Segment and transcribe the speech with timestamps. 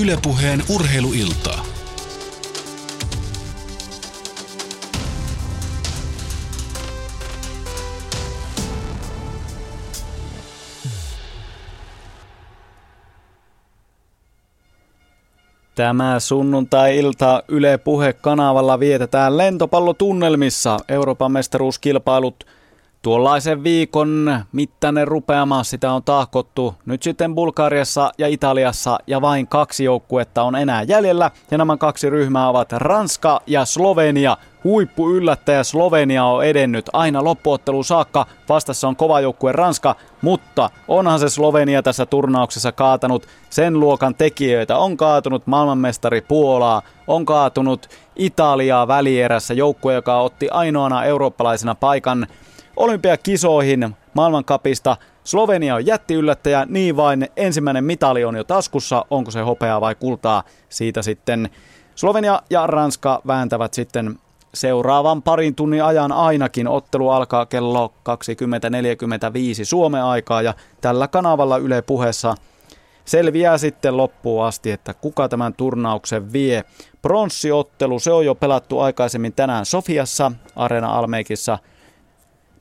[0.00, 1.64] Ylepuheen urheiluiltaa.
[15.74, 22.46] Tämä sunnuntai-ilta Yle Puhe-kanavalla vietetään lentopallotunnelmissa Euroopan mestaruuskilpailut
[23.02, 29.84] Tuollaisen viikon mittainen rupeama, sitä on tahkottu nyt sitten Bulgariassa ja Italiassa ja vain kaksi
[29.84, 31.30] joukkuetta on enää jäljellä.
[31.50, 34.36] Ja nämä kaksi ryhmää ovat Ranska ja Slovenia.
[34.64, 38.26] Huippu yllättäjä Slovenia on edennyt aina loppuottelu saakka.
[38.48, 44.76] Vastassa on kova joukkue Ranska, mutta onhan se Slovenia tässä turnauksessa kaatanut sen luokan tekijöitä.
[44.76, 52.26] On kaatunut maailmanmestari Puolaa, on kaatunut Italiaa välierässä joukkue, joka otti ainoana eurooppalaisena paikan
[52.76, 54.96] olympiakisoihin maailmankapista.
[55.24, 60.42] Slovenia on jättiyllättäjä, niin vain ensimmäinen mitali on jo taskussa, onko se hopeaa vai kultaa.
[60.68, 61.50] Siitä sitten
[61.94, 64.18] Slovenia ja Ranska vääntävät sitten
[64.54, 66.68] seuraavan parin tunnin ajan ainakin.
[66.68, 67.92] Ottelu alkaa kello
[69.58, 72.34] 20.45 Suomen aikaa ja tällä kanavalla Yle puheessa
[73.04, 76.64] selviää sitten loppuun asti, että kuka tämän turnauksen vie.
[77.02, 81.58] Pronssiottelu, se on jo pelattu aikaisemmin tänään Sofiassa, Arena Almeikissa–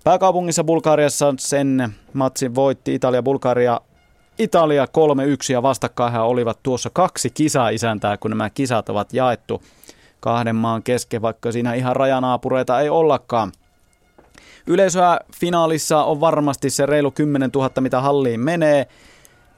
[0.04, 3.82] Pääkaupungissa Bulgariassa sen matsin voitti Italia-Bulgaria
[4.40, 4.88] Italia 3-1
[5.54, 9.64] ja vastakkain olivat tuossa kaksi kisaa-isäntää, kun nämä kisat ovat jaettu
[10.20, 13.52] kahden maan kesken, vaikka siinä ihan rajanaapureita ei ollakaan.
[14.68, 18.88] Yleisöä finaalissa on varmasti se reilu 10 000, mitä halliin menee.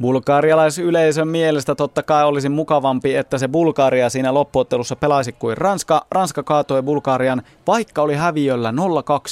[0.03, 6.05] Bulgarialaisyleisön mielestä totta kai olisi mukavampi, että se Bulgaria siinä loppuottelussa pelaisi kuin Ranska.
[6.11, 8.73] Ranska kaatoi Bulgarian, vaikka oli häviöllä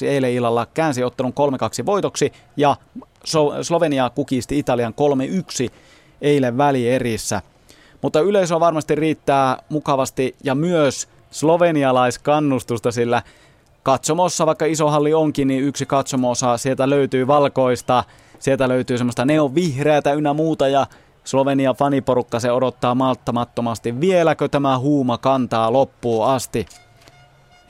[0.03, 1.33] 0-2 eilen illalla, käänsi ottelun
[1.81, 2.75] 3-2 voitoksi ja
[3.61, 4.93] Slovenia kukisti Italian
[5.67, 5.71] 3-1
[6.21, 7.41] eilen välierissä.
[8.01, 13.21] Mutta yleisö varmasti riittää mukavasti ja myös slovenialaiskannustusta, sillä
[13.83, 18.03] katsomossa, vaikka iso halli onkin, niin yksi katsomosa sieltä löytyy valkoista
[18.41, 20.87] Sieltä löytyy semmoista neonvihreätä ynnä muuta ja
[21.23, 24.01] Slovenia faniporukka se odottaa malttamattomasti.
[24.01, 26.65] Vieläkö tämä huuma kantaa loppuun asti?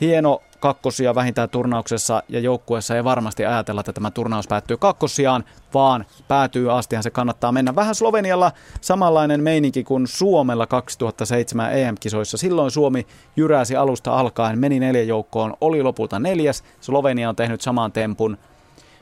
[0.01, 5.43] Hieno kakkosia vähintään turnauksessa ja joukkueessa ei varmasti ajatella, että tämä turnaus päättyy kakkosiaan,
[5.73, 7.75] vaan päätyy astihan se kannattaa mennä.
[7.75, 12.37] Vähän Slovenialla samanlainen meininki kuin Suomella 2007 EM-kisoissa.
[12.37, 16.63] Silloin Suomi jyräsi alusta alkaen, meni neljä joukkoon, oli lopulta neljäs.
[16.81, 18.37] Slovenia on tehnyt saman tempun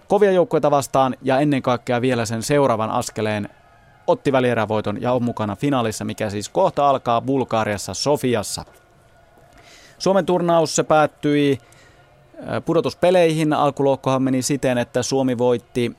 [0.09, 3.50] kovia joukkueita vastaan ja ennen kaikkea vielä sen seuraavan askeleen
[4.08, 8.66] otti välierävoiton ja on mukana finaalissa, mikä siis kohta alkaa Bulgaariassa Sofiassa.
[9.97, 13.53] Suomen turnaus se päättyi äh, pudotuspeleihin.
[13.53, 15.96] Alkulohkohan meni siten, että Suomi voitti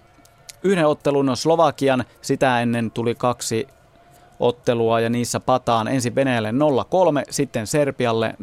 [0.63, 2.05] yhden ottelun Slovakian.
[2.23, 3.69] Sitä ennen tuli kaksi
[4.41, 6.55] ottelua ja niissä pataan ensin Venäjälle 0-3,
[7.31, 8.35] sitten Serbialle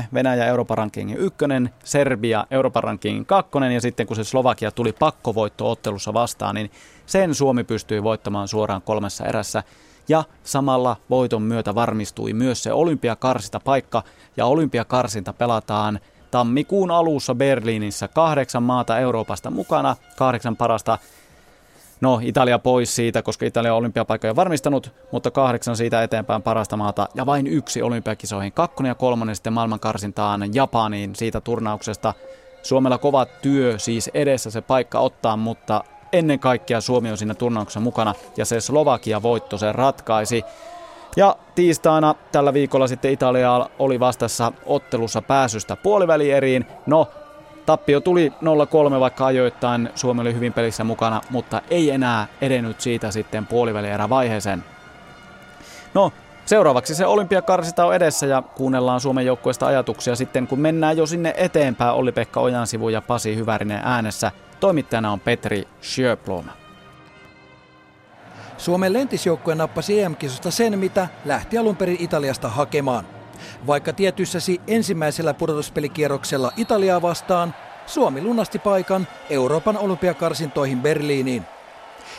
[0.00, 4.92] 0-3, Venäjä Euroopan rankingin ykkönen, Serbia Euroopan rankingin kakkonen ja sitten kun se Slovakia tuli
[4.92, 6.70] pakkovoitto-ottelussa vastaan, niin
[7.06, 9.62] sen Suomi pystyi voittamaan suoraan kolmessa erässä.
[10.08, 14.02] Ja samalla voiton myötä varmistui myös se olympiakarsinta paikka
[14.36, 16.00] ja olympiakarsinta pelataan
[16.30, 20.98] tammikuun alussa Berliinissä kahdeksan maata Euroopasta mukana, kahdeksan parasta
[22.00, 27.08] No, Italia pois siitä, koska Italia on olympiapaikkoja varmistanut, mutta kahdeksan siitä eteenpäin parasta maata
[27.14, 28.52] ja vain yksi olympiakisoihin.
[28.52, 32.14] Kakkonen ja kolmonen sitten maailmankarsintaan Japaniin siitä turnauksesta.
[32.62, 37.80] Suomella kova työ siis edessä se paikka ottaa, mutta ennen kaikkea Suomi on siinä turnauksessa
[37.80, 40.42] mukana ja se Slovakia voitto se ratkaisi.
[41.16, 46.66] Ja tiistaina tällä viikolla sitten Italia oli vastassa ottelussa pääsystä puolivälieriin.
[46.86, 47.08] No,
[47.68, 48.32] Tappio tuli
[48.96, 54.64] 0-3, vaikka ajoittain Suomi oli hyvin pelissä mukana, mutta ei enää edennyt siitä sitten puolivälierä-vaiheeseen.
[55.94, 56.12] No,
[56.46, 61.34] seuraavaksi se olympiakarsita on edessä ja kuunnellaan Suomen joukkueesta ajatuksia sitten, kun mennään jo sinne
[61.36, 64.32] eteenpäin Olli-Pekka Ojansivu ja Pasi Hyvärinen äänessä.
[64.60, 66.44] Toimittajana on Petri Sjöblom.
[68.58, 73.04] Suomen lentisjoukkue nappasi EM-kisosta sen, mitä lähti alun perin Italiasta hakemaan–
[73.66, 77.54] vaikka tietyssäsi ensimmäisellä pudotuspelikierroksella Italiaa vastaan,
[77.86, 81.44] Suomi lunasti paikan Euroopan olympiakarsintoihin Berliiniin.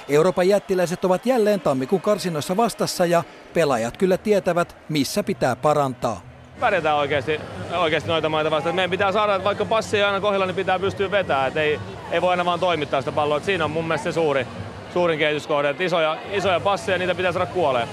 [0.10, 3.24] Euroopan jättiläiset ovat jälleen tammikuun karsinnoissa vastassa ja
[3.54, 6.22] pelaajat kyllä tietävät, missä pitää parantaa.
[6.60, 7.42] Pärjätään oikeasti,
[7.78, 8.76] oikeasti noita maita vastaan.
[8.76, 11.48] Meidän pitää saada, vaikka passi ei aina kohdalla, niin pitää pystyä vetämään.
[11.48, 11.80] Et ei,
[12.12, 13.38] ei voi aina vaan toimittaa sitä palloa.
[13.38, 14.48] Et siinä on mun mielestä se suuri,
[14.94, 15.70] suurin kehityskohde.
[15.70, 17.88] Et isoja, isoja passeja, niitä pitää saada kuoleen.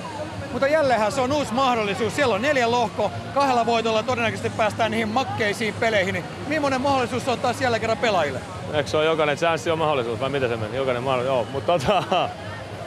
[0.57, 2.17] Mutta jälleenhän se on uusi mahdollisuus.
[2.17, 6.13] Siellä on neljä lohko, kahdella voitolla todennäköisesti päästään niihin makkeisiin peleihin.
[6.13, 8.41] Niin millainen mahdollisuus on taas siellä kerran pelaajille?
[8.73, 10.77] Eikö se ole jokainen chanssi on mahdollisuus vai mitä se meni?
[10.77, 11.47] Jokainen mahdollisuus, joo.
[11.53, 12.29] Mutta tota,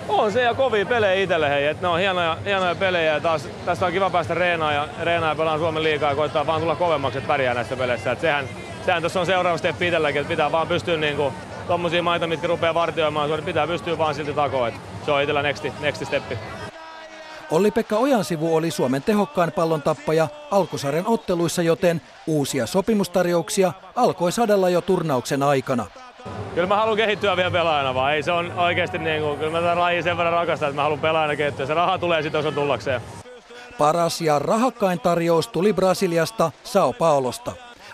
[0.08, 3.48] On se ja kovia pelejä itselle hei, että ne on hienoja, hienoja pelejä ja taas
[3.66, 6.76] tästä on kiva päästä reenaan ja, reenaan ja pelaan Suomen liikaa ja koittaa vaan tulla
[6.76, 8.12] kovemmaksi, että pärjää näissä peleissä.
[8.12, 8.46] Et sehän,
[8.86, 11.34] sehän tuossa on seuraava steppi itselläkin, että pitää vaan pystyä niinku,
[11.68, 14.74] tommosia maita, mitkä rupeaa vartioimaan, niin pitää pystyä vaan silti takoon.
[15.06, 16.38] Se on itsellä nexti, nexti steppi.
[17.52, 24.82] Olli-Pekka Ojansivu oli Suomen tehokkain pallon tappaja alkusarjan otteluissa, joten uusia sopimustarjouksia alkoi sadella jo
[24.82, 25.86] turnauksen aikana.
[26.56, 28.14] Kyllä mä haluan kehittyä vielä pelaajana vaan.
[28.14, 30.84] Ei se on oikeasti niin kuin, kyllä mä tätä lajia sen verran rakastan, että mä
[30.84, 31.66] haluan pelaajana kehittyä.
[31.66, 33.02] Se raha tulee sitten, jos on tullakseen.
[33.78, 37.52] Paras ja rahakkain tarjous tuli Brasiliasta Sao Paulosta.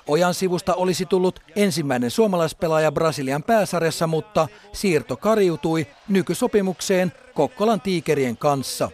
[0.08, 8.90] Ojan sivusta olisi tullut ensimmäinen suomalaispelaaja Brasilian pääsarjassa, mutta siirto kariutui nykysopimukseen Kokkolan tiikerien kanssa.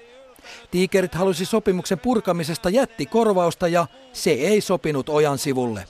[0.71, 5.85] Tiikerit halusi sopimuksen purkamisesta jätti korvausta ja se ei sopinut Ojan sivulle.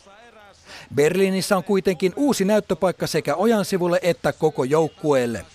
[0.96, 5.46] Berliinissä on kuitenkin uusi näyttöpaikka sekä Ojan sivulle että koko joukkueelle.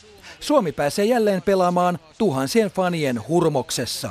[0.41, 4.11] Suomi pääsee jälleen pelaamaan tuhansien fanien hurmoksessa.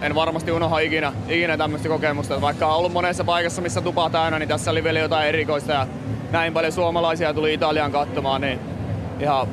[0.00, 2.40] En varmasti unohda ikinä, ikinä tämmöistä kokemusta.
[2.40, 5.86] Vaikka on ollut monessa paikassa, missä tupa täynnä, niin tässä oli vielä jotain erikoista ja
[6.30, 8.60] näin paljon suomalaisia tuli Italian katsomaan, niin
[9.20, 9.48] ihan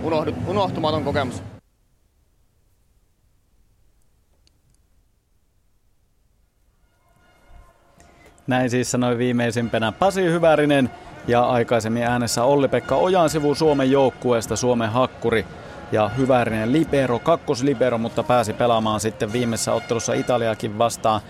[0.47, 1.52] unohtumaton kokemus.
[8.47, 10.89] Näin siis sanoi viimeisimpänä Pasi Hyvärinen
[11.27, 15.45] ja aikaisemmin äänessä Olli-Pekka Ojansivu Suomen joukkueesta Suomen hakkuri
[15.91, 21.21] ja Hyvärinen libero, kakkoslibero, mutta pääsi pelaamaan sitten viimeisessä ottelussa Italiakin vastaan.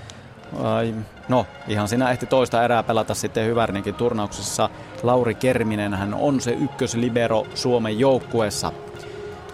[1.30, 4.70] No, ihan siinä ehti toista erää pelata sitten Hyvärinenkin turnauksessa.
[5.04, 8.72] Lauri Kerminen hän on se ykköslibero Suomen joukkueessa.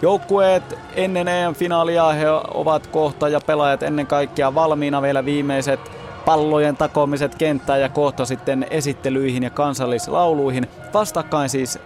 [0.02, 7.34] Joukkueet ennen EM-finaalia he ovat kohta ja pelaajat ennen kaikkea valmiina vielä viimeiset pallojen takomiset
[7.34, 10.66] kenttään ja kohta sitten esittelyihin ja kansallislauluihin.
[10.94, 11.78] Vastakkain siis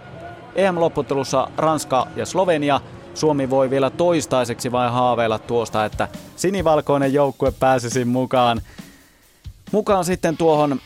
[0.55, 2.81] EM-lopputtelussa Ranska ja Slovenia.
[3.13, 8.61] Suomi voi vielä toistaiseksi vain haaveilla tuosta, että sinivalkoinen joukkue pääsisi mukaan.
[9.71, 10.79] Mukaan sitten tuohon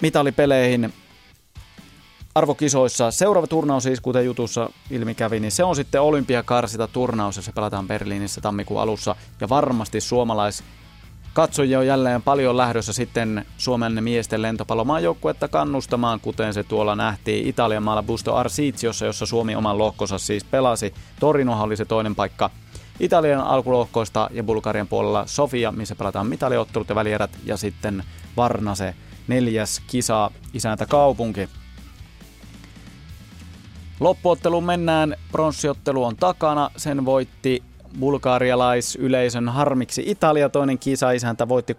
[0.00, 0.92] mitalipeleihin
[2.34, 3.10] arvokisoissa.
[3.10, 7.52] Seuraava turnaus siis, kuten jutussa ilmi kävi, niin se on sitten olympiakarsita turnaus, ja se
[7.52, 9.16] pelataan Berliinissä tammikuun alussa.
[9.40, 10.64] Ja varmasti suomalais
[11.34, 17.82] Katsojia on jälleen paljon lähdössä sitten Suomen miesten lentopallomaajoukkuetta kannustamaan, kuten se tuolla nähtiin Italian
[17.82, 20.94] maalla Busto Arsiziossa, jossa Suomi oman lohkonsa siis pelasi.
[21.20, 22.50] Torinohan oli se toinen paikka
[23.00, 28.04] Italian alkulohkoista ja Bulgarian puolella Sofia, missä pelataan mitaliottelut ja välierät, ja sitten
[28.36, 28.94] Varna se
[29.28, 31.48] neljäs kisa isäntä kaupunki.
[34.00, 37.62] Loppuotteluun mennään, pronssiottelu on takana, sen voitti
[38.00, 40.48] bulgarialaisyleisön harmiksi Italia.
[40.48, 41.72] Toinen kisaisäntä voitti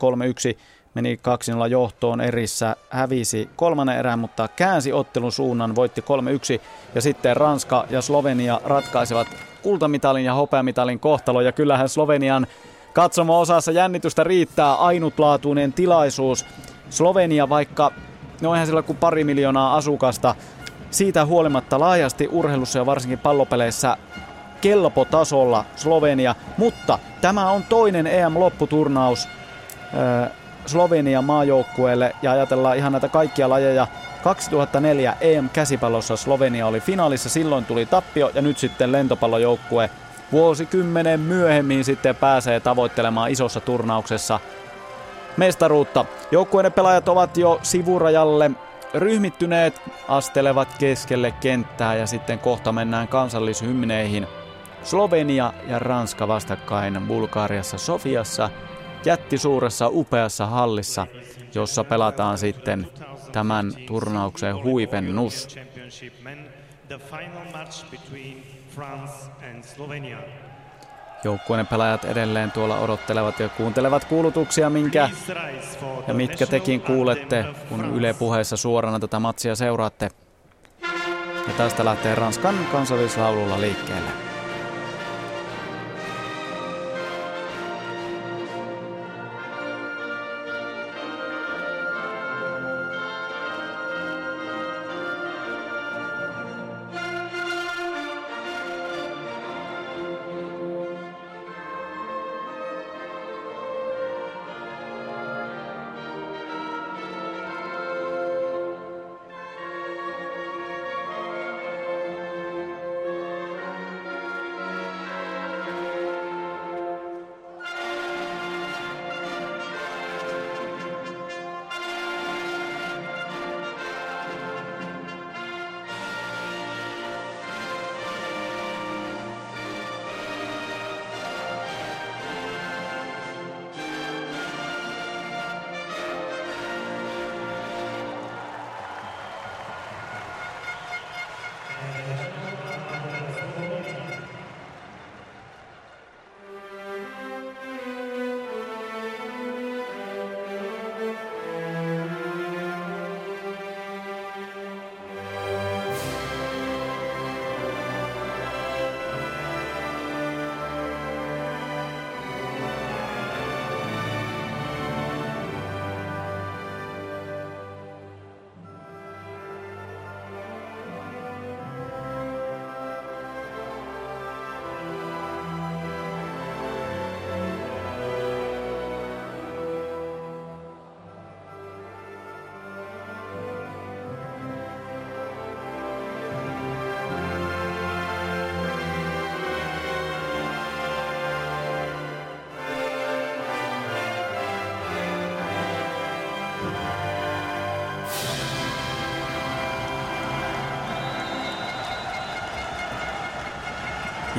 [0.54, 0.58] 3-1,
[0.94, 1.20] meni
[1.66, 6.62] 2-0 johtoon erissä, hävisi kolmannen erään, mutta käänsi ottelun suunnan, voitti 3-1.
[6.96, 9.28] Ja sitten Ranska ja Slovenia ratkaisevat
[9.62, 11.42] kultamitalin ja hopeamitalin kohtalo.
[11.42, 12.48] Ja kyllähän Slovenian
[12.94, 16.46] katsomo-osassa jännitystä riittää ainutlaatuinen tilaisuus.
[16.90, 17.92] Slovenia, vaikka
[18.42, 20.36] no eihän sillä kuin pari miljoonaa asukasta,
[20.92, 23.98] siitä huolimatta laajasti urheilussa ja varsinkin pallopeleissä
[24.64, 29.30] kelpotasolla Slovenia, mutta tämä on toinen EM-lopputurnaus
[30.66, 33.88] Slovenia maajoukkueelle ja ajatellaan ihan näitä kaikkia lajeja.
[34.24, 39.90] 2004 EM-käsipallossa Slovenia oli finaalissa, silloin tuli tappio ja nyt sitten lentopallojoukkue
[40.32, 44.40] vuosikymmenen myöhemmin sitten pääsee tavoittelemaan isossa turnauksessa
[45.38, 46.06] mestaruutta.
[46.32, 48.52] Joukkueiden pelaajat ovat jo sivurajalle
[48.94, 54.28] ryhmittyneet, astelevat keskelle kenttää ja sitten kohta mennään kansallishymneihin–
[54.84, 58.50] Slovenia ja Ranska vastakkain Bulgariassa Sofiassa
[59.06, 61.08] jättisuuressa upeassa hallissa,
[61.56, 62.88] jossa pelataan sitten
[63.32, 65.48] tämän turnauksen huipennus.
[71.24, 75.10] Joukkueen pelaajat edelleen tuolla odottelevat ja kuuntelevat kuulutuksia, minkä
[76.08, 80.10] ja mitkä tekin kuulette, kun Yle puheessa suorana tätä matsia seuraatte.
[81.48, 84.23] Ja tästä lähtee Ranskan kansallislaululla liikkeelle.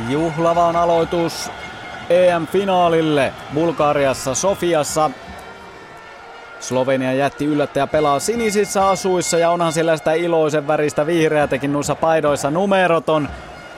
[0.09, 1.51] Juhlava on aloitus
[2.11, 5.11] EM-finaalille Bulgariassa Sofiassa.
[6.61, 12.51] Slovenia jätti yllättäjä pelaa sinisissä asuissa ja onhan siellä sitä iloisen väristä vihreätäkin noissa paidoissa.
[12.51, 13.29] Numerot on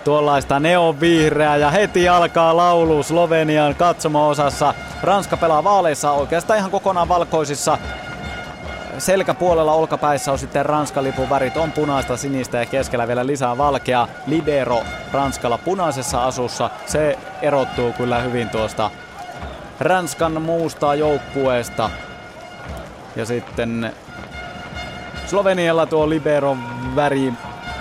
[0.04, 4.75] tuollaista neonvihreää ja heti alkaa laulu Slovenian katsomo-osassa.
[5.02, 7.78] Ranska pelaa vaaleissa oikeastaan ihan kokonaan valkoisissa
[8.98, 14.08] selkäpuolella olkapäissä on sitten Ranskan lipun värit, on punaista, sinistä ja keskellä vielä lisää valkea
[14.26, 16.70] libero Ranskalla punaisessa asussa.
[16.86, 18.90] Se erottuu kyllä hyvin tuosta
[19.80, 21.90] Ranskan muusta joukkueesta.
[23.16, 23.92] Ja sitten
[25.26, 26.56] Slovenialla tuo libero
[26.96, 27.32] väri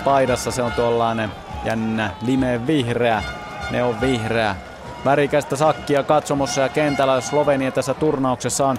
[0.04, 1.30] paidassa, se on tuollainen
[1.64, 3.22] jännä lime vihreä,
[3.70, 4.56] ne on vihreä.
[5.04, 8.78] Värikästä sakkia katsomossa ja kentällä Slovenia tässä turnauksessa on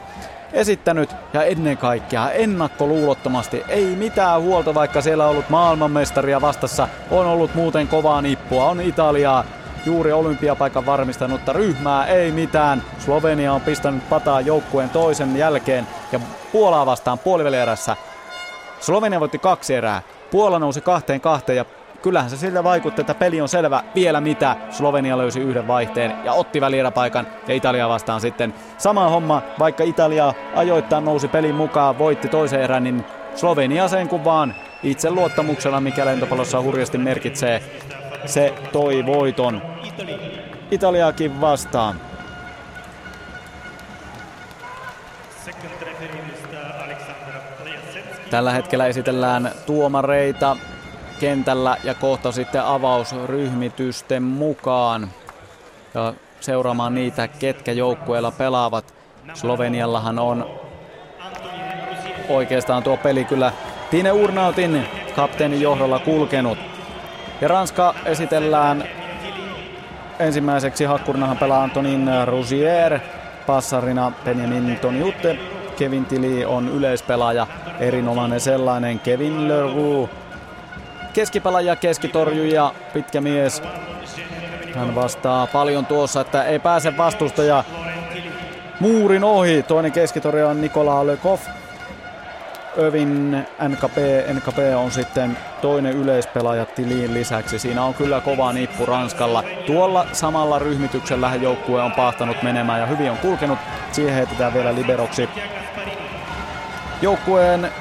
[0.53, 3.63] esittänyt ja ennen kaikkea ennakkoluulottomasti.
[3.67, 6.87] Ei mitään huolta, vaikka siellä on ollut maailmanmestaria vastassa.
[7.11, 8.69] On ollut muuten kovaa nippua.
[8.69, 9.43] On Italiaa
[9.85, 12.83] juuri olympiapaikan varmistanutta ryhmää, ei mitään.
[12.99, 16.19] Slovenia on pistänyt pataa joukkueen toisen jälkeen ja
[16.51, 17.95] Puolaa vastaan puolivälierässä.
[18.79, 20.01] Slovenia voitti kaksi erää.
[20.31, 21.65] Puola nousi kahteen kahteen ja
[22.07, 23.83] kyllähän se siltä vaikutti, että peli on selvä.
[23.95, 24.55] Vielä mitä.
[24.69, 29.41] Slovenia löysi yhden vaihteen ja otti välieräpaikan ja Italia vastaan sitten sama homma.
[29.59, 35.09] Vaikka Italia ajoittain nousi pelin mukaan, voitti toisen erän, niin Slovenia sen kun vaan itse
[35.09, 37.63] luottamuksella, mikä lentopallossa hurjasti merkitsee,
[38.25, 39.61] se toi voiton.
[40.71, 42.01] Italiakin vastaan.
[48.29, 50.57] Tällä hetkellä esitellään tuomareita
[51.19, 55.07] kentällä ja kohta sitten avausryhmitysten mukaan
[55.93, 58.93] ja seuraamaan niitä, ketkä joukkueella pelaavat.
[59.33, 60.49] Sloveniallahan on
[62.29, 63.51] oikeastaan tuo peli kyllä
[63.91, 66.57] Tine Urnautin kapteenin johdolla kulkenut.
[67.41, 68.83] Ja Ranska esitellään
[70.19, 72.99] ensimmäiseksi hakkurinahan pelaa Antonin Rougier,
[73.45, 75.39] passarina Benjamin Toniutte,
[75.77, 77.47] Kevin Tili on yleispelaaja,
[77.79, 80.09] erinomainen sellainen, Kevin Leroux
[81.17, 83.61] keskipelaaja, keskitorjuja, pitkä mies.
[84.75, 87.63] Hän vastaa paljon tuossa, että ei pääse vastustaja
[88.79, 89.63] muurin ohi.
[89.63, 91.39] Toinen keskitorja on Nikola Lekov.
[92.79, 93.97] Övin NKP,
[94.33, 97.59] NKP on sitten toinen yleispelaaja Tiliin lisäksi.
[97.59, 99.43] Siinä on kyllä kova nippu Ranskalla.
[99.65, 103.59] Tuolla samalla ryhmityksellä joukkue on pahtanut menemään ja hyvin on kulkenut.
[103.91, 105.29] Siihen heitetään vielä liberoksi.
[107.01, 107.71] Joukkueen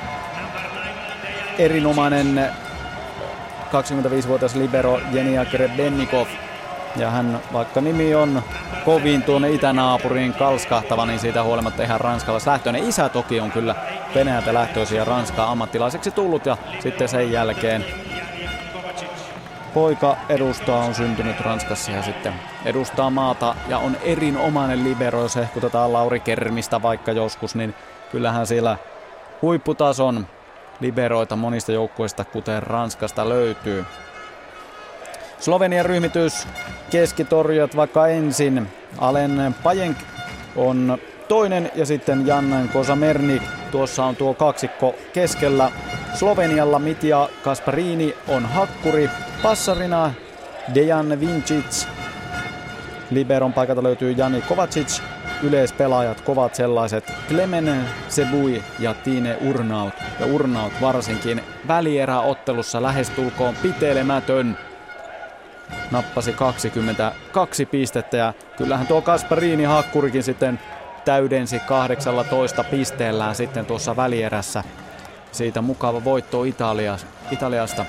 [1.58, 2.50] erinomainen
[3.66, 6.26] 25-vuotias libero Jenia Grebennikov.
[6.96, 8.42] Ja hän, vaikka nimi on
[8.84, 12.88] kovin tuonne itänaapuriin kalskahtava, niin siitä huolimatta ihan ranskalaislähtöinen.
[12.88, 13.74] Isä toki on kyllä
[14.14, 17.84] Venäjältä lähtöisiä Ranskaa ammattilaiseksi tullut ja sitten sen jälkeen
[19.74, 25.92] poika edustaa, on syntynyt Ranskassa ja sitten edustaa maata ja on erinomainen libero, jos hehkutetaan
[25.92, 27.74] Lauri Kermistä vaikka joskus, niin
[28.12, 28.76] kyllähän siellä
[29.42, 30.26] huipputason
[30.80, 33.84] liberoita monista joukkueista, kuten Ranskasta löytyy.
[35.38, 36.48] Slovenian ryhmitys
[36.90, 38.68] keskitorjat vaikka ensin.
[38.98, 39.98] Alen Pajenk
[40.56, 43.42] on toinen ja sitten Jan Kosamernik.
[43.70, 45.70] Tuossa on tuo kaksikko keskellä.
[46.14, 49.10] Slovenialla Mitja Kasparini on hakkuri.
[49.42, 50.12] Passarina
[50.74, 51.86] Dejan Vincic.
[53.10, 55.02] Liberon paikalta löytyy Jani Kovacic
[55.42, 59.94] yleispelaajat, kovat sellaiset, Clemen Sebui ja Tine Urnaut.
[60.20, 64.58] Ja Urnaut varsinkin välieräottelussa lähestulkoon pitelemätön.
[65.90, 70.60] Nappasi 22 pistettä ja kyllähän tuo Kasparini Hakkurikin sitten
[71.04, 74.64] täydensi 18 pisteellään sitten tuossa välierässä.
[75.32, 76.98] Siitä mukava voitto Italia,
[77.30, 77.84] Italiasta.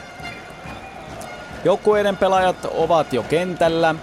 [1.64, 3.96] Joukkueiden pelaajat ovat jo kentällä.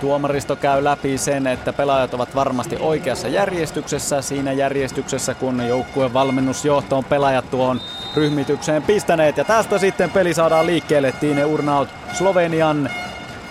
[0.00, 6.98] Tuomaristo käy läpi sen, että pelaajat ovat varmasti oikeassa järjestyksessä, siinä järjestyksessä kun joukkueen valmennusjohto
[6.98, 7.80] on pelaajat tuohon
[8.16, 9.36] ryhmitykseen pistäneet.
[9.36, 11.12] Ja tästä sitten peli saadaan liikkeelle.
[11.12, 12.90] Tiine Urnaut Slovenian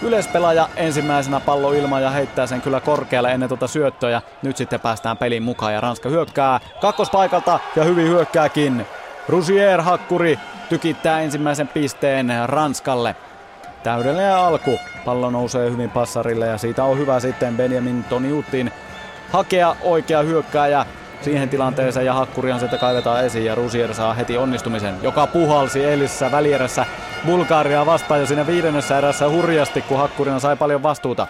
[0.02, 4.22] yleispelaaja ensimmäisenä pallo ilmaan ja heittää sen kyllä korkealle ennen tuota syöttöä.
[4.42, 8.86] Nyt sitten päästään pelin mukaan ja Ranska hyökkää kakkospaikalta ja hyvin hyökkääkin.
[9.30, 13.16] Rusier Hakkuri tykittää ensimmäisen pisteen Ranskalle.
[13.84, 14.80] Täydellinen alku.
[15.06, 18.72] Pallo nousee hyvin passarille ja siitä on hyvä sitten Benjamin Toniutin
[19.32, 20.86] hakea oikea hyökkääjä
[21.22, 26.32] siihen tilanteeseen ja Hakkurihan sieltä kaivetaan esiin ja Rusier saa heti onnistumisen, joka puhalsi eilisessä
[26.32, 26.86] välierässä
[27.26, 31.28] Bulgaria vastaan jo siinä viidennessä erässä hurjasti, kun Hakkurina sai paljon vastuuta.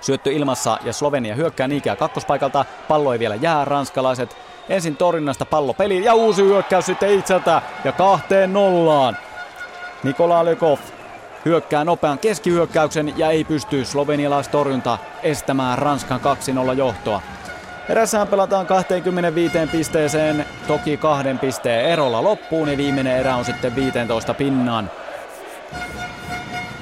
[0.00, 4.36] Syöttö ilmassa ja Slovenia hyökkää Niikeä kakkospaikalta, pallo ei vielä jää, ranskalaiset
[4.68, 9.16] ensin torjunnasta pallo peliin ja uusi hyökkäys sitten itseltä ja kahteen nollaan.
[10.02, 10.78] Nikola Lykov
[11.46, 16.20] hyökkää nopean keskihyökkäyksen ja ei pysty slovenialaistorjunta estämään Ranskan
[16.70, 17.22] 2-0 johtoa.
[17.88, 24.34] Erässään pelataan 25 pisteeseen, toki kahden pisteen erolla loppuun ja viimeinen erä on sitten 15
[24.34, 24.90] pinnaan.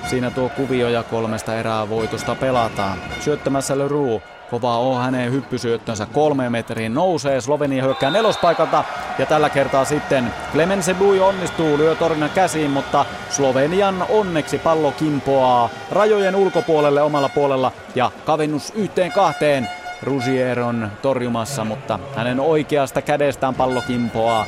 [0.06, 2.98] Siinä tuo kuvio ja kolmesta erää voitosta pelataan.
[3.20, 4.22] Syöttämässä Leroux
[4.54, 7.40] Kova on hänen hyppysyöttönsä kolme metriin nousee.
[7.40, 8.84] Slovenia hyökkää nelospaikalta
[9.18, 15.68] ja tällä kertaa sitten Clemense Bui onnistuu, lyö torjunnan käsiin, mutta Slovenian onneksi pallo kimpoaa
[15.90, 19.68] rajojen ulkopuolelle omalla puolella ja kavennus yhteen kahteen.
[20.02, 24.46] Rusier on torjumassa, mutta hänen oikeasta kädestään pallo kimpoaa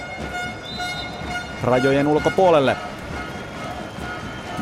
[1.63, 2.77] rajojen ulkopuolelle.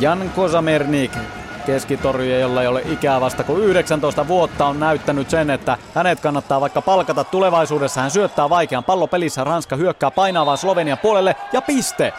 [0.00, 1.12] Jan Kozamernik
[1.66, 6.60] keskitorjuja, jolla ei ole ikää vasta kuin 19 vuotta, on näyttänyt sen, että hänet kannattaa
[6.60, 8.00] vaikka palkata tulevaisuudessa.
[8.00, 12.12] Hän syöttää vaikean pallopelissä, Ranska hyökkää painavaa Slovenian puolelle ja piste.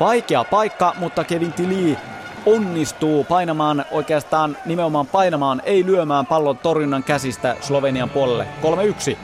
[0.00, 1.98] Vaikea paikka, mutta Kevin Tili
[2.46, 8.46] onnistuu painamaan oikeastaan nimenomaan painamaan, ei lyömään pallon torjunnan käsistä Slovenian puolelle.
[9.12, 9.16] 3-1.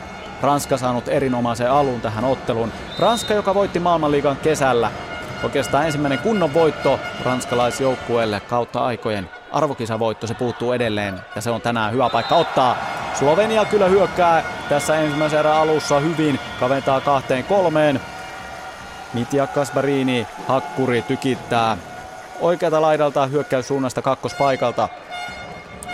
[0.43, 2.73] Ranska saanut erinomaisen alun tähän otteluun.
[2.99, 4.91] Ranska, joka voitti maailmanliigan kesällä.
[5.43, 11.93] Oikeastaan ensimmäinen kunnon voitto ranskalaisjoukkueelle kautta aikojen arvokisavoitto, se puuttuu edelleen ja se on tänään
[11.93, 12.77] hyvä paikka ottaa.
[13.15, 18.01] Slovenia kyllä hyökkää tässä ensimmäisen erän alussa hyvin, kaventaa kahteen kolmeen.
[19.15, 21.77] Mitja Kasbarini, hakkuri, tykittää
[22.41, 24.89] oikealta laidalta hyökkäyssuunnasta kakkospaikalta.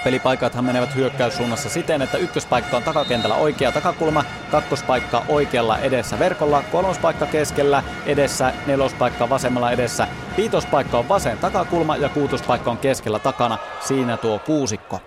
[0.06, 7.26] Pelipaikathan menevät hyökkäyssuunnassa siten, että ykköspaikka on takakentällä oikea takakulma, kakkospaikka oikealla edessä verkolla, kolmospaikka
[7.26, 13.58] keskellä edessä, nelospaikka vasemmalla edessä, viitospaikka on vasen takakulma ja kuutospaikka on keskellä takana.
[13.80, 15.00] Siinä tuo kuusikko.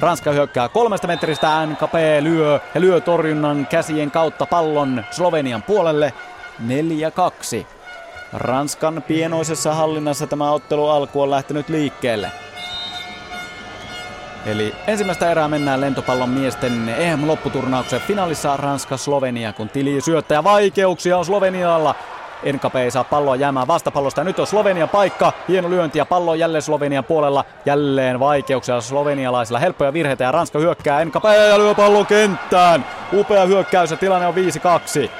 [0.00, 6.12] Ranska hyökkää kolmesta metristä, NKP lyö ja lyö torjunnan käsien kautta pallon Slovenian puolelle
[7.62, 7.66] 4-2.
[8.32, 12.32] Ranskan pienoisessa hallinnassa tämä ottelu alku on lähtenyt liikkeelle.
[14.46, 21.94] Eli ensimmäistä erää mennään lentopallon miesten EM-lopputurnauksen finaalissa Ranska-Slovenia, kun tili syöttäjä vaikeuksia on Slovenialla.
[22.52, 25.32] NKP ei saa palloa jäämään vastapallosta nyt on Slovenian paikka.
[25.48, 27.44] Hieno lyönti ja pallo jälleen Slovenian puolella.
[27.66, 29.58] Jälleen vaikeuksia slovenialaisilla.
[29.58, 31.04] Helppoja virheitä ja Ranska hyökkää.
[31.04, 32.86] NKP ja lyö pallon kenttään.
[33.12, 35.10] Upea hyökkäys ja tilanne on 5-2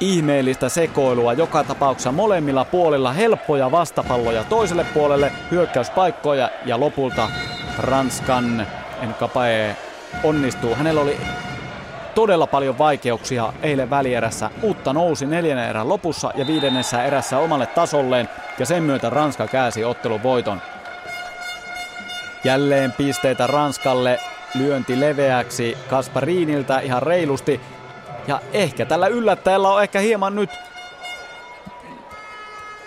[0.00, 7.28] ihmeellistä sekoilua joka tapauksessa molemmilla puolilla helppoja vastapalloja toiselle puolelle, hyökkäyspaikkoja ja lopulta
[7.78, 8.66] Ranskan
[9.02, 9.76] Nkapae
[10.24, 10.74] onnistuu.
[10.74, 11.20] Hänellä oli
[12.14, 18.28] todella paljon vaikeuksia eilen välierässä, mutta nousi neljännen erän lopussa ja viidennessä erässä omalle tasolleen
[18.58, 20.62] ja sen myötä Ranska käsi ottelun voiton.
[22.44, 24.20] Jälleen pisteitä Ranskalle,
[24.54, 27.60] lyönti leveäksi Kasparinilta ihan reilusti
[28.28, 30.50] ja ehkä tällä yllättäjällä on ehkä hieman nyt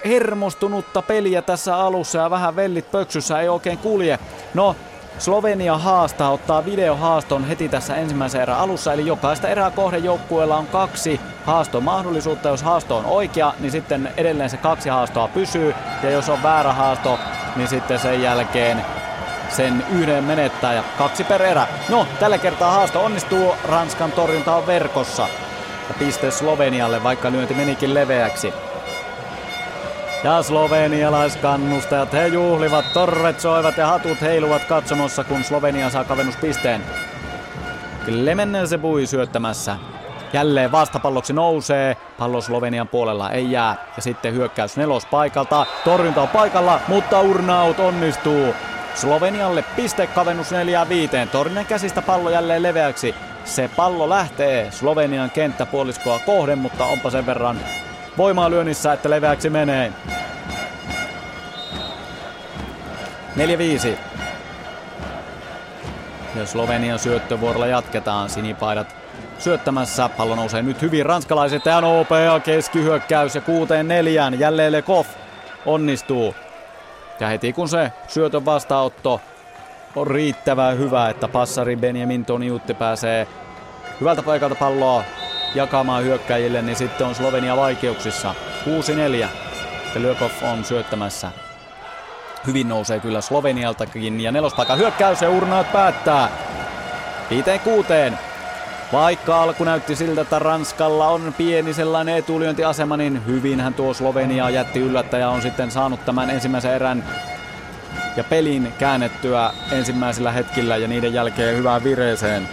[0.06, 4.20] hermostunutta peliä tässä alussa ja vähän vellit pöksyssä ei oikein kulje.
[4.54, 4.76] No,
[5.18, 10.68] Slovenia haastaa, ottaa videohaaston heti tässä ensimmäisen erän alussa, eli jokaista erää kohden joukkueella on
[10.68, 12.50] kaksi haastomahdollisuutta.
[12.50, 16.74] Jos haasto on oikea, niin sitten edelleen se kaksi haastoa pysyy, ja jos on väärä
[16.74, 17.20] haasto,
[17.56, 18.86] niin sitten sen jälkeen
[19.52, 21.68] sen yhden menettää ja kaksi per erä.
[21.90, 25.28] No, tällä kertaa haasto onnistuu, Ranskan torjunta on verkossa.
[25.90, 28.54] Ja piste Slovenialle, vaikka lyönti menikin leveäksi.
[30.24, 36.84] Ja slovenialaiskannustajat, he juhlivat, torret soivat ja hatut heiluvat katsomossa, kun Slovenia saa kavennuspisteen.
[38.06, 39.76] Clemensebui syöttämässä.
[40.34, 41.98] Jälleen vastapalloksi nousee.
[42.18, 43.76] Pallo Slovenian puolella ei jää.
[43.96, 45.66] Ja sitten hyökkäys nelospaikalta.
[45.84, 48.56] Torjunta on paikalla, mutta Urnaut onnistuu.
[48.96, 50.56] Slovenialle pistekavennus 4-5.
[51.32, 53.16] Torinen käsistä pallo jälleen leveäksi.
[53.46, 57.60] Se pallo lähtee Slovenian kenttäpuoliskoa kohden, mutta onpa sen verran
[58.18, 59.94] voimaa lyönnissä, että leveäksi menee.
[63.38, 63.98] 4-5.
[66.36, 68.30] Ja Slovenian syöttövuorolla jatketaan.
[68.30, 68.96] Sinipaidat
[69.40, 70.10] syöttämässä.
[70.10, 74.40] Pallo nousee nyt hyvin ranskalaiset ja nopea keskihyökkäys ja kuuteen neljään.
[74.40, 75.06] Jälleen Lekov
[75.66, 76.36] onnistuu.
[77.22, 79.22] Ja heti kun se syötön vastaanotto
[79.96, 83.28] on riittävän hyvä, että passari Benjamin Toniutti pääsee
[84.00, 85.04] hyvältä paikalta palloa
[85.56, 88.36] jakamaan hyökkäjille, niin sitten on Slovenia vaikeuksissa.
[88.66, 89.28] 6-4.
[89.96, 91.32] Ja Lyökov on syöttämässä.
[92.48, 96.30] Hyvin nousee kyllä Slovenialtakin ja nelospaikan hyökkäys ja Urnaat päättää.
[98.12, 98.14] 5-6.
[98.92, 104.80] Vaikka alku näytti siltä, että Ranskalla on pieni sellainen etulyöntiasema, niin hyvinhän tuo Slovenia jätti
[104.80, 107.04] yllättäjä on sitten saanut tämän ensimmäisen erän
[108.18, 112.50] ja pelin käännettyä ensimmäisellä hetkillä ja niiden jälkeen hyvään vireeseen.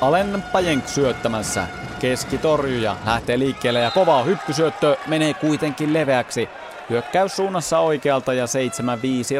[0.00, 1.66] Alen Pajenk syöttämässä.
[2.00, 6.48] Keskitorjuja lähtee liikkeelle ja kova hyppysyöttö menee kuitenkin leveäksi.
[6.90, 8.48] Hyökkäys suunnassa oikealta ja 7-5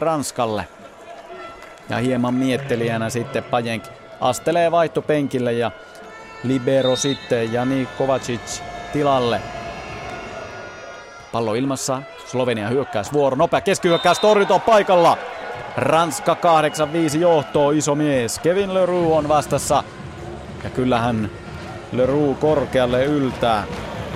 [0.00, 0.68] Ranskalle.
[1.88, 3.84] Ja hieman miettelijänä sitten Pajenk
[4.20, 5.70] astelee vaihtopenkille ja
[6.42, 8.60] libero sitten Jani Kovacic
[8.92, 9.40] tilalle.
[11.32, 15.18] Pallo ilmassa, Slovenia hyökkäysvuoro, nopea keskihyökkäys, torjunta paikalla.
[15.76, 16.36] Ranska
[17.14, 18.38] 8-5 johtoo, iso mies.
[18.38, 19.84] Kevin Leroux on vastassa.
[20.64, 21.30] Ja kyllähän
[21.92, 23.64] Leroux korkealle yltää.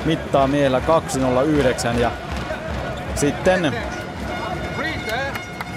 [0.05, 2.11] Mittaa miehellä 209 ja
[3.15, 3.75] sitten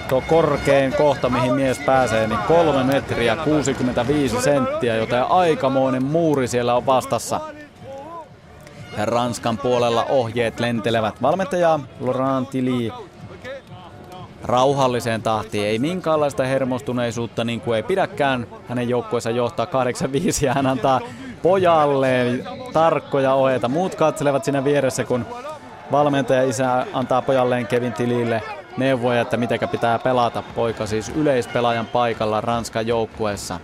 [0.10, 6.76] tuo korkein kohta, mihin mies pääsee, niin 3 metriä 65 senttiä, joten aikamoinen muuri siellä
[6.76, 7.40] on vastassa.
[8.98, 11.22] Ja Ranskan puolella ohjeet lentelevät.
[11.22, 12.92] Valmentaja Laurent Tilly
[14.44, 15.68] rauhalliseen tahtiin.
[15.68, 18.48] Ei minkäänlaista hermostuneisuutta niin kuin ei pidäkään.
[18.68, 19.70] Hänen joukkueensa johtaa 8-5
[20.46, 21.02] ja hän antaa
[21.44, 22.44] pojalleen
[22.74, 23.68] tarkkoja ohjeita.
[23.68, 25.26] Muut katselevat siinä vieressä, kun
[25.92, 28.44] valmentaja isä antaa pojalleen Kevin Tilille
[28.78, 30.44] neuvoja, että miten pitää pelata.
[30.56, 33.60] Poika siis yleispelaajan paikalla Ranskan joukkueessa.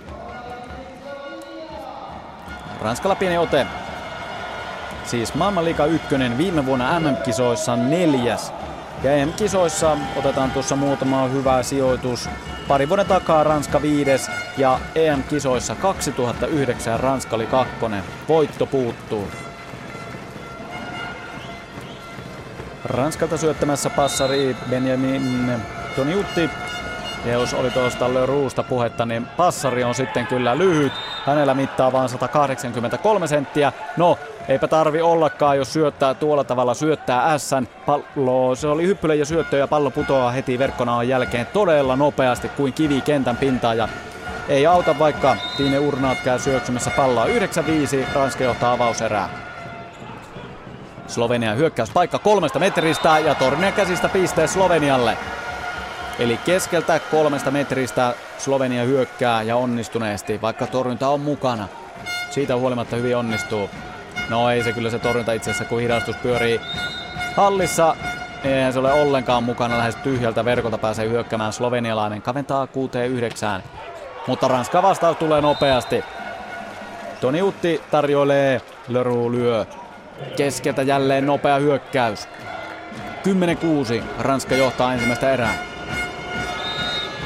[2.82, 3.68] Ranskalla pieni ote.
[5.06, 8.54] Siis maailmanliiga ykkönen viime vuonna MM-kisoissa neljäs.
[9.04, 12.30] Ja EM-kisoissa otetaan tuossa muutama hyvä sijoitus.
[12.68, 18.04] Pari vuoden takaa Ranska viides ja EM-kisoissa 2009 Ranska oli kakkonen.
[18.28, 19.28] Voitto puuttuu.
[22.86, 25.52] Ranskalta syöttämässä passari Benjamin
[25.96, 26.50] Toniutti.
[27.26, 30.94] Ja jos oli tuosta Lerouxsta puhetta, niin passari on sitten kyllä lyhyt.
[31.26, 33.72] Hänellä mittaa vain 183 senttiä.
[33.98, 37.52] No, eipä tarvi ollakaan, jos syöttää tuolla tavalla, syöttää S.
[37.86, 42.74] Pallo, se oli hyppylä ja syöttö ja pallo putoaa heti verkkonaan jälkeen todella nopeasti kuin
[42.74, 43.78] kivi kentän pintaan.
[43.78, 43.88] Ja
[44.50, 47.26] ei auta vaikka Tiine Urnaat käy syöksymässä palloa.
[47.26, 47.30] 9-5,
[48.16, 49.53] Ranska johtaa avauserää.
[51.08, 55.18] Slovenia hyökkäyspaikka kolmesta metristä ja Tornia käsistä piste Slovenialle.
[56.20, 61.68] Eli keskeltä kolmesta metristä Slovenia hyökkää ja onnistuneesti, vaikka torjunta on mukana.
[62.30, 63.70] Siitä huolimatta hyvin onnistuu.
[64.30, 66.62] No ei se kyllä se torjunta itse asiassa, kun hidastus pyörii
[67.36, 67.96] hallissa.
[68.44, 72.22] Eihän se ole ollenkaan mukana, lähes tyhjältä verkolta pääsee hyökkäämään slovenialainen.
[72.22, 72.68] Kaventaa
[73.60, 73.62] 6-9.
[74.28, 76.04] Mutta Ranska vastaus tulee nopeasti.
[77.22, 79.66] Toni Utti tarjoilee, Leroux lyö.
[80.36, 82.28] Keskeltä jälleen nopea hyökkäys.
[84.00, 84.04] 10-6.
[84.20, 85.54] Ranska johtaa ensimmäistä erää.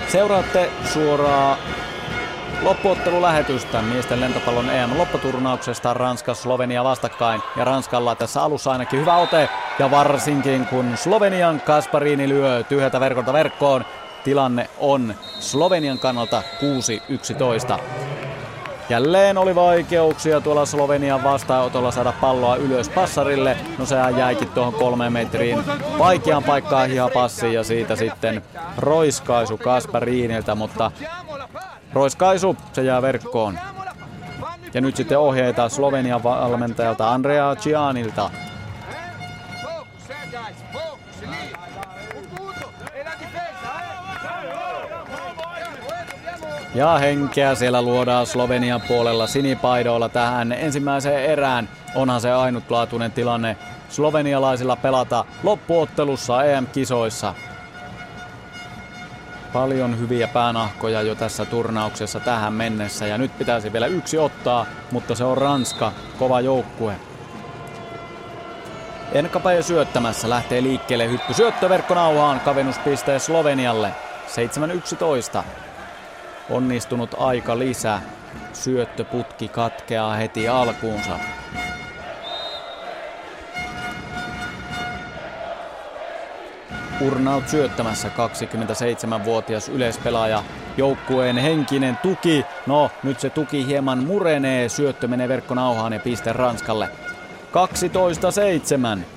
[0.08, 1.58] Seuraatte suoraa
[2.62, 7.42] loppuottelulähetystä miesten lentopallon EM-lopputurnauksesta Ranska Slovenia vastakkain.
[7.56, 9.50] Ja Ranskalla tässä alussa ainakin hyvä ote.
[9.80, 13.86] Ja varsinkin kun Slovenian Kasparini lyö tyhjältä verkolta verkkoon,
[14.24, 16.44] tilanne on Slovenian kannalta
[17.70, 17.80] 6-11.
[18.90, 23.58] Jälleen oli vaikeuksia tuolla Slovenian vastaanotolla saada palloa ylös passarille.
[23.78, 25.60] No sehän jäikin tuohon kolmeen metriin
[26.00, 28.44] vaikean paikkaan passiin ja siitä sitten
[28.78, 30.92] roiskaisu Kaspariinilta, mutta
[31.94, 33.60] roiskaisu se jää verkkoon.
[34.74, 38.30] Ja nyt sitten ohjeita Slovenian valmentajalta Andrea Cianilta.
[46.76, 51.70] Ja henkeä siellä luodaan Slovenian puolella sinipaidoilla tähän ensimmäiseen erään.
[51.96, 53.58] Onhan se ainutlaatuinen tilanne
[53.90, 57.34] slovenialaisilla pelata loppuottelussa EM-kisoissa.
[59.54, 65.16] Paljon hyviä päänahkoja jo tässä turnauksessa tähän mennessä ja nyt pitäisi vielä yksi ottaa, mutta
[65.16, 66.96] se on Ranska, kova joukkue.
[69.12, 73.92] Enkapaja syöttämässä lähtee liikkeelle hyppy syöttöverkkonauhaan kavennuspiste Slovenialle.
[75.40, 75.44] 7-11
[76.50, 78.00] onnistunut aika lisä.
[78.54, 81.20] Syöttöputki katkeaa heti alkuunsa.
[87.02, 90.44] Urnaut syöttämässä 27-vuotias yleispelaaja.
[90.78, 92.46] Joukkueen henkinen tuki.
[92.68, 94.70] No, nyt se tuki hieman murenee.
[94.70, 96.90] Syöttö menee verkkonauhaan ja piste Ranskalle.
[99.00, 99.17] 12-7.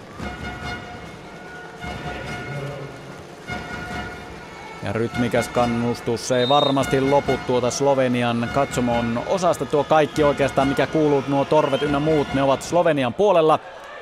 [4.83, 11.25] Ja rytmikäs kannustus, ei varmasti lopu tuota Slovenian katsomon osasta tuo kaikki oikeastaan, mikä kuuluu
[11.29, 13.59] nuo torvet ynnä muut, ne ovat Slovenian puolella.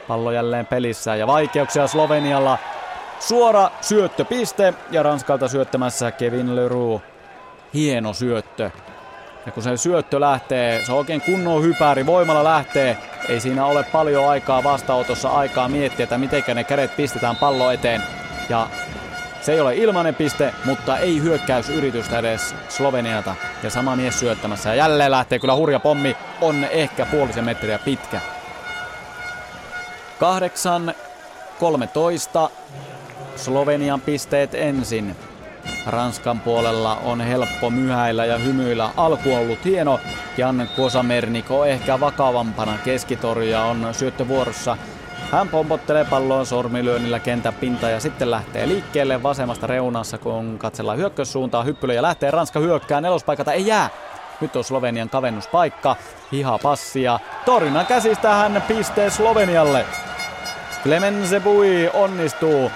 [0.08, 2.58] Pallo jälleen pelissä ja vaikeuksia Slovenialla.
[3.20, 7.04] Suora syöttöpiste ja Ranskalta syöttämässä Kevin Leroux.
[7.74, 8.70] Hieno syöttö.
[9.46, 12.98] Ja kun se syöttö lähtee, se on oikein kunnon hypäri, voimalla lähtee.
[13.28, 18.02] Ei siinä ole paljon aikaa vastaanotossa aikaa miettiä, että miten ne kädet pistetään pallo eteen.
[18.48, 18.66] Ja
[19.40, 23.34] se ei ole ilmainen piste, mutta ei hyökkäysyritystä edes Sloveniata.
[23.62, 24.68] Ja sama mies syöttämässä.
[24.68, 26.16] Ja jälleen lähtee kyllä hurja pommi.
[26.40, 28.20] On ehkä puolisen metriä pitkä.
[30.20, 30.94] 8,
[31.58, 32.50] 13.
[33.36, 35.16] Slovenian pisteet ensin.
[35.86, 38.90] Ranskan puolella on helppo myhäillä ja hymyillä.
[38.96, 40.00] Alku on ollut hieno.
[40.36, 44.76] Jan Kosamerniko ehkä vakavampana keskitorja on syöttövuorossa.
[45.32, 51.62] Hän pompottelee palloon sormilyönnillä kentän pinta ja sitten lähtee liikkeelle vasemmasta reunassa, kun katsellaan hyökkäyssuuntaa.
[51.62, 52.30] Hyppylö ja lähtee.
[52.30, 53.00] Ranska hyökkää.
[53.00, 53.90] Nelospaikalta ei jää.
[54.40, 55.96] Nyt on Slovenian kavennuspaikka.
[56.32, 57.18] Hiha passia.
[57.44, 59.84] Torinan käsistä hän pistee Slovenialle.
[60.82, 62.70] Clemense Bui onnistuu.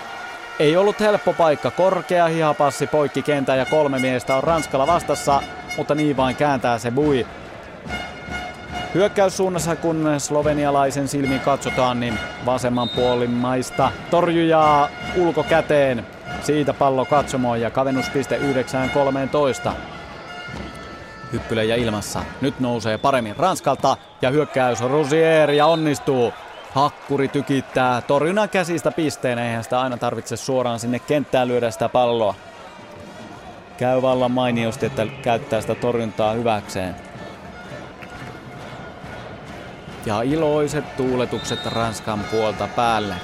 [0.59, 1.71] Ei ollut helppo paikka.
[1.71, 5.43] Korkea hihapassi poikki kentän ja kolme miestä on Ranskalla vastassa,
[5.77, 7.27] mutta niin vain kääntää se Bui.
[8.95, 16.07] Hyökkäyssuunnassa, kun slovenialaisen silmin katsotaan, niin vasemman puolin maista torjujaa ulkokäteen.
[16.43, 18.41] Siitä pallo katsomoon ja kavennuspiste
[19.69, 19.71] 9-13.
[21.33, 22.23] Hyppylä ja ilmassa.
[22.41, 26.33] Nyt nousee paremmin Ranskalta ja hyökkäys Rosier ja onnistuu.
[26.73, 32.35] Hakkuri tykittää torjunnan käsistä pisteen, eihän sitä aina tarvitse suoraan sinne kenttään lyödä sitä palloa.
[33.79, 37.12] Käy vallan mainiosti, että käyttää sitä torjuntaa hyväkseen.
[40.07, 43.15] Ja iloiset tuuletukset Ranskan puolta päälle.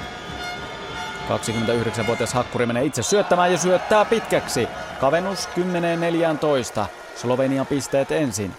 [1.29, 4.69] 29-vuotias Hakkuri menee itse syöttämään ja syöttää pitkäksi.
[5.01, 6.85] Kavennus 10-14.
[7.17, 8.55] Slovenian pisteet ensin.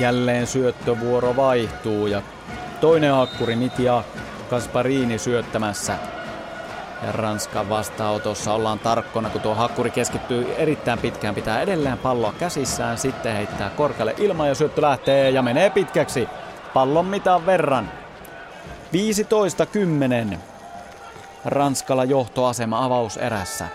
[0.00, 2.22] Jälleen syöttövuoro vaihtuu ja
[2.80, 4.02] toinen hakkuri Mitja
[4.50, 6.17] Kasparini syöttämässä.
[7.02, 11.34] Ja Ranskan vastaanotossa ollaan tarkkona, kun tuo hakkuri keskittyy erittäin pitkään.
[11.34, 16.28] Pitää edelleen palloa käsissään, sitten heittää korkealle ilman ja syöttö lähtee ja menee pitkäksi.
[16.74, 17.90] Pallon mitan verran.
[20.34, 20.36] 15-10.
[21.44, 23.68] Ranskalla johtoasema avauserässä.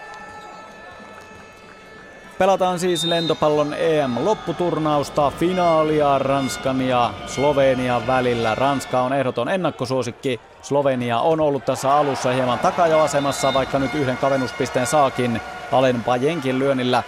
[2.38, 8.56] Pelataan siis lentopallon EM-lopputurnausta, finaalia Ranskan ja Slovenian välillä.
[8.56, 10.40] Ranska on ehdoton ennakkosuosikki.
[10.62, 15.42] Slovenia on ollut tässä alussa hieman takajoasemassa, vaikka nyt yhden kavennuspisteen saakin
[15.72, 17.04] Alen Bajenkin lyönnillä.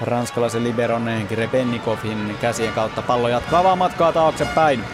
[0.00, 4.84] Ranskalaisen liberon Grebennikovin käsien kautta pallo jatkaa vaan matkaa taaksepäin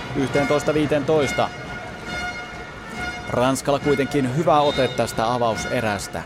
[1.44, 1.48] 11-15.
[3.31, 6.22] Ranskalla kuitenkin hyvä ote tästä avauserästä.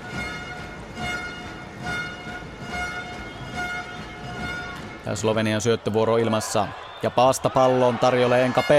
[5.14, 6.66] Slovenian syöttövuoro ilmassa.
[7.02, 8.70] Ja paasta pallon tarjolle Enka P.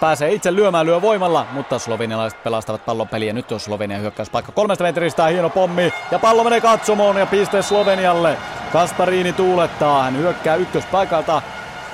[0.00, 3.32] Pääsee itse lyömään, lyö voimalla, mutta slovenialaiset pelastavat pallon peliä.
[3.32, 5.92] Nyt on Slovenian hyökkäyspaikka kolmesta metristä, hieno pommi.
[6.10, 8.36] Ja pallo menee katsomoon ja piste Slovenialle.
[8.72, 11.42] Kasparini tuulettaa, hän hyökkää ykköspaikalta.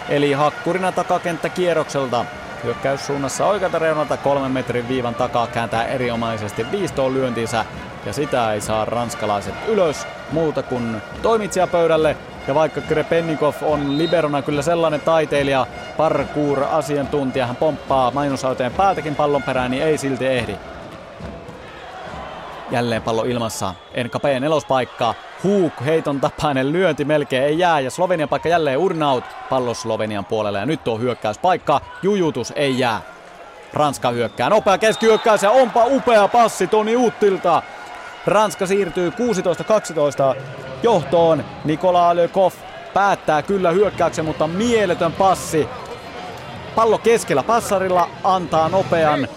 [0.08, 2.24] Eli hakkurina takakenttä kierrokselta.
[2.64, 7.64] Hyökkäyssuunnassa oikealta reunalta kolmen metrin viivan takaa kääntää erinomaisesti viistoon lyöntinsä.
[8.06, 12.16] Ja sitä ei saa ranskalaiset ylös muuta kuin toimitsijapöydälle
[12.48, 19.70] ja vaikka Krepennikov on liberona kyllä sellainen taiteilija, parkour-asiantuntija, hän pomppaa mainosauteen päältäkin pallon perään,
[19.70, 20.56] niin ei silti ehdi.
[22.70, 23.74] Jälleen pallo ilmassa.
[24.04, 25.14] NKP nelospaikka.
[25.44, 29.24] Huuk, heiton tapainen lyönti melkein ei jää ja Slovenian paikka jälleen Urnaut.
[29.50, 31.80] Pallo Slovenian puolelle ja nyt on hyökkäyspaikka.
[32.02, 33.00] Jujutus ei jää.
[33.72, 34.50] Ranska hyökkää.
[34.50, 37.62] Nopea keskihyökkäys ja onpa upea passi Toni Uttilta.
[38.26, 40.36] Ranska siirtyy 16-12
[40.82, 41.44] johtoon.
[41.64, 42.52] Nikola Lökov
[42.94, 45.68] päättää kyllä hyökkäyksen, mutta mieletön passi.
[46.74, 49.28] Pallo keskellä passarilla antaa nopean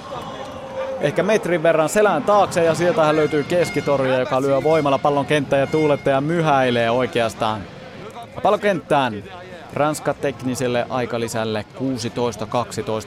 [1.01, 5.59] ehkä metrin verran selän taakse ja sieltä hän löytyy keskitorja, joka lyö voimalla pallon kenttään
[5.59, 7.61] ja tuulettaja myhäilee oikeastaan.
[8.43, 9.23] Pallo kenttään.
[9.73, 11.65] Ranska tekniselle aikalisälle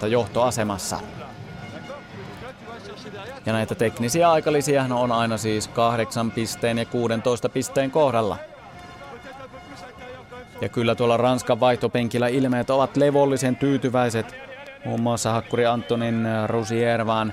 [0.04, 1.00] 16-12 johtoasemassa.
[3.46, 8.36] Ja näitä teknisiä aikalisiä on aina siis 8 pisteen ja 16 pisteen kohdalla.
[10.60, 14.34] Ja kyllä tuolla Ranskan vaihtopenkillä ilmeet ovat levollisen tyytyväiset.
[14.84, 17.32] Muun muassa hakkuri Antonin Rosier vaan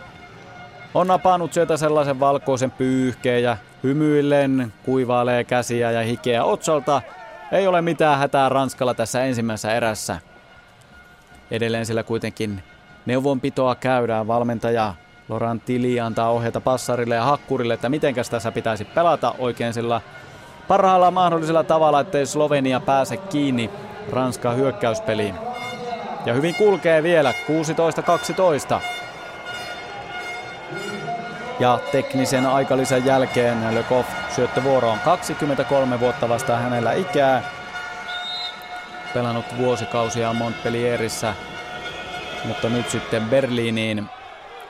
[0.93, 7.01] on napannut sieltä sellaisen valkoisen pyyhkeen ja hymyillen kuivailee käsiä ja hikeä otsalta.
[7.51, 10.19] Ei ole mitään hätää Ranskalla tässä ensimmäisessä erässä.
[11.51, 12.63] Edelleen sillä kuitenkin
[13.05, 14.27] neuvonpitoa käydään.
[14.27, 14.93] Valmentaja
[15.31, 20.01] Laurent Tili antaa ohjeita passarille ja hakkurille, että mitenkäs tässä pitäisi pelata oikein sillä
[20.67, 23.69] parhaalla mahdollisella tavalla, ettei Slovenia pääse kiinni
[24.11, 25.35] Ranskan hyökkäyspeliin.
[26.25, 27.33] Ja hyvin kulkee vielä
[28.77, 28.79] 16-12.
[31.59, 37.43] Ja teknisen aikalisen jälkeen Lekov syöttövuoro on 23 vuotta vasta hänellä ikää.
[39.13, 41.33] Pelannut vuosikausia Montpellierissä,
[42.45, 44.09] mutta nyt sitten Berliiniin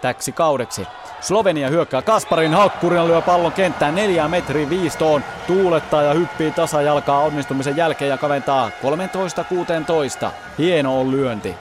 [0.01, 0.87] täksi kaudeksi.
[1.21, 5.23] Slovenia hyökkää Kasparin hakkurina lyö pallon kenttään neljä metriä viistoon.
[5.47, 8.69] Tuulettaa ja hyppii tasajalkaa onnistumisen jälkeen ja kaventaa
[10.27, 10.31] 13-16.
[10.57, 11.55] Hieno on lyönti.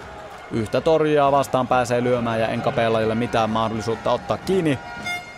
[0.51, 4.79] Yhtä torjaa vastaan pääsee lyömään ja Enkapeella ei ole mitään mahdollisuutta ottaa kiinni.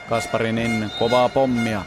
[0.09, 1.83] Kasparinin kovaa pommia.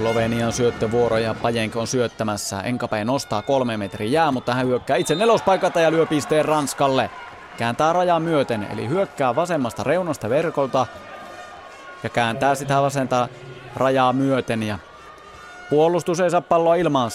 [0.00, 2.60] Slovenian syöttövuoro ja Pajenk on syöttämässä.
[2.60, 7.10] Enkape nostaa kolme metriä jää, mutta hän hyökkää itse nelospaikalta ja lyö pisteen Ranskalle.
[7.58, 10.86] Kääntää rajaa myöten, eli hyökkää vasemmasta reunasta verkolta
[12.02, 13.28] ja kääntää sitä vasenta
[13.76, 14.78] rajaa myöten ja
[15.70, 17.10] Puolustus ei saa palloa ilmaan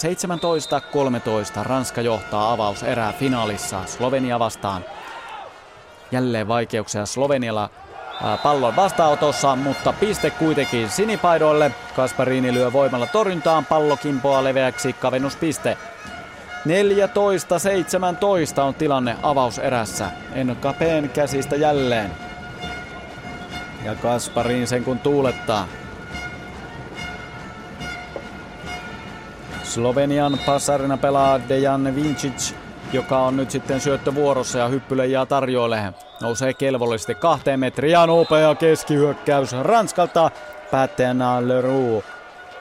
[1.60, 1.64] 17-13.
[1.64, 4.86] Ranska johtaa avaus erää finaalissa Slovenia vastaan.
[6.12, 7.70] Jälleen vaikeuksia Slovenialla
[8.44, 11.72] pallon vastaanotossa, mutta piste kuitenkin sinipaidoille.
[11.96, 15.78] Kasparini lyö voimalla torjuntaan, pallo kimpoaa leveäksi, kavennuspiste.
[18.58, 20.12] 14-17 on tilanne avauserässä.
[20.34, 22.12] Enkapeen käsistä jälleen.
[23.84, 25.68] Ja Kasparin sen kun tuulettaa.
[29.64, 32.54] Slovenian passarina pelaa Dejan Vincic,
[32.94, 36.05] joka on nyt sitten syöttövuorossa ja hyppyleijaa tarjoilee.
[36.22, 40.32] Nousee kelvollisesti kahteen metriin ja nopea keskihyökkäys Ranskalta.
[40.72, 42.06] Päättäjänä Leroux,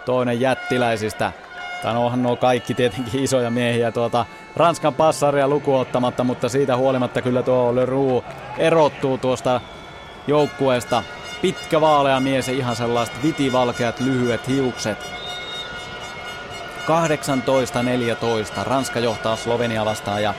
[0.05, 1.33] toinen jättiläisistä.
[1.83, 7.43] Tai onhan nuo kaikki tietenkin isoja miehiä tuota Ranskan passaria lukuottamatta, mutta siitä huolimatta kyllä
[7.43, 8.25] tuo Leroux
[8.59, 9.61] erottuu tuosta
[10.27, 11.03] joukkueesta.
[11.43, 14.99] Pitkä vaalea mies ja ihan sellaiset vitivalkeat lyhyet hiukset.
[16.87, 18.63] 18-14.
[18.63, 20.35] Ranska johtaa Slovenia vastaan ja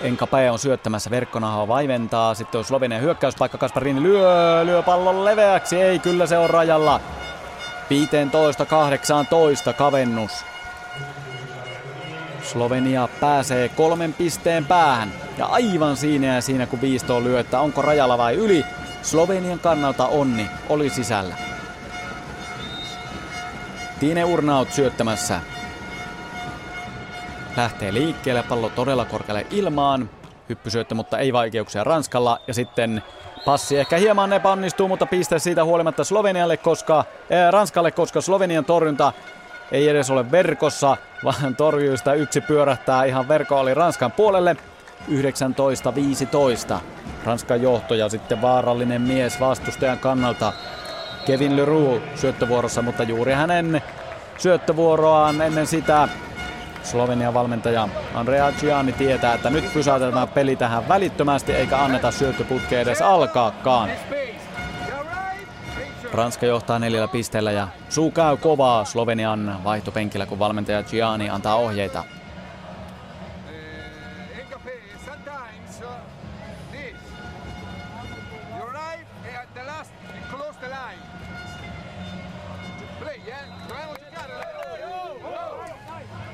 [0.00, 2.34] Enkape on syöttämässä verkkonahaa vaiventaa.
[2.34, 3.58] Sitten on Slovenian hyökkäyspaikka.
[3.58, 5.80] Kasparini lyö, lyö pallon leveäksi.
[5.80, 7.00] Ei, kyllä se on rajalla.
[9.70, 10.44] 15-18 kavennus.
[12.42, 15.12] Slovenia pääsee kolmen pisteen päähän.
[15.38, 18.64] Ja aivan siinä ja siinä kun viisto lyö, että onko rajalla vai yli.
[19.02, 21.36] Slovenian kannalta onni oli sisällä.
[24.00, 25.40] Tine Urnaut syöttämässä
[27.56, 30.10] lähtee liikkeelle, pallo todella korkealle ilmaan.
[30.48, 32.40] Hyppysyöttö, mutta ei vaikeuksia Ranskalla.
[32.46, 33.02] Ja sitten
[33.44, 39.12] passi ehkä hieman epäonnistuu, mutta piste siitä huolimatta Slovenialle, koska, ää, Ranskalle, koska Slovenian torjunta
[39.72, 44.56] ei edes ole verkossa, vaan torjuista yksi pyörähtää ihan verko oli Ranskan puolelle.
[45.08, 46.78] 19-15.
[47.24, 50.52] Ranskan johto ja sitten vaarallinen mies vastustajan kannalta.
[51.26, 53.82] Kevin Leroux syöttövuorossa, mutta juuri hänen
[54.38, 56.08] syöttövuoroaan ennen sitä
[56.86, 63.02] Slovenian valmentaja Andrea Gianni tietää, että nyt pysäytetään peli tähän välittömästi eikä anneta syöttöputkeen edes
[63.02, 63.90] alkaakaan.
[66.12, 72.04] Ranska johtaa neljällä pisteellä ja suu käy kovaa Slovenian vaihtopenkillä, kun valmentaja Gianni antaa ohjeita.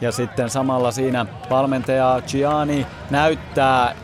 [0.03, 3.95] Ja sitten samalla siinä valmentaja Gianni näyttää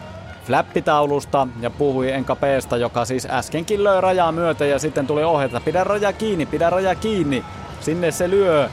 [0.45, 5.85] flappitaulusta ja puhui Enkapeesta, joka siis äskenkin löi rajaa myöten ja sitten tuli ohjeita, pidä
[5.85, 7.45] raja kiinni, pidä raja kiinni,
[7.81, 8.69] sinne se lyö.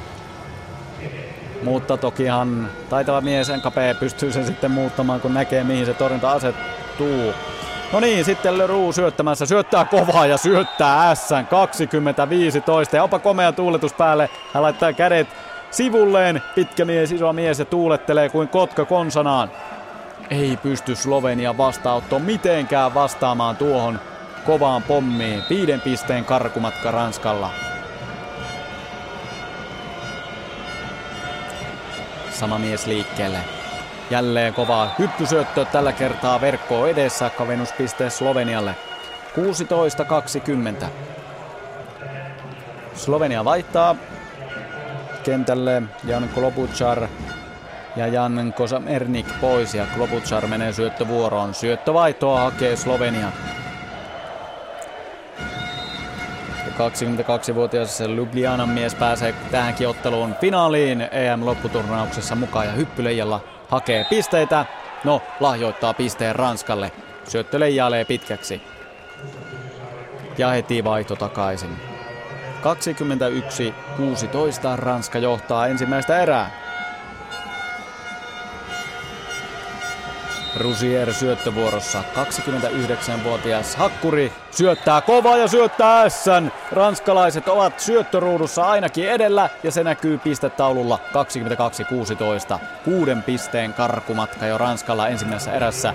[1.63, 7.33] Mutta tokihan taitava mies Enkape pystyy sen sitten muuttamaan, kun näkee mihin se torjunta asettuu.
[7.93, 11.35] No niin, sitten Leroux syöttämässä, syöttää kovaa ja syöttää S 20-15
[12.95, 14.29] ja opa komea tuuletus päälle.
[14.53, 15.27] Hän laittaa kädet
[15.75, 16.41] sivulleen.
[16.55, 19.51] Pitkä mies, iso mies ja tuulettelee kuin kotka konsanaan.
[20.29, 23.99] Ei pysty Slovenia vastaanotto mitenkään vastaamaan tuohon
[24.45, 25.43] kovaan pommiin.
[25.49, 27.49] Viiden pisteen karkumatka Ranskalla.
[32.31, 33.37] Sama mies liikkeelle.
[34.09, 38.75] Jälleen kova hyppysyöttö tällä kertaa verkkoa edessä kavennuspiste Slovenialle.
[40.83, 40.85] 16-20.
[42.93, 43.95] Slovenia vaihtaa
[45.25, 47.07] kentälle Jan Klobuchar
[47.95, 51.53] ja Jan Kosamernik pois ja Klobuchar menee syöttövuoroon.
[51.53, 53.31] Syöttövaihtoa hakee Slovenia.
[56.75, 64.65] 22-vuotias Ljubljanan mies pääsee tähänkin otteluun finaaliin EM-lopputurnauksessa mukaan ja hyppyleijalla hakee pisteitä.
[65.03, 66.91] No, lahjoittaa pisteen Ranskalle.
[67.27, 68.61] Syöttö leijailee pitkäksi.
[70.37, 71.94] Ja heti vaihto takaisin.
[72.65, 72.67] 21-16
[74.75, 76.65] Ranska johtaa ensimmäistä erää.
[80.57, 82.03] Rusier syöttövuorossa.
[82.15, 86.51] 29-vuotias Hakkuri syöttää kovaa ja syöttää Sn.
[86.71, 90.99] Ranskalaiset ovat syöttöruudussa ainakin edellä ja se näkyy pistetaululla
[92.55, 92.59] 22-16.
[92.85, 95.93] Kuuden pisteen karkumatka jo Ranskalla ensimmäisessä erässä.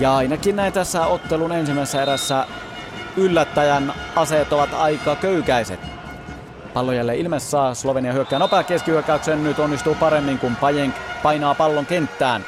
[0.00, 2.46] Ja ainakin näin tässä ottelun ensimmäisessä erässä
[3.16, 5.80] yllättäjän aseet ovat aika köykäiset.
[6.74, 7.74] Pallo jälleen ilmessä.
[7.74, 9.44] Slovenia hyökkää nopea keskihyökkäyksen.
[9.44, 12.44] Nyt onnistuu paremmin, kun Pajenk painaa pallon kenttään.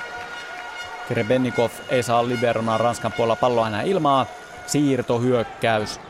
[1.09, 4.27] Krebennikov ei saa liberona Ranskan puolella palloa enää ilmaa.
[4.67, 6.01] Siirtohyökkäys.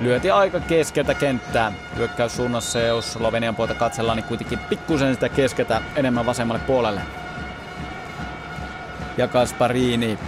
[0.00, 1.72] Lyöti aika keskeltä kenttää.
[1.96, 7.00] Hyökkäyssuunnassa, jos Slovenian puolta katsellaan, niin kuitenkin pikkusen sitä keskeltä enemmän vasemmalle puolelle.
[9.16, 10.18] Ja Kasparini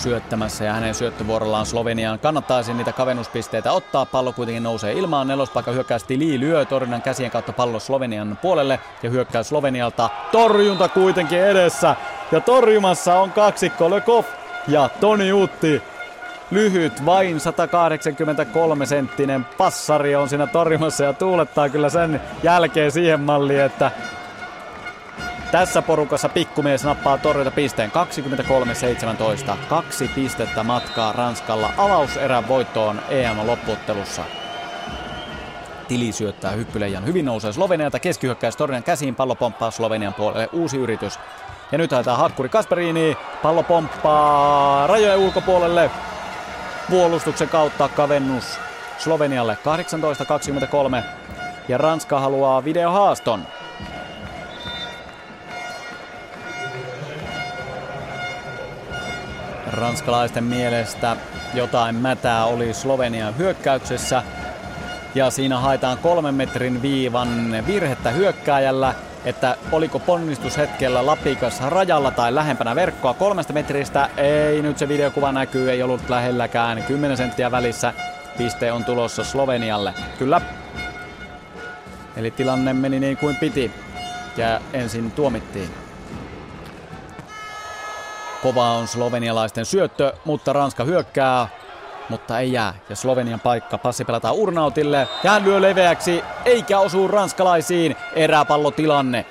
[0.00, 4.06] syöttämässä ja hänen syöttövuorollaan Sloveniaan kannattaisi niitä kavennuspisteitä ottaa.
[4.06, 5.28] Pallo kuitenkin nousee ilmaan.
[5.28, 10.10] Nelospaikka hyökkäys Tili lyö torjunnan käsien kautta pallo Slovenian puolelle ja hyökkäys Slovenialta.
[10.32, 11.96] Torjunta kuitenkin edessä
[12.32, 14.24] ja torjumassa on kaksikko Lekov
[14.68, 15.82] ja Toni Utti.
[16.50, 23.60] Lyhyt, vain 183 senttinen passari on siinä torjumassa ja tuulettaa kyllä sen jälkeen siihen malliin,
[23.60, 23.90] että
[25.50, 27.92] tässä porukassa pikkumies nappaa torjunta pisteen
[29.52, 29.56] 23-17.
[29.68, 34.22] Kaksi pistettä matkaa Ranskalla avauserän voittoon EM-loppuottelussa.
[35.88, 41.18] Tili syöttää hyppyleijan hyvin nousee Slovenialta keskihyökkäys torjunnan käsiin, pallo pomppaa Slovenian puolelle, uusi yritys.
[41.72, 45.90] Ja nyt haetaan hakkuri Kasperini, pallo pomppaa rajojen ulkopuolelle,
[46.90, 48.58] puolustuksen kautta kavennus
[48.98, 49.58] Slovenialle
[51.00, 51.02] 18-23
[51.68, 53.46] ja Ranska haluaa videohaaston.
[59.70, 61.16] Ranskalaisten mielestä
[61.54, 64.22] jotain mätää oli Slovenian hyökkäyksessä
[65.14, 68.94] ja siinä haetaan kolmen metrin viivan virhettä hyökkääjällä,
[69.24, 74.08] että oliko ponnistushetkellä Lapikas rajalla tai lähempänä verkkoa kolmesta metristä.
[74.16, 76.82] Ei, nyt se videokuva näkyy, ei ollut lähelläkään.
[76.82, 77.94] 10 senttiä välissä
[78.38, 79.94] piste on tulossa Slovenialle.
[80.18, 80.40] Kyllä.
[82.16, 83.72] Eli tilanne meni niin kuin piti
[84.36, 85.89] ja ensin tuomittiin.
[88.42, 91.48] Kova on slovenialaisten syöttö, mutta Ranska hyökkää,
[92.08, 92.74] mutta ei jää.
[92.88, 95.08] Ja Slovenian paikka, passi pelataan Urnautille.
[95.26, 97.96] Hän lyö leveäksi, eikä osu ranskalaisiin.
[98.14, 99.26] Eräpallotilanne.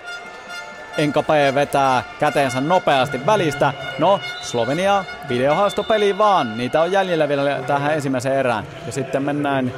[0.98, 3.74] Enkape vetää käteensä nopeasti välistä.
[4.00, 6.58] No, Slovenia, videohaasto peli vaan.
[6.58, 8.68] Niitä on jäljellä vielä tähän ensimmäiseen erään.
[8.86, 9.74] Ja sitten mennään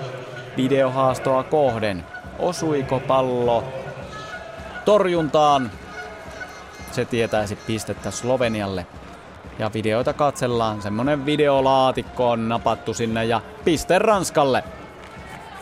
[0.58, 2.06] videohaastoa kohden.
[2.40, 3.64] Osuiko pallo
[4.86, 5.72] torjuntaan?
[6.92, 8.86] Se tietäisi pistettä Slovenialle
[9.62, 10.82] ja videoita katsellaan.
[10.82, 14.64] Semmonen videolaatikko on napattu sinne ja piste Ranskalle.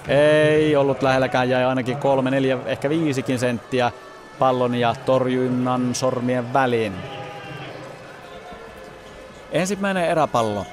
[0.08, 3.91] Ei ollut lähelläkään, jäi ainakin kolme, neljä, ehkä viisikin senttiä
[4.39, 6.93] pallon ja torjunnan sormien väliin.
[9.52, 10.66] Ensimmäinen eräpallo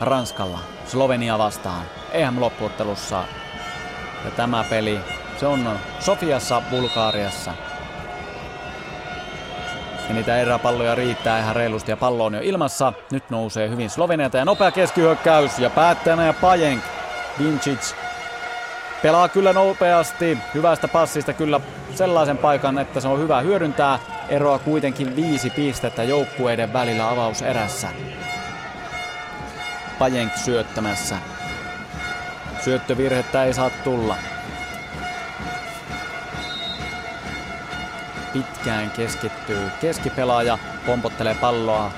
[0.00, 3.24] Ranskalla Slovenia vastaan EM-loppuottelussa.
[4.24, 5.00] Ja tämä peli,
[5.36, 7.52] se on Sofiassa, Bulgaariassa
[10.10, 12.92] ja niitä eräpalloja riittää ihan reilusti ja pallo on jo ilmassa.
[13.10, 16.84] Nyt nousee hyvin Sloveniata ja nopea keskihyökkäys ja päättäjänä ja Pajenk.
[17.38, 17.94] Vincic
[19.02, 21.60] pelaa kyllä nopeasti, hyvästä passista kyllä
[21.94, 23.98] sellaisen paikan, että se on hyvä hyödyntää.
[24.28, 27.88] Eroa kuitenkin viisi pistettä joukkueiden välillä avauserässä.
[29.98, 31.16] Pajenk syöttämässä.
[32.64, 34.16] Syöttövirhettä ei saa tulla.
[38.32, 41.90] Pitkään keskittyy keskipelaaja, pompottelee palloa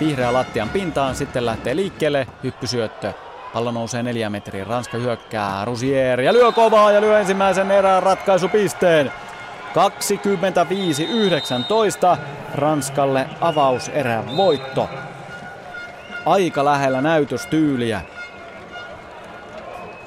[0.00, 3.12] vihreä lattian pintaan, sitten lähtee liikkeelle, hyppysyöttö.
[3.52, 9.12] Pallo nousee neljä metriä, Ranska hyökkää, Rusier ja lyö kovaa ja lyö ensimmäisen erään ratkaisupisteen.
[12.14, 12.18] 25-19
[12.54, 14.88] Ranskalle avauserän voitto.
[16.26, 18.00] Aika lähellä näytöstyyliä.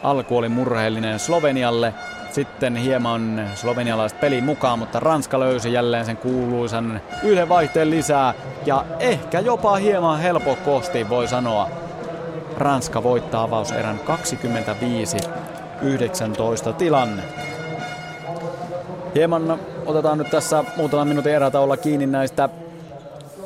[0.03, 1.93] Alku oli murheellinen Slovenialle,
[2.33, 8.33] sitten hieman slovenialaiset peli mukaan, mutta Ranska löysi jälleen sen kuuluisan yhden vaihteen lisää
[8.65, 11.69] ja ehkä jopa hieman helpokosti voi sanoa.
[12.57, 13.99] Ranska voittaa avauserän
[16.69, 17.23] 25-19 tilanne.
[19.15, 22.49] Hieman otetaan nyt tässä muutaman minuutin erätaolla kiinni näistä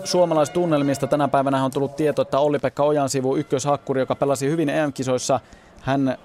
[0.03, 1.07] suomalaistunnelmista.
[1.07, 5.39] Tänä päivänä on tullut tieto, että Olli-Pekka Ojansivu, ykköshakkuri, joka pelasi hyvin EM-kisoissa,
[5.81, 6.17] hän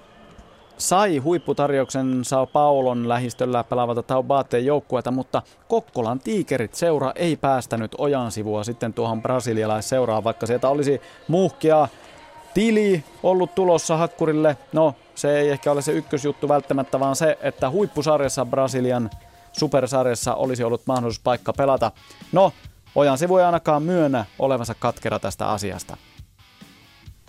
[0.79, 8.31] sai huipputarjouksen Sao Paulon lähistöllä pelaavalta Taubateen joukkueelta, mutta Kokkolan tiikerit seura ei päästänyt ojan
[8.31, 11.87] sivua sitten tuohon brasilialaisseuraan, vaikka sieltä olisi muhkia
[12.53, 14.57] tili ollut tulossa hakkurille.
[14.73, 19.09] No, se ei ehkä ole se ykkösjuttu välttämättä, vaan se, että huippusarjassa Brasilian
[19.51, 21.91] supersarjassa olisi ollut mahdollisuus paikka pelata.
[22.31, 22.53] No,
[22.95, 25.97] Ojan sivu ei ainakaan myönnä olevansa katkera tästä asiasta.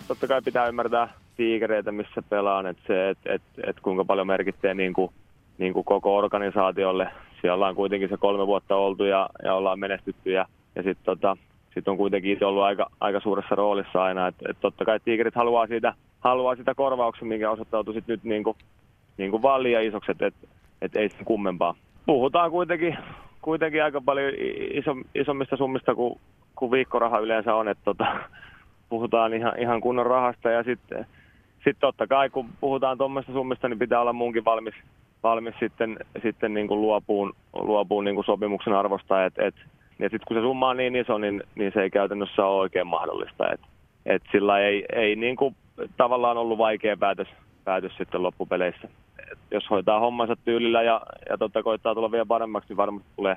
[0.07, 4.73] Totta kai pitää ymmärtää tiikereitä, missä pelaan, että se, että et, et kuinka paljon merkitsee
[4.73, 5.11] niin kuin,
[5.57, 7.07] niin kuin koko organisaatiolle.
[7.41, 11.37] Siellä ollaan kuitenkin se kolme vuotta oltu ja, ja ollaan menestytty ja, ja sitten tota,
[11.73, 14.27] sit on kuitenkin itse ollut aika, aika suuressa roolissa aina.
[14.27, 18.43] Et, et totta kai tiikerit haluaa siitä, haluaa sitä korvauksen, minkä osoittautui sit nyt niin
[18.43, 18.57] kuin
[19.17, 20.33] niin kuin vaan liian isoksi, että et,
[20.81, 21.75] et ei sen kummempaa.
[22.05, 22.97] Puhutaan kuitenkin,
[23.41, 24.33] kuitenkin aika paljon
[24.73, 26.19] iso, isommista summista kuin,
[26.55, 28.05] kuin viikkoraha yleensä on, että tota,
[28.89, 31.05] puhutaan ihan, ihan kunnon rahasta ja sitten
[31.63, 34.75] sit totta kai kun puhutaan tuommoista summista, niin pitää olla muunkin valmis,
[35.23, 39.25] valmis sitten, sitten niin kuin luopuun, luopuun niin kuin sopimuksen arvosta.
[39.25, 39.55] Et, et,
[39.99, 42.87] ja sitten kun se summa on niin iso, niin, niin se ei käytännössä ole oikein
[42.87, 43.51] mahdollista.
[43.51, 43.61] Et,
[44.05, 45.55] et sillä ei, ei niin kuin
[45.97, 47.27] tavallaan ollut vaikea päätös,
[47.63, 48.87] päätös sitten loppupeleissä.
[49.31, 53.35] Et jos hoitaa hommansa tyylillä ja, ja totta koittaa tulla vielä paremmaksi, niin varmasti tulee,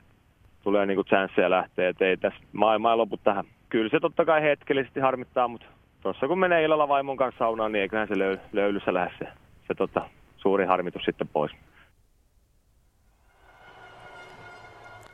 [0.62, 1.88] tulee niin chanceja lähteä.
[1.88, 3.44] Et ei tässä maailma ei lopu tähän.
[3.68, 5.66] Kyllä se totta kai hetkellisesti harmittaa, mutta
[6.04, 9.28] tuossa kun menee illalla vaimon kanssa saunaan, niin eiköhän se löy, löylyssä lähde se,
[9.68, 11.52] se tota, suuri harmitus sitten pois.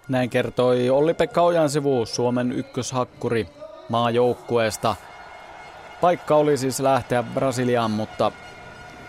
[0.08, 3.46] Näin kertoi Olli-Pekka Ojansivu, Suomen ykköshakkuri
[3.88, 4.96] maajoukkueesta.
[6.00, 8.32] Paikka oli siis lähteä Brasiliaan, mutta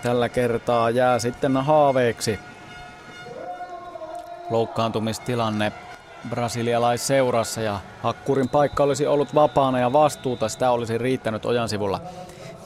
[0.03, 2.39] tällä kertaa jää sitten haaveeksi.
[4.49, 5.71] Loukkaantumistilanne
[6.29, 12.01] brasilialaisseurassa ja Hakkurin paikka olisi ollut vapaana ja vastuuta sitä olisi riittänyt Ojansivulla.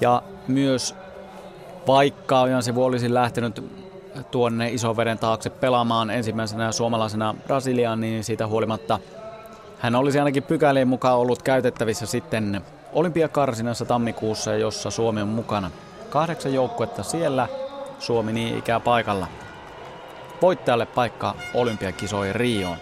[0.01, 0.95] Ja myös
[1.87, 3.63] vaikka Ojansivu olisi lähtenyt
[4.31, 8.99] tuonne Isoveden taakse pelaamaan ensimmäisenä suomalaisena Brasiliaan, niin siitä huolimatta
[9.79, 12.61] hän olisi ainakin pykälien mukaan ollut käytettävissä sitten
[12.93, 15.71] olympiakarsinassa tammikuussa, jossa Suomi on mukana.
[16.09, 17.47] Kahdeksan joukkuetta siellä,
[17.99, 19.27] Suomi niin ikää paikalla.
[20.41, 22.77] Voittajalle paikka olympiakisoihin Rioon.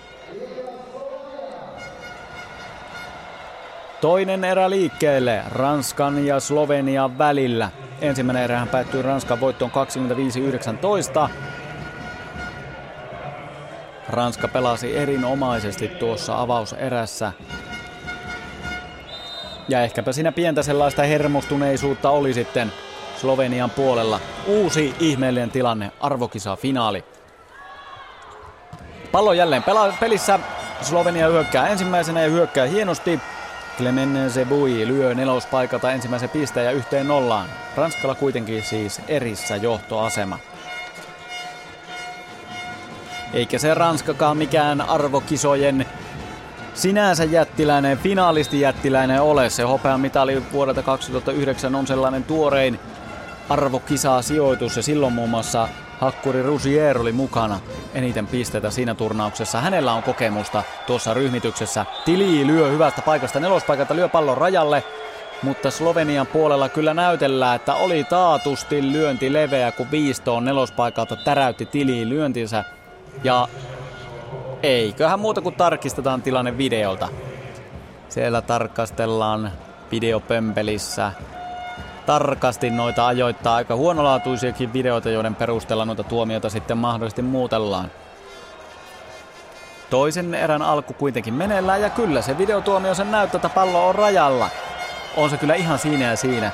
[4.03, 7.69] Toinen erä liikkeelle Ranskan ja Slovenian välillä.
[8.01, 9.71] Ensimmäinen erähän päättyi Ranskan voittoon
[11.25, 11.29] 25-19.
[14.09, 17.31] Ranska pelasi erinomaisesti tuossa avauserässä.
[19.69, 22.71] Ja ehkäpä siinä pientä sellaista hermostuneisuutta oli sitten
[23.17, 24.19] Slovenian puolella.
[24.47, 27.03] Uusi ihmeellinen tilanne, arvokisa finaali.
[29.11, 30.39] Pallo jälleen pela- pelissä.
[30.81, 33.19] Slovenia hyökkää ensimmäisenä ja hyökkää hienosti.
[33.77, 37.49] Clemen Zebui lyö nelospaikalta ensimmäisen pisteen ja yhteen nollaan.
[37.75, 40.39] Ranskalla kuitenkin siis erissä johtoasema.
[43.33, 45.85] Eikä se Ranskakaan mikään arvokisojen
[46.73, 49.49] sinänsä jättiläinen, finaalisti jättiläinen ole.
[49.49, 52.79] Se hopeamitali vuodelta 2009 on sellainen tuorein
[53.49, 55.67] arvokisaa sijoitus ja silloin muun muassa
[56.03, 57.59] Hakkuri Rusier oli mukana
[57.93, 59.61] eniten pisteitä siinä turnauksessa.
[59.61, 61.85] Hänellä on kokemusta tuossa ryhmityksessä.
[62.05, 64.83] Tili lyö hyvästä paikasta nelospaikalta, lyö pallon rajalle,
[65.41, 72.09] mutta Slovenian puolella kyllä näytellään, että oli taatusti lyönti leveä, kun viistoon nelospaikalta täräytti Tili
[72.09, 72.63] lyöntinsä.
[73.23, 73.47] Ja
[74.63, 77.09] eiköhän muuta kuin tarkistetaan tilanne videolta.
[78.09, 79.51] Siellä tarkastellaan
[79.91, 81.11] videopömpelissä
[82.05, 87.91] tarkasti noita ajoittaa aika huonolaatuisiakin videoita, joiden perusteella noita tuomioita sitten mahdollisesti muutellaan.
[89.89, 94.49] Toisen erän alku kuitenkin meneillään ja kyllä se videotuomio sen näyttää, että pallo on rajalla.
[95.17, 96.51] On se kyllä ihan siinä ja siinä.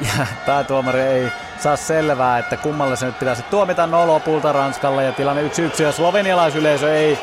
[0.00, 5.12] Ja päätuomari ei saa selvää, että kummalle se nyt pitäisi tuomita no lopulta Ranskalle ja
[5.12, 7.18] tilanne 1-1 ja slovenialaisyleisö ei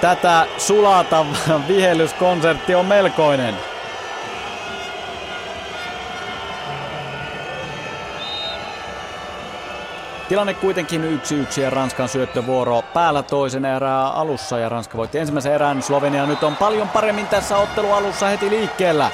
[0.00, 1.26] tätä sulata,
[1.68, 3.73] vihellyskonsertti on melkoinen.
[10.28, 15.52] Tilanne kuitenkin yksi yksi ja Ranskan syöttövuoro päällä toisen erää alussa ja Ranska voitti ensimmäisen
[15.52, 15.82] erän.
[15.82, 19.10] Slovenia nyt on paljon paremmin tässä ottelualussa heti liikkeellä.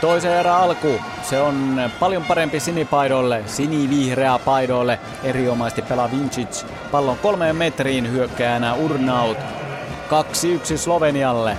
[0.00, 1.00] Toisen erä alku.
[1.22, 4.98] Se on paljon parempi sinipaidoille, sinivihreä paidoille.
[5.22, 6.64] Erinomaisesti pelaa Vincic.
[6.90, 9.38] Pallon kolmeen metriin hyökkääjänä Urnaut.
[10.74, 11.56] 2-1 Slovenialle.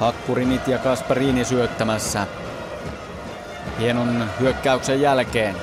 [0.00, 2.26] Hakkurinit ja Kasparini syöttämässä
[3.78, 5.56] hienon hyökkäyksen jälkeen.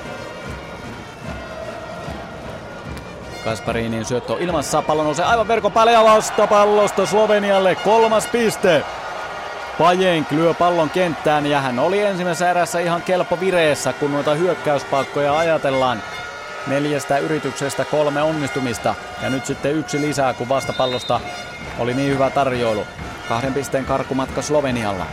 [3.44, 8.84] Kasparinin syöttö ilmassa, pallo nousee aivan verkon päälle ja vastapallosta Slovenialle kolmas piste.
[9.78, 15.38] Pajenk lyö pallon kenttään ja hän oli ensimmäisessä erässä ihan kelpo vireessä, kun noita hyökkäyspaikkoja
[15.38, 16.02] ajatellaan.
[16.68, 21.20] Neljästä yrityksestä kolme onnistumista ja nyt sitten yksi lisää, kun vastapallosta
[21.80, 22.88] oli niin hyvä tarjoilu.
[23.30, 25.06] Kahden pisteen karkumatka Slovenialla.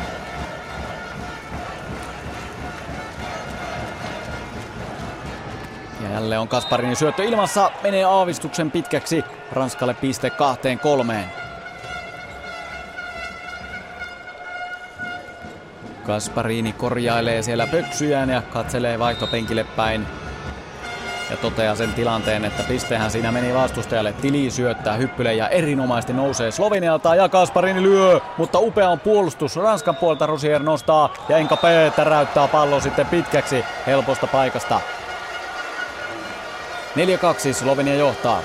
[6.12, 9.24] Jälleen on Kasparinin syöttö ilmassa, menee aavistuksen pitkäksi.
[9.52, 11.24] Ranskalle piste kahteen kolmeen.
[16.06, 20.06] Kasparini korjailee siellä pöksyjään ja katselee vaihtopenkille päin.
[21.30, 24.12] ja toteaa sen tilanteen, että pistehän siinä meni vastustajalle.
[24.12, 29.56] Tili syöttää hyppyle ja erinomaisesti nousee Slovenialta ja Kasparini lyö, mutta upea on puolustus.
[29.56, 31.62] Ranskan puolta Rosier nostaa ja Enka P.
[31.96, 34.80] täräyttää pallon sitten pitkäksi helposta paikasta.
[36.96, 38.42] 4-2 Slovenia johtaa.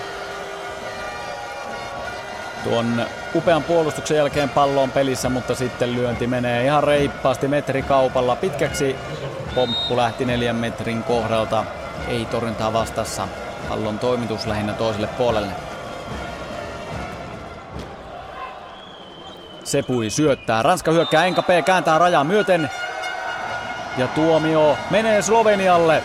[2.63, 8.95] Tuon upean puolustuksen jälkeen pallo on pelissä, mutta sitten lyönti menee ihan reippaasti metrikaupalla pitkäksi.
[9.55, 11.63] Pomppu lähti neljän metrin kohdalta.
[12.07, 13.27] Ei torjuntaa vastassa.
[13.69, 15.51] Pallon toimitus lähinnä toiselle puolelle.
[19.63, 20.63] Sepui syöttää.
[20.63, 21.25] Ranska hyökkää.
[21.25, 22.69] Enka P kääntää rajaa myöten.
[23.97, 26.03] Ja tuomio menee Slovenialle.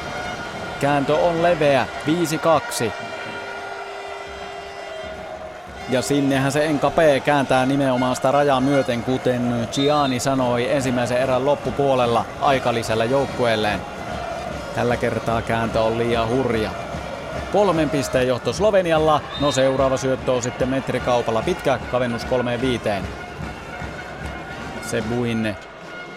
[0.83, 1.87] Kääntö on leveä.
[2.87, 2.91] 5-2.
[5.89, 11.47] Ja sinnehän se Enka P kääntää nimenomaan sitä rajaa myöten, kuten Gianni sanoi ensimmäisen erän
[11.47, 13.81] loppupuolella aikalisellä joukkueelleen.
[14.75, 16.71] Tällä kertaa kääntö on liian hurja.
[17.53, 23.05] Kolmen pisteen johto Slovenialla, no seuraava syöttö on sitten metrikaupalla pitkä kavennus kolmeen viiteen.
[24.87, 25.57] Sebuin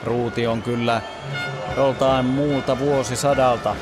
[0.03, 1.01] ruuti on kyllä
[1.77, 3.75] joltain muulta vuosisadalta.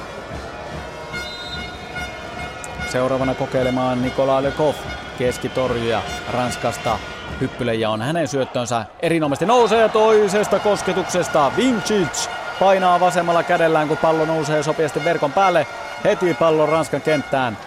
[2.94, 4.76] Seuraavana kokeilemaan Nikola Lekov
[5.18, 6.02] keskitorjuja
[6.34, 7.00] Ranskasta.
[7.41, 11.52] Hyppylejä on hänen syöttönsä erinomaisesti nousee toisesta kosketuksesta.
[11.58, 12.30] Vincic
[12.60, 15.68] painaa vasemmalla kädellään, kun pallo nousee sopiasti verkon päälle.
[16.04, 17.58] Heti pallon Ranskan kenttään.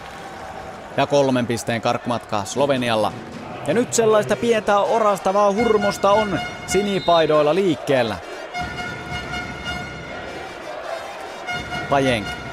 [0.97, 3.13] Ja kolmen pisteen karkkumatkaa Slovenialla.
[3.67, 8.17] Ja nyt sellaista pientä orastavaa hurmosta on sinipaidoilla liikkeellä.
[11.91, 12.46] Pajenk.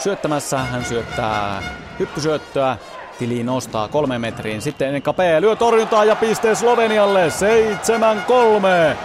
[0.00, 1.62] Syöttämässä hän syöttää
[1.98, 2.76] hyppysyöttöä
[3.18, 4.62] Tili nostaa kolme metriin.
[4.62, 7.28] Sitten Kapea lyö torjuntaa ja piste Slovenialle.
[7.28, 8.96] 7-3.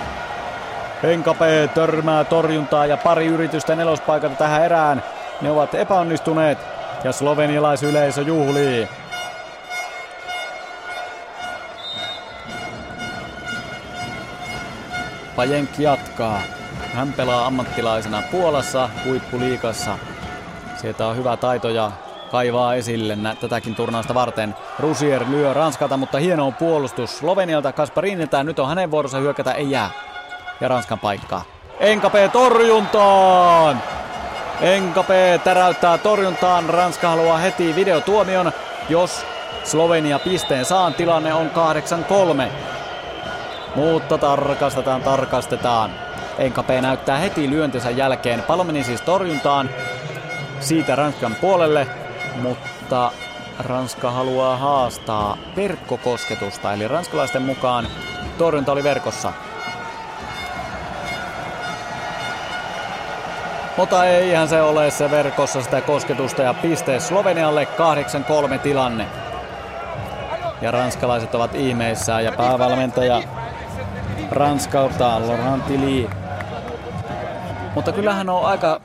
[1.03, 5.03] Enkape törmää torjuntaa ja pari yritystä nelospaikalta tähän erään.
[5.41, 6.57] Ne ovat epäonnistuneet
[7.03, 8.87] ja slovenialaisyleisö juhlii.
[15.35, 16.41] Pajenk jatkaa.
[16.93, 19.97] Hän pelaa ammattilaisena Puolassa huippuliikassa.
[20.75, 21.91] Sieltä on hyvä taito ja
[22.31, 24.55] kaivaa esille nä- tätäkin turnausta varten.
[24.79, 28.43] Rusier lyö Ranskalta, mutta hieno on puolustus Slovenialta Kasparinilta.
[28.43, 29.89] Nyt on hänen vuorossa hyökätä, ei jää.
[30.61, 31.43] Ja Ranskan paikkaa.
[31.79, 33.81] Enkape torjuntaan!
[34.61, 36.69] Enkape täräyttää torjuntaan.
[36.69, 38.51] Ranska haluaa heti videotuomion.
[38.89, 39.25] Jos
[39.63, 41.51] Slovenia pisteen saan, tilanne on
[42.47, 42.51] 8-3.
[43.75, 45.91] Mutta tarkastetaan, tarkastetaan.
[46.37, 48.41] Enkape näyttää heti lyöntinsä jälkeen.
[48.43, 49.69] Pallo meni siis torjuntaan
[50.59, 51.87] siitä Ranskan puolelle
[52.41, 53.11] mutta
[53.59, 57.87] Ranska haluaa haastaa verkkokosketusta, eli ranskalaisten mukaan
[58.37, 59.33] torjunta oli verkossa.
[63.77, 67.67] Mutta eihän se ole se verkossa sitä kosketusta ja piste Slovenialle
[68.55, 69.07] 8-3 tilanne.
[70.61, 73.21] Ja ranskalaiset ovat ihmeissään ja päävalmentaja
[74.31, 76.09] Ranskalta Laurent Tilly.
[77.75, 78.81] Mutta kyllähän on aika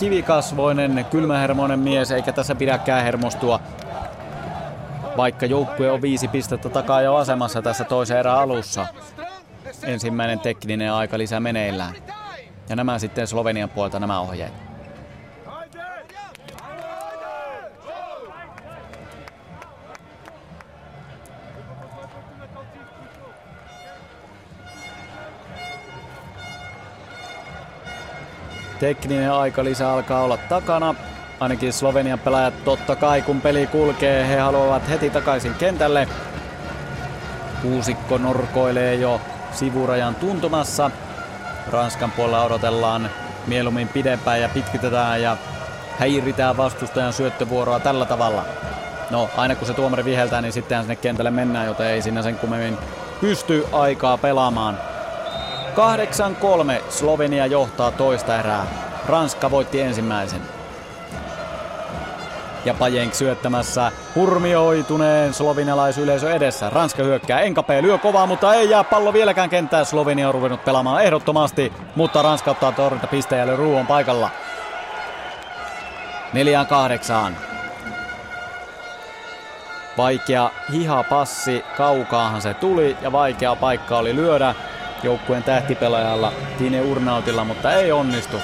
[0.00, 3.60] kivikasvoinen, kylmähermoinen mies, eikä tässä pidäkään hermostua.
[5.16, 8.86] Vaikka joukkue on viisi pistettä takaa jo asemassa tässä toisen erän alussa.
[9.82, 11.94] Ensimmäinen tekninen aika lisää meneillään.
[12.68, 14.69] Ja nämä sitten Slovenian puolta nämä ohjeet.
[28.80, 30.94] Tekninen aika lisä alkaa olla takana.
[31.40, 36.08] Ainakin Slovenian pelaajat totta kai kun peli kulkee, he haluavat heti takaisin kentälle.
[37.62, 39.20] Kuusikko norkoilee jo
[39.52, 40.90] sivurajan tuntumassa.
[41.72, 43.10] Ranskan puolella odotellaan
[43.46, 45.36] mieluummin pidempään ja pitkitetään ja
[45.98, 48.44] häiritään vastustajan syöttövuoroa tällä tavalla.
[49.10, 52.36] No, aina kun se tuomari viheltää, niin sittenhän sinne kentälle mennään, joten ei sinne sen
[52.36, 52.78] kummemmin
[53.20, 54.78] pysty aikaa pelaamaan.
[55.70, 58.66] 8-3 Slovenia johtaa toista erää.
[59.06, 60.40] Ranska voitti ensimmäisen.
[62.64, 66.70] Ja Pajenk syöttämässä hurmioituneen slovenialaisyleisö edessä.
[66.70, 69.86] Ranska hyökkää, Enkape lyö kovaa, mutta ei jää pallo vieläkään kenttään.
[69.86, 74.30] Slovenia on ruvennut pelaamaan ehdottomasti, mutta Ranska ottaa torjunta pisteelle ruuon paikalla.
[76.32, 77.36] Neljään kahdeksaan.
[79.96, 84.54] Vaikea hiha passi, kaukaahan se tuli ja vaikea paikka oli lyödä
[85.02, 88.36] joukkueen tähtipelaajalla Tine Urnautilla, mutta ei onnistu.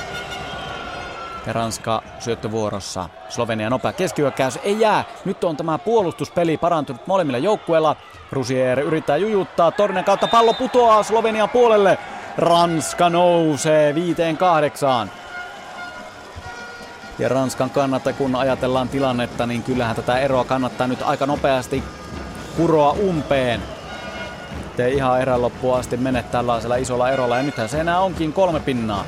[1.47, 3.09] Ja Ranska syöttövuorossa.
[3.29, 5.05] Slovenia nopea keskihyökkäys ei jää.
[5.25, 7.97] Nyt on tämä puolustuspeli parantunut molemmilla joukkueilla.
[8.33, 9.71] Rusier yrittää jujuttaa.
[9.71, 11.99] Tornen kautta pallo putoaa Slovenian puolelle.
[12.39, 15.11] Ranska nousee viiteen kahdeksaan.
[17.19, 21.83] ja Ranskan kannattaa, kun ajatellaan tilannetta, niin kyllähän tätä eroa kannattaa nyt aika nopeasti
[22.57, 23.76] kuroa umpeen.
[24.77, 28.61] Te ihan erän loppuun asti mene tällaisella isolla erolla ja nythän se enää onkin kolme
[28.61, 29.05] pinnaa.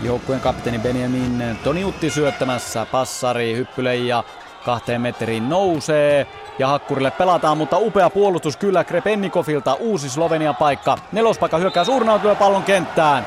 [0.00, 2.86] Joukkueen kapteeni Benjamin Toniutti syöttämässä.
[2.92, 4.24] Passari Hyppyleija
[4.64, 6.26] kahteen metriin nousee.
[6.58, 9.74] Ja Hakkurille pelataan, mutta upea puolustus kyllä Krepennikovilta.
[9.74, 10.98] Uusi Slovenian paikka.
[11.12, 13.26] Nelospaikka hyökkää suurnautua pallon kenttään.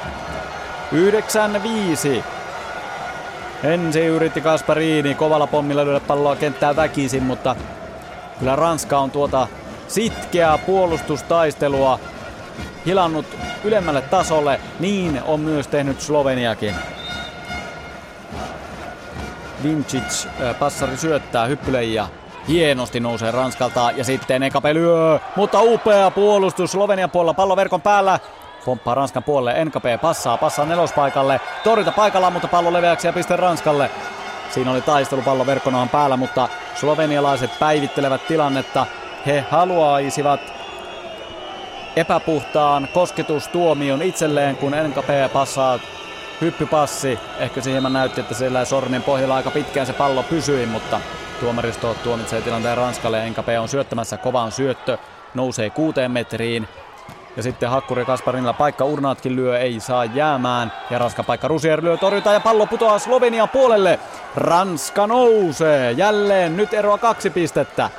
[2.19, 2.23] 9-5.
[3.63, 7.55] Ensi yritti Kasparini kovalla pommilla lyödä palloa kenttään väkisin, mutta
[8.39, 9.47] kyllä Ranska on tuota
[9.89, 11.99] sitkeää puolustustaistelua
[12.85, 13.25] hilannut
[13.63, 14.59] ylemmälle tasolle.
[14.79, 16.75] Niin on myös tehnyt Sloveniakin.
[19.63, 20.27] Vincic
[20.59, 22.07] passari syöttää Hyppylejä.
[22.47, 28.19] Hienosti nousee Ranskalta ja sitten Enkape lyö, mutta upea puolustus Slovenian puolella pallo verkon päällä.
[28.65, 31.41] Pomppaa Ranskan puolelle, NKP passaa, passaa nelospaikalle.
[31.63, 33.91] Torjunta paikalla, mutta pallo leveäksi ja piste Ranskalle.
[34.51, 38.85] Siinä oli taistelu pallo verkonaan päällä, mutta slovenialaiset päivittelevät tilannetta.
[39.25, 40.53] He haluaisivat
[41.95, 45.79] epäpuhtaan kosketustuomion itselleen, kun NKP passaa
[46.41, 47.19] hyppypassi.
[47.39, 51.01] Ehkä se hieman näytti, että siellä sormien pohjalla aika pitkään se pallo pysyi, mutta
[51.39, 53.29] tuomaristo tuomitsee tilanteen Ranskalle.
[53.29, 54.97] NKP on syöttämässä kovaan syöttö,
[55.33, 56.67] nousee kuuteen metriin.
[57.37, 60.71] Ja sitten Hakkuri Kasparinilla paikka Urnaatkin lyö, ei saa jäämään.
[60.89, 63.99] Ja Ranskan paikka Rusier lyö torjuta ja pallo putoaa Slovenian puolelle.
[64.35, 67.89] Ranska nousee jälleen, nyt eroa kaksi pistettä.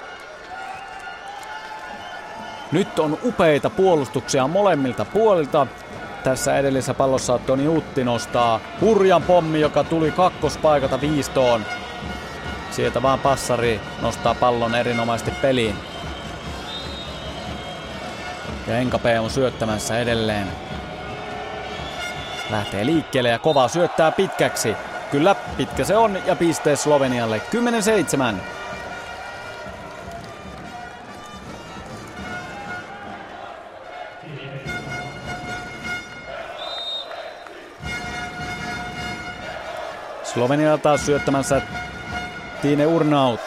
[2.72, 5.66] Nyt on upeita puolustuksia molemmilta puolilta.
[6.24, 11.64] Tässä edellisessä pallossa Toni Utti nostaa hurjan pommi, joka tuli kakkospaikalta viistoon.
[12.70, 15.76] Sieltä vaan passari nostaa pallon erinomaisesti peliin.
[18.66, 20.46] Ja Enkape on syöttämässä edelleen.
[22.50, 24.76] Lähtee liikkeelle ja kova syöttää pitkäksi.
[25.10, 27.42] Kyllä, pitkä se on ja piste Slovenialle
[28.34, 28.59] 10-7.
[40.34, 41.62] Slovenia taas syöttämässä
[42.62, 43.40] Tiine Urnaut.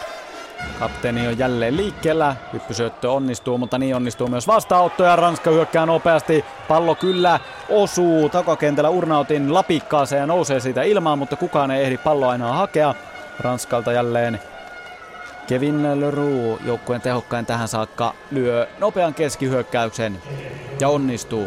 [0.78, 2.36] Kapteeni on jälleen liikkeellä.
[2.52, 6.44] Hyppysyöttö onnistuu, mutta niin onnistuu myös vastaanotto ja Ranska hyökkää nopeasti.
[6.68, 12.34] Pallo kyllä osuu takakentällä Urnautin lapikkaaseen ja nousee siitä ilmaan, mutta kukaan ei ehdi palloa
[12.34, 12.94] enää hakea.
[13.40, 14.40] Ranskalta jälleen
[15.46, 20.22] Kevin Leroux, joukkueen tehokkain tähän saakka, lyö nopean keskihyökkäyksen
[20.80, 21.46] ja onnistuu.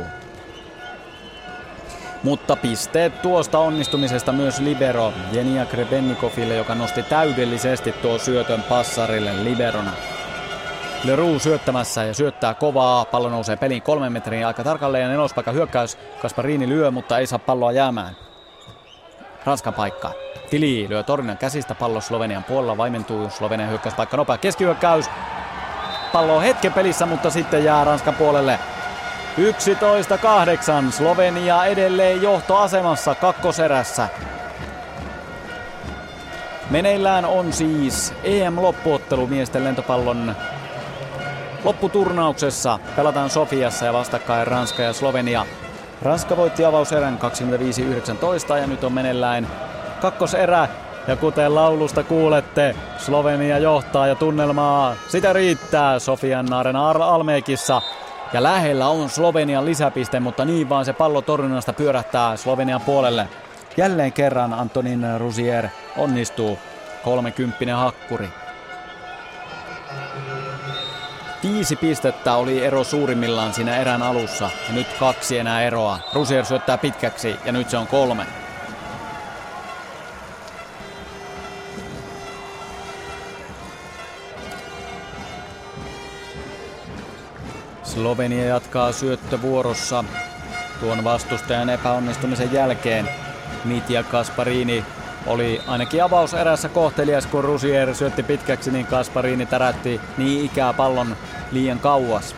[2.28, 9.91] Mutta pisteet tuosta onnistumisesta myös libero Jenia Krebennikoville, joka nosti täydellisesti tuo syötön passarille liberona.
[11.03, 13.05] Leroux syöttämässä ja syöttää kovaa.
[13.05, 15.97] Pallo nousee peliin kolmen metrin aika tarkalleen ja nelospaikka hyökkäys.
[16.21, 18.15] Kasparini lyö, mutta ei saa palloa jäämään.
[19.45, 20.11] Ranskan paikka.
[20.49, 22.78] Tili lyö torjunnan käsistä pallo Slovenian puolella.
[22.78, 25.09] Vaimentuu Slovenian hyökkäyspaikka nopea keskihyökkäys.
[26.13, 28.59] Pallo on hetken pelissä, mutta sitten jää Ranskan puolelle.
[29.38, 30.92] 11-8.
[30.92, 34.10] Slovenia edelleen johtoasemassa kakkoserässä.
[36.70, 40.36] Meneillään on siis EM-loppuottelu miesten lentopallon
[41.64, 42.80] lopputurnauksessa.
[42.96, 45.46] Pelataan Sofiassa ja vastakkain Ranska ja Slovenia.
[46.02, 47.20] Ranska voitti avauserän
[48.54, 49.48] 25-19 ja nyt on meneillään
[50.02, 50.68] kakkoserä.
[51.08, 57.82] Ja kuten laulusta kuulette, Slovenia johtaa ja tunnelmaa sitä riittää Sofian Arena Almekissa.
[58.34, 63.28] Ja lähellä on Slovenian lisäpiste, mutta niin vaan se pallo torjunnasta pyörähtää Slovenian puolelle.
[63.78, 65.67] Jälleen kerran Antonin Rusier
[65.97, 66.59] onnistuu.
[67.03, 68.30] 30 hakkuri.
[71.43, 75.99] Viisi pistettä oli ero suurimmillaan siinä erän alussa ja nyt kaksi enää eroa.
[76.13, 78.25] Rusier syöttää pitkäksi ja nyt se on kolme.
[87.98, 90.04] Slovenia jatkaa syöttövuorossa
[90.80, 93.10] tuon vastustajan epäonnistumisen jälkeen.
[93.66, 94.86] Mitja Kasparini
[95.28, 101.16] oli ainakin avauserässä kohtelias, kun Rusier syötti pitkäksi, niin Kasparini tärätti niin ikää pallon
[101.52, 102.36] liian kauas.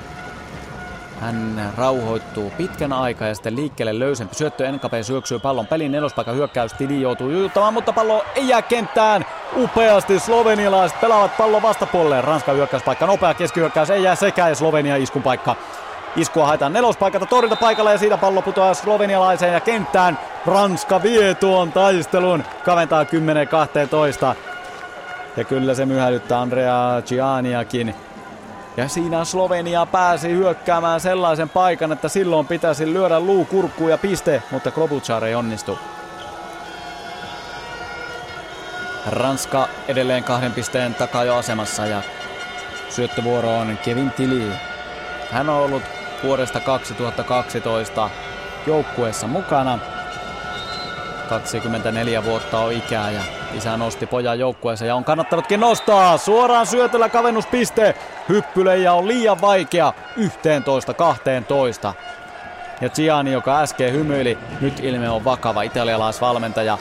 [1.21, 4.71] Hän rauhoittuu pitkän aikaa ja sitten liikkeelle löysempi syöttö.
[4.71, 6.73] NKP syöksyy pallon pelin nelospaikan hyökkäys.
[6.73, 9.25] Tili joutuu jujuttamaan, mutta pallo ei jää kenttään.
[9.55, 12.21] Upeasti slovenialaiset pelaavat pallon vastapuolelle.
[12.21, 15.55] Ranskan hyökkäyspaikka, nopea keskihyökkäys, ei jää sekä ja Slovenia iskun paikka.
[16.15, 20.19] Iskua haetaan nelospaikalta torjunta paikalla ja siitä pallo putoaa slovenialaiseen ja kenttään.
[20.45, 24.35] Ranska vie tuon taistelun, kaventaa 10-12.
[25.37, 27.95] Ja kyllä se myhälyttää Andrea Gianniakin.
[28.79, 34.43] Ja siinä Slovenia pääsi hyökkäämään sellaisen paikan, että silloin pitäisi lyödä luu kurkkuun ja piste,
[34.51, 35.79] mutta Klobuchar ei onnistu.
[39.05, 42.01] Ranska edelleen kahden pisteen takaa jo asemassa ja
[42.89, 44.51] syöttövuoro on Kevin Tilly.
[45.31, 45.83] Hän on ollut
[46.23, 48.09] vuodesta 2012
[48.67, 49.79] joukkueessa mukana.
[51.29, 53.21] 24 vuotta on ikää ja
[53.53, 56.17] isä nosti pojan joukkueeseen ja on kannattanutkin nostaa.
[56.17, 57.95] Suoraan syötöllä kavennuspiste.
[58.29, 59.93] Hyppylejä on liian vaikea.
[60.17, 61.93] 11-12.
[62.81, 66.77] Ja Gianni, joka äsken hymyili, nyt ilme on vakava italialaisvalmentaja.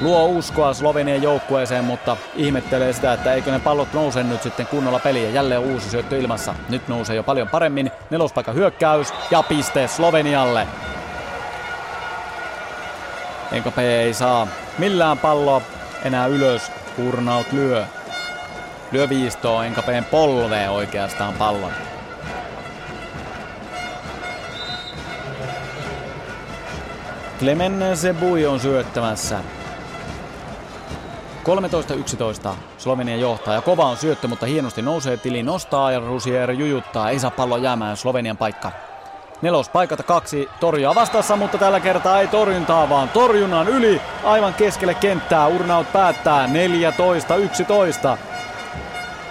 [0.00, 4.98] Luo uskoa Slovenian joukkueeseen, mutta ihmettelee sitä, että eikö ne pallot nouse nyt sitten kunnolla
[4.98, 5.30] peliä.
[5.30, 6.54] Jälleen uusi syöttö ilmassa.
[6.68, 7.90] Nyt nousee jo paljon paremmin.
[8.10, 10.66] Nelospaikka hyökkäys ja piste Slovenialle.
[13.54, 14.46] NKP ei saa
[14.78, 15.62] millään palloa
[16.04, 16.72] enää ylös.
[16.96, 17.84] Kurnaut lyö.
[18.92, 21.72] Lyö viistoa NKPn polveen oikeastaan pallon.
[27.38, 29.40] Clemen Sebui on syöttämässä.
[32.48, 37.10] 13-11 Slovenia johtaa ja kova on syöttö, mutta hienosti nousee tili nostaa ja Rusier jujuttaa.
[37.10, 38.72] Ei saa pallo jäämään Slovenian paikka.
[39.42, 45.46] Nelospaikalta kaksi torjua vastassa, mutta tällä kertaa ei torjuntaa, vaan torjunnan yli aivan keskelle kenttää.
[45.46, 46.48] Urnaut päättää
[48.14, 48.18] 14-11.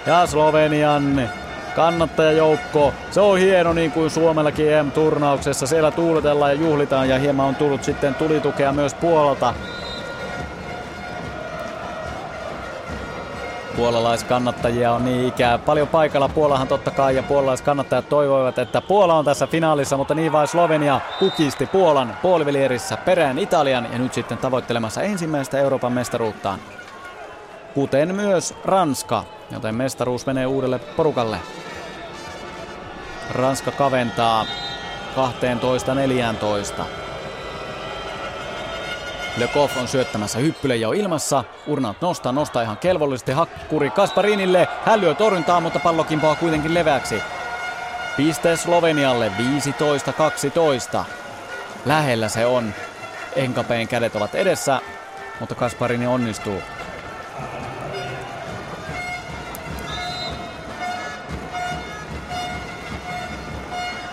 [0.06, 1.30] Ja Slovenian
[1.76, 2.94] kannattajajoukko.
[3.10, 5.66] Se on hieno niin kuin Suomellakin EM-turnauksessa.
[5.66, 9.54] Siellä tuuletellaan ja juhlitaan ja hieman on tullut sitten tulitukea myös Puolalta.
[13.76, 16.28] Puolalaiskannattajia on niin ikää paljon paikalla.
[16.28, 21.00] Puolahan totta kai ja puolalaiskannattajat toivoivat, että Puola on tässä finaalissa, mutta niin vain Slovenia
[21.18, 26.58] kukisti Puolan puolivilierissä perään Italian ja nyt sitten tavoittelemassa ensimmäistä Euroopan mestaruuttaan.
[27.74, 31.38] Kuten myös Ranska, joten mestaruus menee uudelle porukalle.
[33.30, 34.46] Ranska kaventaa
[36.80, 37.01] 12-14.
[39.36, 41.44] Lekoff on syöttämässä hyppyle jo ilmassa.
[41.66, 44.68] Urnat nostaa, nostaa ihan kelvollisesti hakkuri Kasparinille.
[44.86, 47.22] Hän lyö torjuntaa, mutta pallo kimpoaa kuitenkin leväksi.
[48.16, 49.32] Piste Slovenialle
[50.98, 51.04] 15-12.
[51.84, 52.74] Lähellä se on.
[53.36, 54.80] Enkapeen kädet ovat edessä,
[55.40, 56.62] mutta Kasparini onnistuu.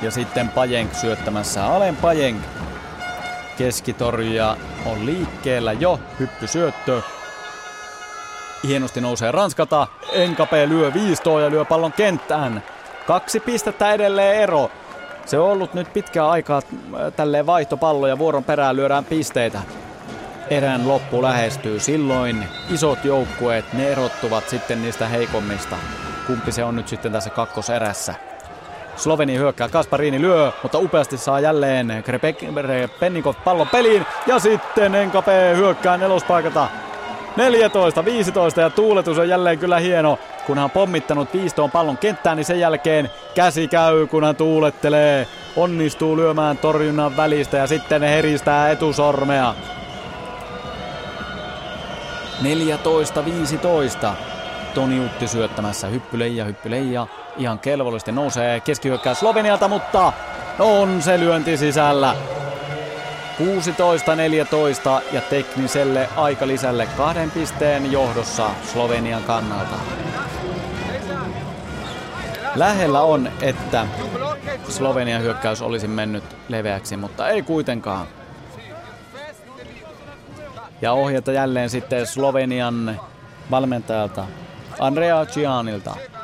[0.02, 1.66] Ja sitten Pajenk syöttämässä.
[1.66, 2.44] Alen Pajenk
[3.60, 6.00] keskitorjuja on liikkeellä jo.
[6.20, 7.02] Hyppysyöttö.
[8.64, 9.88] Hienosti nousee Ranskata.
[10.12, 12.64] Enkape lyö viistoa ja lyö pallon kenttään.
[13.08, 14.72] Kaksi pistettä edelleen ero.
[15.26, 19.62] Se on ollut nyt pitkää aikaa äh, tälleen vaihtopallo ja vuoron perään lyödään pisteitä.
[20.50, 21.80] Erään loppu lähestyy.
[21.80, 25.76] Silloin isot joukkueet, ne erottuvat sitten niistä heikommista.
[26.28, 28.16] Kumpi se on nyt sitten tässä kakkoserässä?
[29.00, 32.04] Sloveni hyökkää, Kasparini lyö, mutta upeasti saa jälleen
[33.00, 34.06] Pennikov pallon peliin.
[34.28, 36.68] Ja sitten Enkape hyökkää nelospaikalta
[37.36, 40.20] 14, 15 ja tuuletus on jälleen kyllä hieno.
[40.46, 45.28] Kun hän on pommittanut viistoon pallon kenttään, niin sen jälkeen käsi käy, kun hän tuulettelee.
[45.56, 49.56] Onnistuu lyömään torjunnan välistä ja sitten heristää etusormea.
[52.44, 52.48] 14-15.
[54.74, 57.08] Toni Utti syöttämässä hyppyleija, hyppyleija.
[57.38, 60.14] Ihan kelvollisesti nousee keskihyökkää Slovenialta, mutta
[60.60, 62.16] on se lyönti sisällä.
[63.40, 63.44] 16-14
[65.12, 69.76] ja tekniselle aikalisälle kahden pisteen johdossa Slovenian kannalta.
[72.56, 73.88] Lähellä on, että
[74.70, 78.08] Slovenian hyökkäys olisi mennyt leveäksi, mutta ei kuitenkaan.
[80.82, 83.00] Ja ohjata jälleen sitten Slovenian
[83.52, 84.26] valmentajalta
[84.80, 86.18] Andrea Cianilta.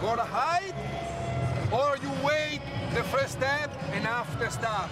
[0.00, 0.74] Gonna hide
[1.72, 2.60] or you wait
[2.94, 4.88] the first step and after start.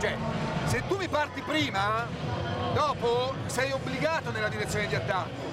[0.00, 0.16] Cioè,
[0.66, 2.06] se tu mi parti prima,
[2.74, 5.50] dopo sei obbligato nella direzione di attacco.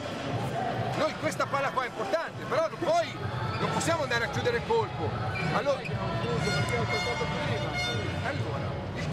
[0.97, 3.11] Noi questa palla qua è importante, però poi
[3.59, 5.09] non possiamo andare a chiudere il colpo.
[5.55, 5.79] Allora,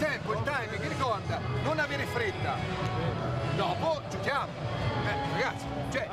[0.03, 2.53] tempo, il timing, ricorda, non avere fretta.
[3.57, 4.51] Dopo giochiamo.
[5.05, 6.07] Eh, ragazzi, cioè...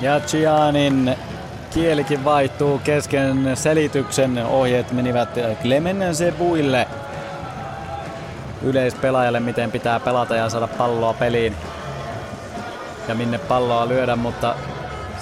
[0.00, 1.16] Ja Gianin
[1.70, 4.46] kielikin vaihtuu kesken selityksen.
[4.46, 5.28] Ohjeet menivät
[5.62, 6.86] Clemen Sebuille
[8.62, 11.56] yleispelaajalle, miten pitää pelata ja saada palloa peliin.
[13.08, 14.54] Ja minne palloa lyödä, mutta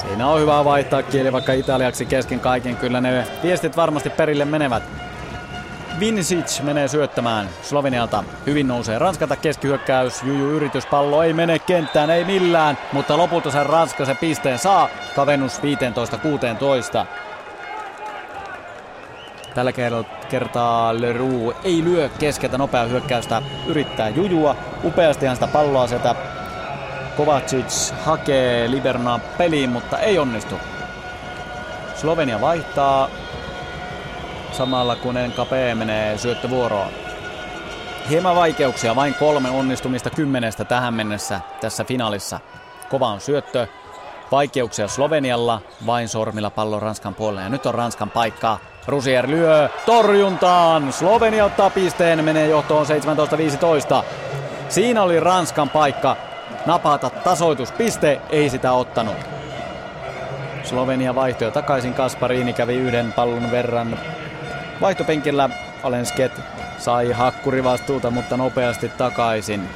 [0.07, 2.77] siinä on hyvä vaihtaa kieli vaikka italiaksi kesken kaiken.
[2.77, 4.83] Kyllä ne viestit varmasti perille menevät.
[6.01, 8.25] Vinicic menee syöttämään Slovenialta.
[8.47, 10.23] Hyvin nousee Ranskalta keskihyökkäys.
[10.23, 12.79] Juju yrityspallo ei mene kenttään, ei millään.
[12.93, 14.89] Mutta lopulta sen Ranska se pisteen saa.
[15.17, 15.63] Kavennus 15-16.
[19.55, 19.73] Tällä
[20.29, 23.43] kertaa Leroux ei lyö keskeltä nopea hyökkäystä.
[23.67, 24.57] Yrittää jujua.
[24.85, 26.15] Upeastihan sitä palloa sieltä
[27.17, 30.55] Kovacic hakee Libernaa peliin, mutta ei onnistu.
[31.95, 33.09] Slovenia vaihtaa
[34.53, 36.89] samalla kun NKP menee syöttövuoroon.
[38.09, 42.41] Hieman vaikeuksia, vain kolme onnistumista kymmenestä tähän mennessä tässä finaalissa.
[42.91, 43.67] Kova on syöttö,
[44.33, 47.43] vaikeuksia Slovenialla, vain sormilla pallo Ranskan puolelle.
[47.43, 48.59] Ja nyt on Ranskan paikka.
[48.87, 50.93] Rusier lyö torjuntaan.
[50.93, 52.87] Slovenia ottaa pisteen, menee johtoon
[54.01, 54.05] 17-15.
[54.69, 56.17] Siinä oli Ranskan paikka
[56.67, 59.17] napata tasoituspiste, ei sitä ottanut.
[60.63, 61.95] Slovenia vaihtoja takaisin.
[61.95, 63.99] Kasparini kävi yhden pallon verran
[64.81, 65.51] vaihtopenkillä.
[65.83, 66.33] Alensket
[66.79, 69.69] sai hakkurivastuuta, mutta nopeasti takaisin.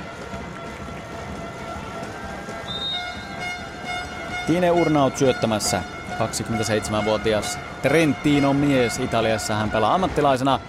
[4.46, 5.82] Tine Urnaut syöttämässä.
[6.18, 9.54] 27-vuotias Trentino mies Italiassa.
[9.54, 10.60] Hän pelaa ammattilaisena.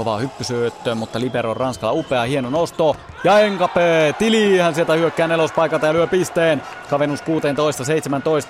[0.00, 2.96] Kova hyppysyöttö, mutta Libero Ranskalla upea hieno nosto.
[3.24, 6.62] Ja Enkape, Tili hän sieltä hyökkää nelospaikalta ja lyö pisteen.
[6.90, 7.20] Kavennus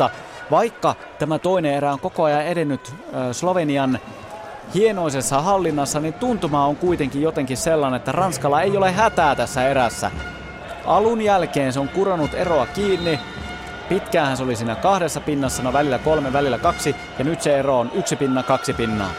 [0.06, 0.10] 16-17.
[0.50, 2.94] Vaikka tämä toinen erä on koko ajan edennyt
[3.32, 3.98] Slovenian
[4.74, 10.10] hienoisessa hallinnassa, niin tuntuma on kuitenkin jotenkin sellainen, että Ranskalla ei ole hätää tässä erässä.
[10.86, 13.20] Alun jälkeen se on kurannut eroa kiinni.
[13.88, 17.78] Pitkään se oli siinä kahdessa pinnassa, no välillä kolme, välillä kaksi, ja nyt se ero
[17.78, 19.10] on yksi pinna, kaksi pinnaa.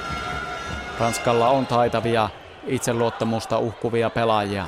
[1.02, 2.30] Ranskalla on taitavia,
[2.68, 4.66] itseluottamusta uhkuvia pelaajia.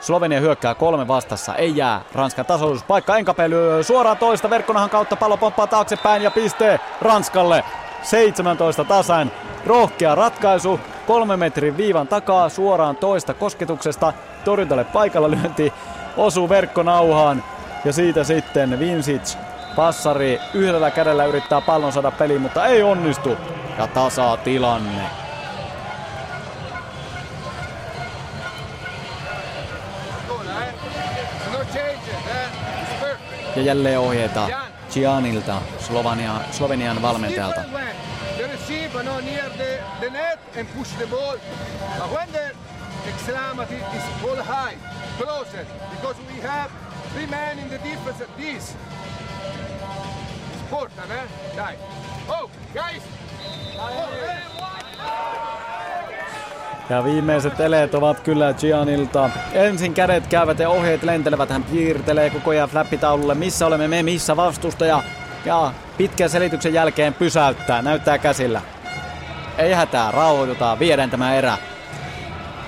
[0.00, 2.00] Slovenia hyökkää kolme vastassa, ei jää.
[2.14, 7.64] Ranskan tasoituspaikka, Enkape lyö suoraan toista verkkonahan kautta, pallo pomppaa taaksepäin ja piste Ranskalle.
[8.02, 9.30] 17 tasan.
[9.66, 14.12] Rohkea ratkaisu, kolme metrin viivan takaa suoraan toista kosketuksesta.
[14.44, 15.72] Torjuntalle paikalla lyönti
[16.16, 17.44] osuu verkkonauhaan
[17.84, 19.36] ja siitä sitten Vincic
[19.76, 23.36] passari yhdellä kädellä yrittää pallon saada peliin, mutta ei onnistu.
[23.78, 25.23] Ja tasaa tilanne.
[33.56, 34.48] Ja jälleen ohjeita
[34.92, 37.60] Gianilta, Slovenia, Slovenian valmentajalta.
[51.10, 51.56] eh?
[51.56, 51.74] Dai.
[52.28, 53.02] Oh, guys!
[53.78, 55.73] Oh,
[56.90, 59.30] ja viimeiset eleet ovat kyllä Gianilta.
[59.52, 61.50] Ensin kädet käyvät ja ohjeet lentelevät.
[61.50, 65.02] Hän piirtelee koko ajan flappitaululle, missä olemme me, missä vastustaja.
[65.44, 68.62] Ja pitkän selityksen jälkeen pysäyttää, näyttää käsillä.
[69.58, 71.58] Ei hätää, rauhoitutaan, viedään tämä erä.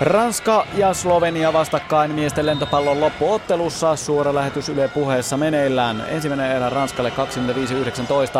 [0.01, 3.97] Ranska ja Slovenia vastakkain miesten lentopallon loppuottelussa.
[3.97, 6.05] Suora lähetys Yle puheessa meneillään.
[6.09, 7.13] Ensimmäinen erä Ranskalle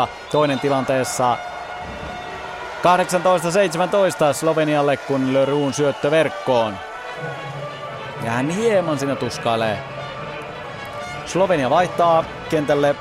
[0.05, 1.37] 25-19, toinen tilanteessa
[2.77, 6.73] 18-17 Slovenialle, kun Leroux syöttö verkkoon.
[8.23, 9.79] Ja hän hieman siinä tuskailee.
[11.25, 12.95] Slovenia vaihtaa kentälle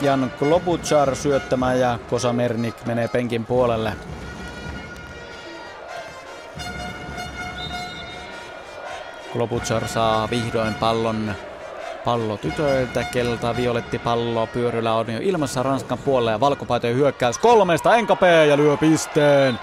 [0.00, 3.92] Jan Klobuchar syöttämään ja Kosa Mernik menee penkin puolelle.
[9.32, 11.34] Klobuchar saa vihdoin pallon
[12.04, 17.96] pallo tytöiltä, kelta, violetti pallo, pyöryllä on jo ilmassa Ranskan puolella ja valkopaitojen hyökkäys kolmesta,
[17.96, 19.58] Enkape ja lyö pisteen.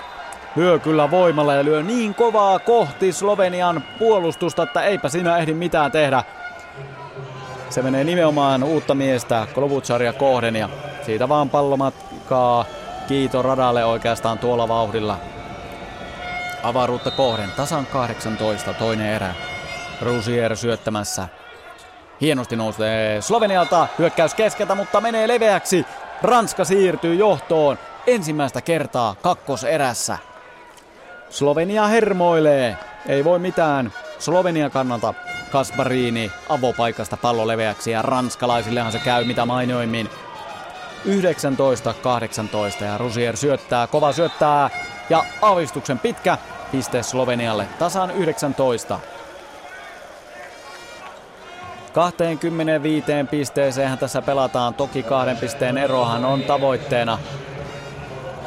[0.55, 5.91] Lyö kyllä voimalla ja lyö niin kovaa kohti Slovenian puolustusta, että eipä siinä ehdi mitään
[5.91, 6.23] tehdä.
[7.69, 10.69] Se menee nimenomaan uutta miestä Klobucharia kohden ja
[11.05, 12.65] siitä vaan pallomatkaa
[13.07, 15.17] Kiito radalle oikeastaan tuolla vauhdilla.
[16.63, 19.33] Avaruutta kohden tasan 18 toinen erä.
[20.01, 21.38] Rusier syöttämässä.
[22.21, 23.87] Hienosti nousee Slovenialta.
[23.99, 25.85] Hyökkäys keskeltä, mutta menee leveäksi.
[26.21, 30.17] Ranska siirtyy johtoon ensimmäistä kertaa kakkoserässä.
[31.29, 32.77] Slovenia hermoilee.
[33.07, 33.93] Ei voi mitään.
[34.19, 35.13] Slovenia kannalta
[35.51, 40.09] Kasparini avopaikasta pallo leveäksi ja ranskalaisillehan se käy mitä mainioimmin.
[42.81, 44.69] 19-18 ja Rusier syöttää, kova syöttää
[45.09, 46.37] ja avistuksen pitkä
[46.71, 48.99] piste Slovenialle tasan 19.
[51.93, 54.73] 25 pisteeseen tässä pelataan.
[54.73, 57.17] Toki kahden pisteen erohan on tavoitteena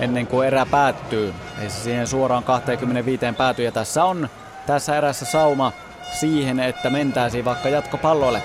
[0.00, 1.34] ennen kuin erä päättyy.
[1.62, 3.62] Ei se siihen suoraan 25 pääty.
[3.62, 4.28] Ja tässä on
[4.66, 5.72] tässä erässä sauma
[6.12, 8.42] siihen, että mentäisiin vaikka jatkopallolle.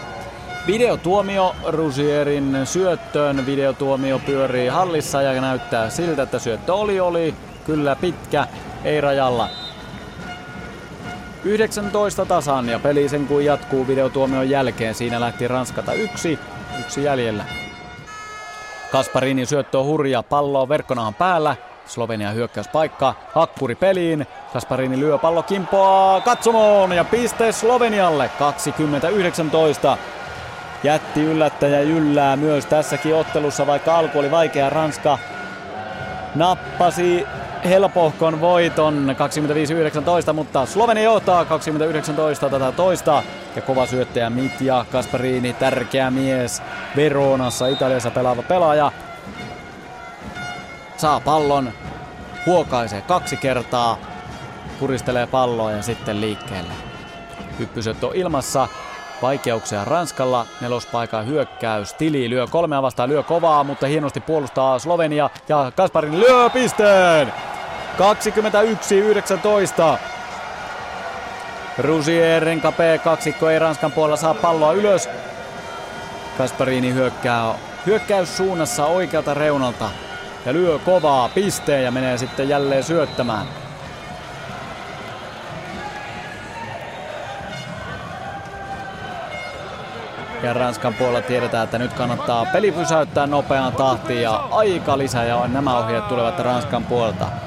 [0.68, 3.46] Videotuomio Rusierin syöttöön.
[3.46, 7.36] Videotuomio pyörii hallissa ja näyttää siltä, että syöttö oli oli
[7.66, 8.48] kyllä pitkä,
[8.84, 9.50] ei rajalla.
[11.44, 14.96] 19 tasan ja peli sen kun jatkuu videotuomion jälkeen.
[14.96, 16.40] Siinä lähti Ranskata yksi,
[16.80, 17.46] yksi jäljellä.
[18.92, 21.56] Kasparini syöttö on hurja, pallo on verkkonahan päällä.
[21.86, 24.28] Slovenia hyökkäyspaikka, hakkuri peliin.
[24.54, 29.98] Kasparini lyö pallo kimpoa katsomoon ja piste Slovenialle 2019.
[30.84, 34.70] Jätti yllättäjä jyllää myös tässäkin ottelussa, vaikka alku oli vaikea.
[34.70, 35.18] Ranska
[36.36, 37.26] nappasi
[37.68, 39.16] helpohkon voiton
[40.30, 43.24] 25-19, mutta Slovenia johtaa 2019 tätä toista.
[43.56, 46.62] Ja kova syöttäjä Mitja Kasparini, tärkeä mies
[46.96, 48.92] Veronassa, Italiassa pelaava pelaaja.
[50.98, 51.74] Saa pallon,
[52.46, 53.98] huokaisee kaksi kertaa,
[54.80, 56.74] puristelee palloa ja sitten liikkeelle.
[57.60, 58.68] Hyppysyöttö ilmassa,
[59.22, 65.72] Vaikeuksia Ranskalla, nelospaikan hyökkäys, Tili lyö kolmea vastaan, lyö kovaa, mutta hienosti puolustaa Slovenia ja
[65.76, 67.34] Kasparin lyö pisteen!
[67.98, 68.00] 21-19.
[71.78, 72.46] Rusier,
[72.78, 75.10] P kaksikko ei Ranskan puolella saa palloa ylös.
[76.38, 77.54] Kasparini hyökkää
[77.86, 79.90] hyökkäyssuunnassa oikealta reunalta
[80.46, 83.48] ja lyö kovaa pisteen ja menee sitten jälleen syöttämään.
[90.44, 95.48] Ja Ranskan puolella tiedetään, että nyt kannattaa peli pysäyttää nopeaan tahtiin ja aika lisää ja
[95.48, 97.47] nämä ohjeet tulevat Ranskan puolelta.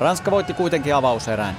[0.00, 1.56] Ranska voitti kuitenkin avauserän.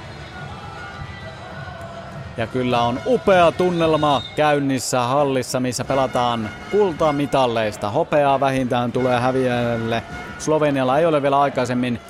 [2.36, 7.90] Ja kyllä on upea tunnelma käynnissä hallissa, missä pelataan kultamitalleista.
[7.90, 10.02] Hopeaa vähintään tulee häviäjälle.
[10.38, 12.00] Slovenialla ei ole vielä aikaisemmin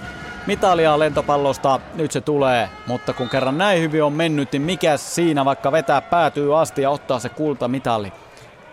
[0.47, 2.70] mitalia lentopallosta, nyt se tulee.
[2.87, 6.91] Mutta kun kerran näin hyvin on mennyt, niin mikä siinä vaikka vetää päätyy asti ja
[6.91, 8.12] ottaa se kultamitali.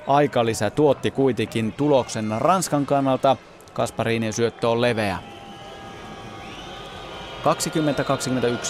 [0.07, 3.37] Aikalisä tuotti kuitenkin tuloksen Ranskan kannalta.
[3.73, 5.17] Kasparinin syöttö on leveä.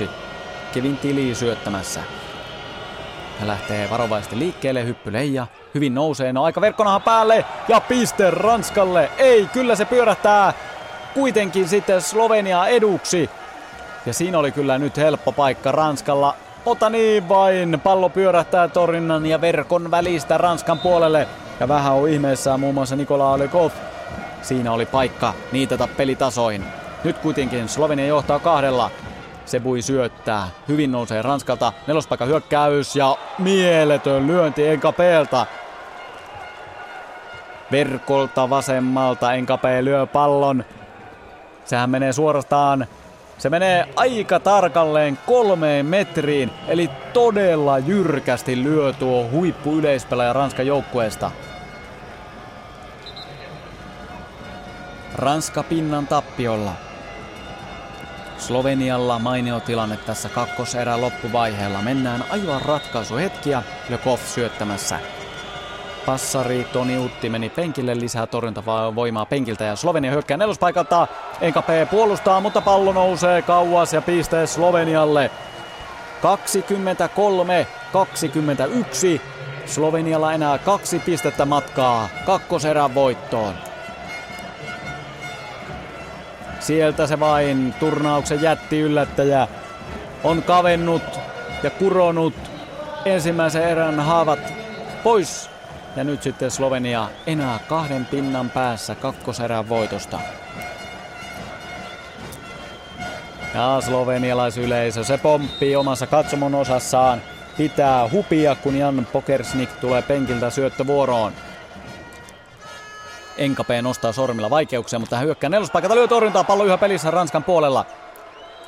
[0.06, 0.10] 20-21.
[0.74, 2.00] Kevin Tili syöttämässä.
[3.40, 5.48] Hän lähtee varovaisesti liikkeelle, hyppy leija.
[5.76, 9.12] Hyvin nousee, no aika verkkonahan päälle ja piste Ranskalle.
[9.18, 10.54] Ei, kyllä se pyörähtää
[11.14, 13.30] kuitenkin sitten Slovenia eduksi.
[14.06, 16.36] Ja siinä oli kyllä nyt helppo paikka Ranskalla
[16.68, 21.28] Ota niin vain, pallo pyörähtää torrinnan ja verkon välistä Ranskan puolelle.
[21.60, 23.72] Ja vähän on ihmeessä muun muassa Nikola Olikov.
[24.42, 26.64] Siinä oli paikka niitä pelitasoin.
[27.04, 28.92] Nyt kuitenkin Slovenia johtaa kahdella.
[29.46, 30.48] Sebui syöttää.
[30.68, 31.74] Hyvin nousee Ranskalta.
[31.88, 35.46] Nelospaikka hyökkäys ja mieletön lyönti Enkapelta.
[37.72, 40.64] Verkolta vasemmalta Enkape lyö pallon.
[41.66, 42.88] Sehän menee suorastaan
[43.38, 51.32] se menee aika tarkalleen kolmeen metriin, eli todella jyrkästi lyö tuo huippu yleispelaaja Ranskan joukkueesta.
[55.16, 56.87] Ranska pinnan tappiolla.
[58.38, 61.82] Slovenialla mainio tilanne tässä kakkoserän loppuvaiheella.
[61.82, 63.64] Mennään aivan ratkaisuhetkiä.
[63.90, 65.00] Lekov syöttämässä
[66.08, 71.08] Passari Toni Utti meni penkille lisää torjuntavoimaa penkiltä ja Slovenia hyökkää nelospaikalta.
[71.40, 75.32] P puolustaa, mutta pallo nousee kauas ja piste Slovenialle.
[79.18, 79.22] 23-21.
[79.66, 83.67] Slovenialla enää kaksi pistettä matkaa kakkoserän voittoon.
[86.68, 89.48] Sieltä se vain turnauksen jätti yllättäjä
[90.24, 91.20] on kavennut
[91.64, 92.34] ja kuronut
[93.06, 94.40] ensimmäisen erän haavat
[95.04, 95.50] pois
[95.96, 100.20] ja nyt sitten Slovenia enää kahden pinnan päässä kakkoserän voitosta.
[103.54, 107.22] Ja slovenialaisyleisö, se pomppii omassa katsomon osassaan.
[107.58, 111.34] Pitää hupia, kun Jan Pokersnik tulee penkiltä syöttövuoroon.
[113.38, 117.86] Enkape nostaa sormilla vaikeuksia, mutta hän hyökkää nelospaikalta, lyö torjuntaa, pallo yhä pelissä Ranskan puolella.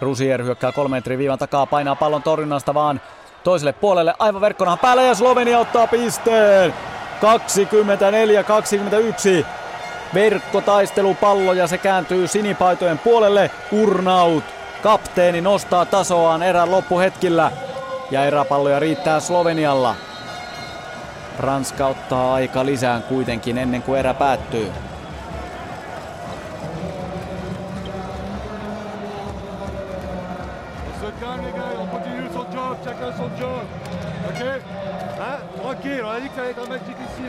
[0.02, 3.02] Rusier hyökkää kolme metrin viivan takaa, painaa pallon torjunnasta vaan
[3.44, 6.74] toiselle puolelle, aivan verkkonahan päällä ja Slovenia ottaa pisteen.
[9.42, 9.46] 24-21.
[10.14, 13.52] Verkkotaistelupallo ja se kääntyy sinipaitojen puolelle.
[13.72, 14.44] Urnaut,
[14.84, 17.52] kapteeni, nostaa tasoaan erän loppuhetkillä.
[18.12, 19.96] Ja eräpalloja riittää Slovenialla.
[21.40, 24.72] Ranska ottaa aika lisään kuitenkin ennen kuin erä päättyy.
[35.80, 36.60] Tranquille, on a dit que ça allait être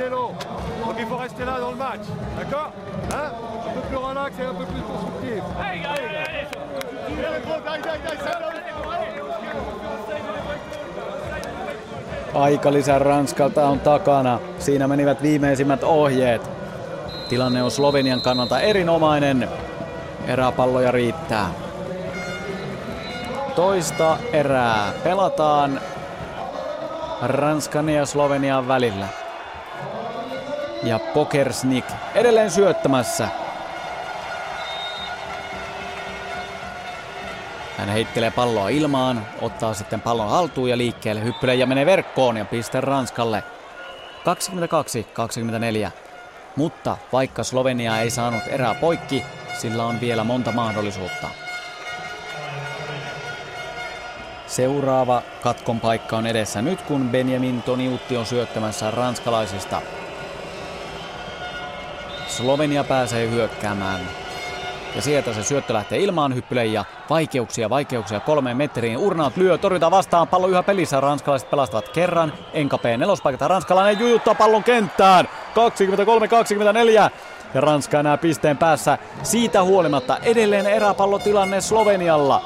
[0.06, 0.34] et long.
[0.84, 2.00] Donc il faut rester là dans le match.
[2.36, 2.72] D'accord
[3.12, 3.30] Hein
[3.68, 5.40] Un peu plus relax et un peu plus constructif.
[5.60, 6.46] Allez, allez, allez
[12.34, 14.40] Aikalisä Ranskalta on takana.
[14.58, 16.50] Siinä menivät viimeisimmät ohjeet.
[17.28, 19.48] Tilanne on Slovenian kannalta erinomainen.
[20.26, 21.50] Eräpalloja riittää.
[23.56, 25.80] Toista erää pelataan
[27.22, 29.08] Ranskan ja Slovenian välillä.
[30.82, 31.84] Ja Pokersnik
[32.14, 33.28] edelleen syöttämässä.
[37.80, 42.44] Hän heittelee palloa ilmaan, ottaa sitten pallon haltuun ja liikkeelle hyppylee ja menee verkkoon ja
[42.44, 43.44] piste Ranskalle.
[45.86, 45.90] 22-24.
[46.56, 49.24] Mutta vaikka Slovenia ei saanut erää poikki,
[49.58, 51.28] sillä on vielä monta mahdollisuutta.
[54.46, 59.82] Seuraava katkon paikka on edessä nyt, kun Benjamin Toniutti on syöttämässä ranskalaisista.
[62.26, 64.00] Slovenia pääsee hyökkäämään.
[64.94, 68.98] Ja sieltä se syöttö lähtee ilmaan hyppyle ja vaikeuksia, vaikeuksia kolmeen metriin.
[68.98, 71.00] Urnaut lyö, torjuta vastaan, pallo yhä pelissä.
[71.00, 72.32] Ranskalaiset pelastavat kerran.
[72.52, 75.28] Enkape nelospaikata, ranskalainen jujuttaa pallon kenttään.
[75.28, 77.10] 23-24
[77.54, 78.98] ja Ranska enää pisteen päässä.
[79.22, 82.42] Siitä huolimatta edelleen eräpallotilanne Slovenialla.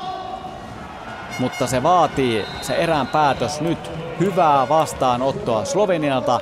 [1.39, 3.91] Mutta se vaatii se erään päätös nyt
[4.21, 6.41] hyvää vastaanottoa Slovenialta.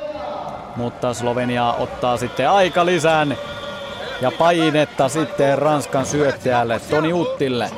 [0.76, 3.36] Mutta Slovenia ottaa sitten aika lisään
[4.22, 7.70] ja painetta sitten Ranskan syöttäjälle Toni Uttille.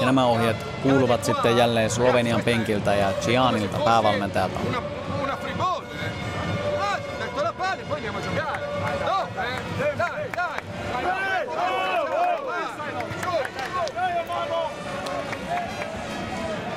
[0.00, 4.58] Ja nämä ohjeet kuuluvat sitten jälleen Slovenian penkiltä ja Gianilta päävalmentajalta.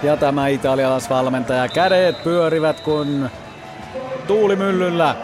[0.03, 3.30] Ja tämä italialaisvalmentaja kädet pyörivät kun
[4.27, 5.15] tuulimyllyllä.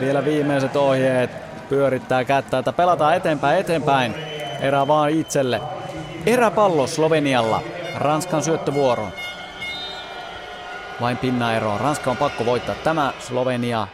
[0.00, 4.14] Vielä viimeiset ohjeet pyörittää kättä, että pelataan eteenpäin eteenpäin.
[4.60, 5.60] Erä vaan itselle.
[6.26, 7.60] Eräpallo Slovenialla.
[7.94, 9.08] Ranskan syöttövuoro.
[11.00, 11.78] Vain pinnaero.
[11.78, 13.88] Ranska on pakko voittaa tämä Slovenia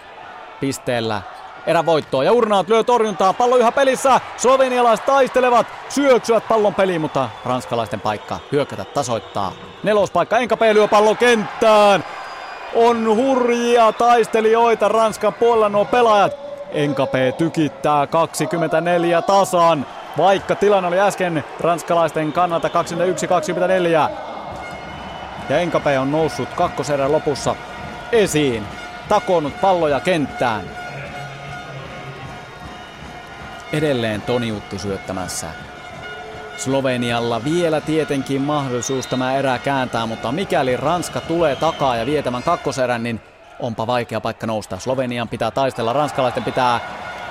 [0.61, 1.23] pisteellä
[1.67, 2.25] erävoittoa.
[2.25, 4.21] Ja Urnaat lyö torjuntaa, pallo yhä pelissä.
[4.37, 9.53] Slovenialaiset taistelevat, syöksyvät pallon peliin, mutta ranskalaisten paikka hyökätä tasoittaa.
[9.83, 12.05] Nelospaikka, Enkape lyö pallon kenttään.
[12.75, 16.42] On hurjia taistelijoita Ranskan puolella nuo pelaajat.
[16.75, 19.87] Enkape tykittää 24 tasan,
[20.19, 24.11] vaikka tilanne oli äsken ranskalaisten kannalta 21-24.
[25.49, 27.57] Ja Enkape on noussut kakkoserän lopussa
[28.13, 28.65] esiin,
[29.09, 30.65] takonut palloja kenttään.
[33.73, 35.47] Edelleen Toniutti syöttämässä.
[36.57, 42.43] Slovenialla vielä tietenkin mahdollisuus tämä erä kääntää, mutta mikäli Ranska tulee takaa ja vie tämän
[42.43, 43.21] kakkoserän, niin
[43.63, 44.79] onpa vaikea paikka nousta.
[44.79, 46.81] Slovenian pitää taistella, ranskalaisten pitää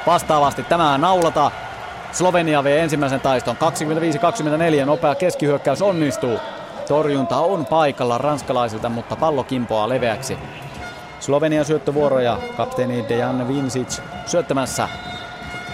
[0.07, 1.51] vastaavasti tämä naulata.
[2.11, 3.57] Slovenia vie ensimmäisen taiston
[4.83, 6.39] 25-24, nopea keskihyökkäys onnistuu.
[6.87, 10.37] Torjunta on paikalla ranskalaisilta, mutta pallo kimpoaa leveäksi.
[11.19, 14.89] Slovenian syöttövuoroja kapteeni Dejan Vincic syöttämässä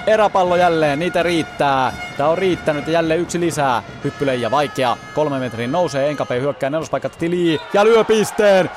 [0.08, 1.94] Eräpallo jälleen, niitä riittää.
[2.18, 3.84] Tää on riittänyt ja jälleen yksi lisää.
[4.04, 4.98] Hyppyle ja vaikea.
[5.16, 8.70] Kolme metrin nousee, Enkape hyökkää nelospaikat Tili ja lyö pisteen.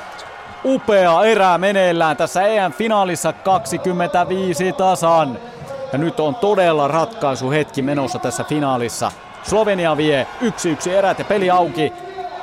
[0.65, 5.37] Upea erä meneillään tässä EM-finaalissa 25 tasan.
[5.91, 9.11] Ja nyt on todella ratkaisuhetki menossa tässä finaalissa.
[9.43, 10.27] Slovenia vie
[10.87, 11.93] 1-1 erät ja peli auki.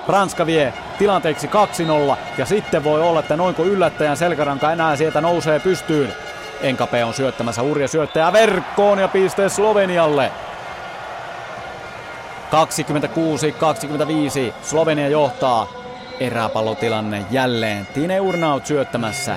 [0.09, 5.61] Ranska vie tilanteeksi 2-0 ja sitten voi olla, että noinko yllättäjän selkäranka enää sieltä nousee
[5.61, 6.13] pystyyn.
[6.61, 10.33] Enkape on syöttämässä hurja syöttäjä verkkoon ja piste Slovenialle.
[14.51, 15.78] 26-25 Slovenia johtaa.
[16.21, 17.87] Eräpallotilanne jälleen.
[17.87, 19.37] Tine Urnaut syöttämässä.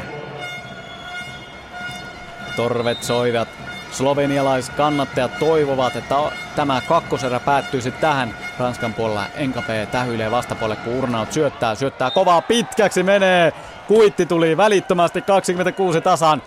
[2.55, 3.47] Torvet soivat.
[3.91, 6.15] Slovenialaiskannattajat toivovat, että
[6.55, 8.33] tämä kakkoserä päättyisi tähän.
[8.59, 11.75] Ranskan puolella Enkape tähyilee vastapuolelle, kun Urnaut syöttää.
[11.75, 13.53] Syöttää kovaa pitkäksi menee.
[13.87, 16.41] Kuitti tuli välittömästi 26 tasan.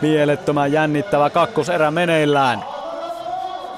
[0.00, 2.71] Mielettömän jännittävä kakkoserä meneillään.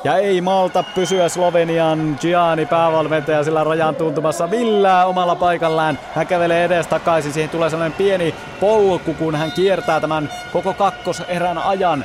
[0.05, 5.99] Ja ei malta pysyä Slovenian Gianni päävalmentaja sillä rajan tuntumassa millään omalla paikallaan.
[6.15, 7.33] Hän kävelee edes takaisin.
[7.33, 12.05] Siihen tulee sellainen pieni polku, kun hän kiertää tämän koko kakkoserän ajan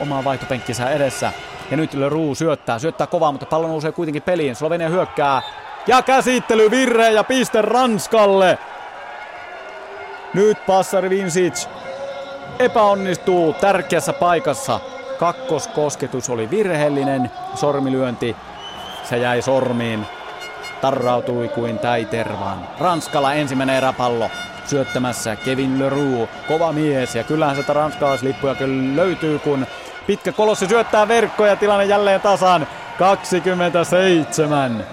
[0.00, 1.32] omaa vaihtopenkkinsä edessä.
[1.70, 4.56] Ja nyt Leroux syöttää, syöttää kovaa, mutta pallo nousee kuitenkin peliin.
[4.56, 5.42] Slovenia hyökkää.
[5.86, 8.58] Ja käsittely virre ja piste Ranskalle.
[10.34, 11.66] Nyt passari Vincic
[12.58, 14.80] epäonnistuu tärkeässä paikassa.
[15.18, 18.36] Kakkoskosketus oli virheellinen, sormilyönti,
[19.04, 20.06] se jäi sormiin.
[20.80, 22.68] tarrautui kuin täitervaan.
[22.80, 24.30] Ranskalla ensimmäinen eräpallo
[24.64, 29.66] syöttämässä Kevin Leroux, kova mies ja kyllähän sitä ranskalaislippuja kyllä löytyy, kun
[30.06, 32.66] pitkä kolossi syöttää verkkoja, tilanne jälleen tasan
[32.98, 34.86] 27.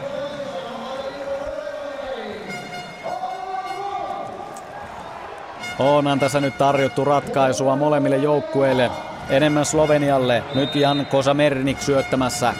[5.80, 8.91] Onhan tässä nyt tarjottu ratkaisua molemmille joukkueille.
[9.34, 10.43] Enemmän Slovenialle.
[10.55, 12.53] Nyt Jan Kosamernik syöttämässä.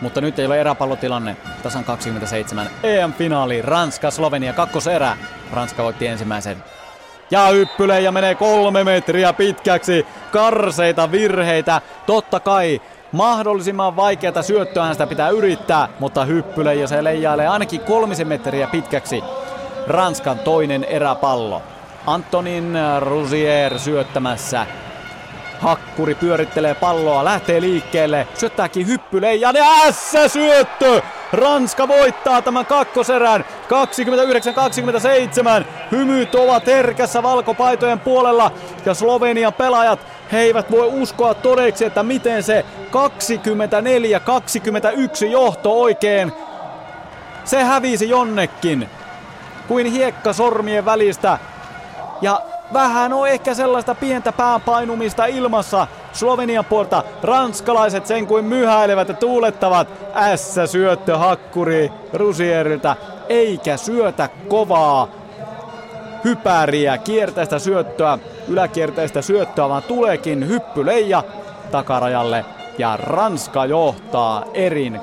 [0.00, 1.36] Mutta nyt ei ole eräpallotilanne.
[1.62, 2.70] Tasan 27.
[2.82, 3.62] EM-finaali.
[3.62, 5.16] Ranska, Slovenia, kakkoserä.
[5.52, 6.64] Ranska voitti ensimmäisen.
[7.30, 10.06] Ja hyppylee ja menee kolme metriä pitkäksi.
[10.32, 11.80] Karseita virheitä.
[12.06, 12.80] Totta kai
[13.12, 19.24] mahdollisimman vaikeata syöttöä sitä pitää yrittää, mutta hyppyle ja se leijailee ainakin kolmisen metriä pitkäksi.
[19.86, 21.62] Ranskan toinen eräpallo.
[22.06, 24.66] Antonin Rusier syöttämässä.
[25.60, 31.02] Hakkuri pyörittelee palloa, lähtee liikkeelle, syöttääkin hyppyleijan ja S-syöttö!
[31.32, 33.44] Ranska voittaa tämän kakkoserän
[35.60, 35.64] 29-27.
[35.90, 38.50] Hymyt ovat herkässä valkopaitojen puolella
[38.84, 40.00] ja Slovenian pelaajat
[40.32, 42.64] he eivät voi uskoa todeksi, että miten se
[45.22, 46.32] 24-21 johto oikein
[47.44, 48.88] se hävisi jonnekin
[49.68, 51.38] kuin hiekka sormien välistä.
[52.20, 52.40] Ja
[52.72, 57.02] vähän on ehkä sellaista pientä päänpainumista ilmassa Slovenian puolta.
[57.22, 59.88] Ranskalaiset sen kuin myhäilevät ja tuulettavat.
[60.36, 62.96] S-syöttö hakkuri Rusierilta.
[63.28, 65.08] Eikä syötä kovaa
[66.24, 68.18] hypäriä, kierteistä syöttöä,
[68.48, 71.22] yläkierteistä syöttöä, vaan tuleekin hyppyleija
[71.70, 72.44] takarajalle.
[72.78, 75.00] Ja Ranska johtaa erin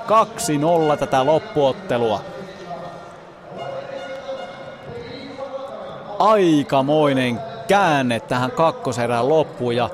[0.93, 2.21] 2-0 tätä loppuottelua.
[6.19, 9.89] aikamoinen käänne tähän kakkoserään loppuun ja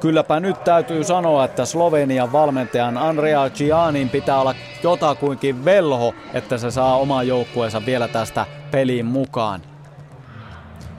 [0.00, 6.70] kylläpä nyt täytyy sanoa, että Slovenian valmentajan Andrea Gianin pitää olla jotakuinkin velho, että se
[6.70, 9.60] saa oman joukkueensa vielä tästä peliin mukaan.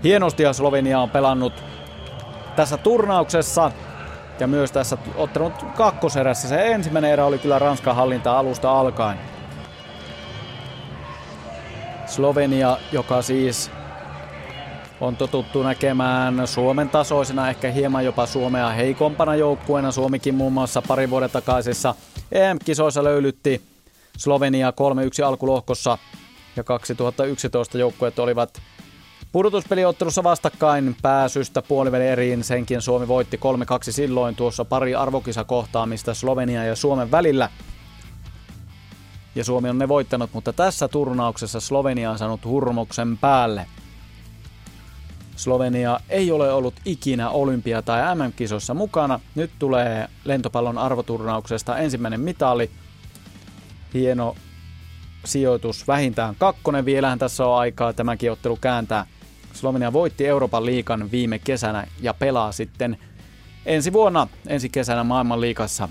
[0.04, 1.54] Hienosti ja Slovenia on pelannut
[2.56, 3.72] tässä turnauksessa
[4.40, 6.48] ja myös tässä ottanut kakkoserässä.
[6.48, 9.18] Se ensimmäinen erä oli kyllä Ranskan hallinta alusta alkaen.
[12.06, 13.72] Slovenia, joka siis
[15.02, 19.92] on totuttu näkemään Suomen tasoisena, ehkä hieman jopa Suomea heikompana joukkueena.
[19.92, 21.96] Suomikin muun muassa pari vuoden takaisessa
[22.32, 23.62] EM-kisoissa löylytti
[24.18, 25.98] Slovenia 3-1 alkulohkossa
[26.56, 28.62] ja 2011 joukkueet olivat
[29.32, 32.44] pudotuspeliottelussa vastakkain pääsystä puoliväli eriin.
[32.44, 33.40] Senkin Suomi voitti 3-2
[33.92, 37.50] silloin tuossa pari arvokisakohtaamista Slovenia ja Suomen välillä.
[39.36, 43.66] Ja Suomi on ne voittanut, mutta tässä turnauksessa Slovenia on saanut hurmoksen päälle–
[45.40, 49.20] Slovenia ei ole ollut ikinä olympia- tai MM-kisossa mukana.
[49.36, 52.72] Nyt tulee lentopallon arvoturnauksesta ensimmäinen mitali.
[53.94, 54.36] Hieno
[55.26, 56.86] sijoitus, vähintään kakkonen.
[56.86, 59.06] Vielähän tässä on aikaa tämäkin ottelu kääntää.
[59.54, 62.98] Slovenia voitti Euroopan liikan viime kesänä ja pelaa sitten
[63.66, 65.90] ensi vuonna, ensi kesänä maailman liikassa.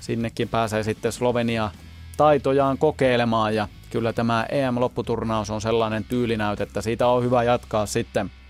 [0.00, 1.70] Sinnekin pääsee sitten Slovenia
[2.16, 8.30] taitojaan kokeilemaan ja kyllä tämä EM-lopputurnaus on sellainen tyylinäyte, että siitä on hyvä jatkaa sitten–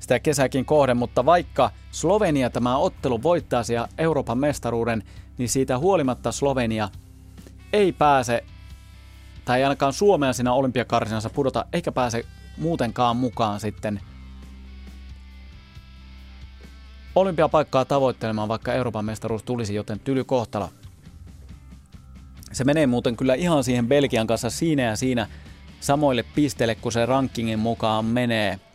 [0.00, 5.02] sitä kesäkin kohde, mutta vaikka Slovenia tämä ottelu voittaisi ja Euroopan mestaruuden,
[5.38, 6.88] niin siitä huolimatta Slovenia
[7.72, 8.44] ei pääse,
[9.44, 12.24] tai ainakaan Suomea siinä olympiakarsinassa pudota, eikä pääse
[12.56, 14.00] muutenkaan mukaan sitten
[17.14, 20.70] olympiapaikkaa tavoittelemaan, vaikka Euroopan mestaruus tulisi, joten tyly kohtalo.
[22.52, 25.26] Se menee muuten kyllä ihan siihen Belgian kanssa siinä ja siinä
[25.80, 28.60] samoille pisteille, kun se rankingin mukaan menee–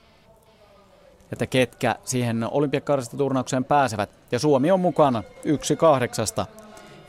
[1.32, 4.10] että ketkä siihen olympiakarsiturnaukseen pääsevät.
[4.32, 6.46] Ja Suomi on mukana yksi kahdeksasta.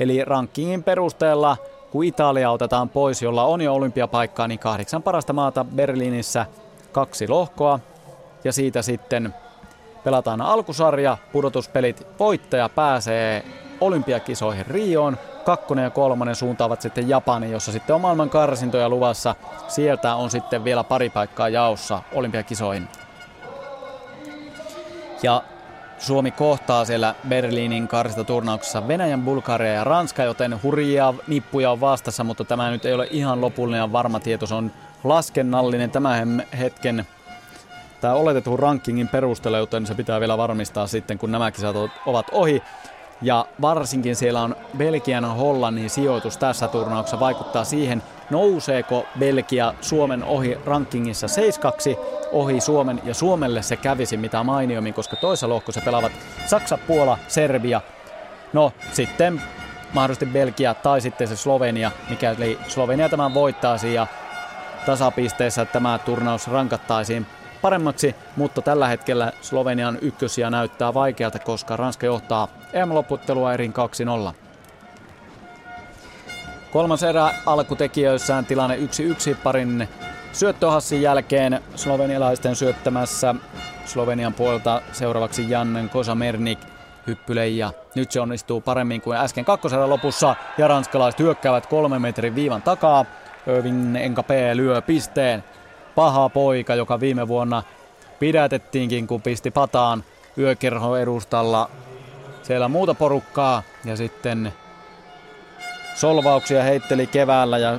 [0.00, 1.56] Eli rankingin perusteella,
[1.90, 6.46] kun Italia otetaan pois, jolla on jo olympiapaikkaa, niin kahdeksan parasta maata Berliinissä
[6.92, 7.80] kaksi lohkoa.
[8.44, 9.34] Ja siitä sitten
[10.04, 13.44] pelataan alkusarja, pudotuspelit, voittaja pääsee
[13.80, 19.34] olympiakisoihin Rioon, kakkonen ja kolmonen suuntaavat sitten Japaniin, jossa sitten on maailman karsintoja luvassa.
[19.68, 22.88] Sieltä on sitten vielä pari paikkaa jaossa olympiakisoihin.
[25.22, 25.42] Ja
[25.98, 27.88] Suomi kohtaa siellä Berliinin
[28.26, 33.08] turnauksessa Venäjän, Bulgaria ja Ranska, joten hurjia nippuja on vastassa, mutta tämä nyt ei ole
[33.10, 34.46] ihan lopullinen ja varma tieto.
[34.46, 34.72] Se on
[35.04, 37.06] laskennallinen tämän hetken
[38.00, 41.76] tämä oletetun rankingin perusteella, joten se pitää vielä varmistaa sitten, kun nämä kisat
[42.06, 42.62] ovat ohi.
[43.22, 50.58] Ja varsinkin siellä on Belgian Hollannin sijoitus tässä turnauksessa vaikuttaa siihen, nouseeko Belgia Suomen ohi
[50.66, 51.72] rankingissa 7
[52.32, 56.12] ohi Suomen ja Suomelle se kävisi mitä mainiomin, koska toisessa lohkossa pelaavat
[56.46, 57.80] Saksa, Puola, Serbia.
[58.52, 59.42] No sitten
[59.92, 64.06] mahdollisesti Belgia tai sitten se Slovenia, mikäli Slovenia tämän voittaisi ja
[64.86, 67.26] tasapisteessä tämä turnaus rankattaisiin
[67.62, 73.74] paremmaksi, mutta tällä hetkellä Slovenian ykkösiä näyttää vaikealta, koska Ranska johtaa EM-loputtelua erin
[74.32, 74.45] 2-0.
[76.76, 78.80] Kolmas erä alkutekijöissään tilanne 1-1
[79.42, 79.88] parin
[80.32, 83.34] syöttöhassin jälkeen slovenialaisten syöttämässä
[83.84, 86.58] Slovenian puolelta seuraavaksi Jannen Kosamernik
[87.06, 92.34] hyppyle ja nyt se onnistuu paremmin kuin äsken kakkoserän lopussa ja ranskalaiset hyökkäävät kolmen metrin
[92.34, 93.04] viivan takaa.
[93.46, 95.44] Irving Enkape lyö pisteen.
[95.94, 97.62] Paha poika, joka viime vuonna
[98.18, 100.04] pidätettiinkin, kun pisti pataan
[100.38, 101.70] yökerho edustalla.
[102.42, 104.52] Siellä muuta porukkaa ja sitten
[105.96, 107.78] solvauksia heitteli keväällä ja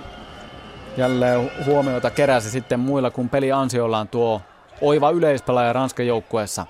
[0.97, 4.41] jälleen huomiota keräsi sitten muilla kuin peli ansiollaan tuo
[4.81, 6.65] oiva yleispelaaja Ranskan joukkueessa.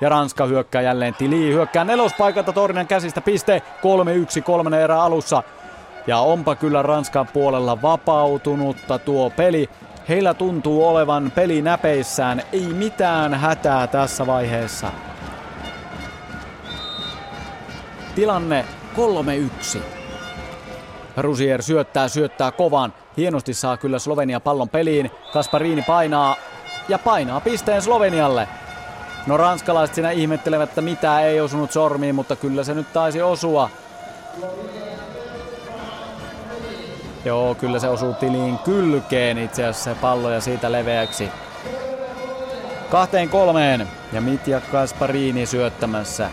[0.00, 3.62] Ja Ranska hyökkää jälleen Tili, hyökkää nelospaikalta Tornian käsistä, piste
[4.38, 5.42] 3-1 kolmannen erä alussa.
[6.06, 9.70] Ja onpa kyllä Ranskan puolella vapautunutta tuo peli.
[10.08, 14.92] Heillä tuntuu olevan peli näpeissään, ei mitään hätää tässä vaiheessa.
[18.14, 18.64] Tilanne
[19.76, 19.95] 3-1.
[21.16, 22.94] Rusier syöttää, syöttää kovan.
[23.16, 25.10] Hienosti saa kyllä Slovenia pallon peliin.
[25.32, 26.36] Kasparini painaa
[26.88, 28.48] ja painaa pisteen Slovenialle.
[29.26, 33.70] No ranskalaiset siinä ihmettelevät, että mitä ei osunut sormiin, mutta kyllä se nyt taisi osua.
[37.24, 41.28] Joo, kyllä se osuu tiliin kylkeen itse asiassa se pallo ja siitä leveäksi.
[42.90, 46.30] Kahteen kolmeen ja Mitja Kasparini syöttämässä.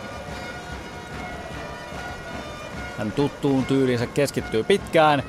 [3.03, 5.23] Hän tuttuun tyyliinsä keskittyy pitkään.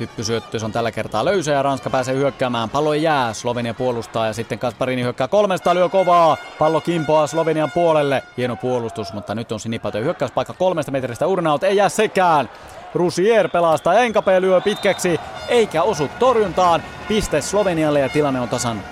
[0.00, 2.70] Hyppysyöttö on tällä kertaa löysä ja Ranska pääsee hyökkäämään.
[2.70, 6.36] Pallo jää, Slovenia puolustaa ja sitten Kasparini hyökkää kolmesta, lyö kovaa.
[6.58, 8.22] Pallo kimpoaa Slovenian puolelle.
[8.36, 11.64] Hieno puolustus, mutta nyt on sinipato hyökkäyspaikka kolmesta metristä Urnaut.
[11.64, 12.50] Ei jää sekään.
[12.94, 16.82] Rusier pelastaa Enkape lyö pitkäksi, eikä osu torjuntaan.
[17.08, 18.82] Piste Slovenialle ja tilanne on tasan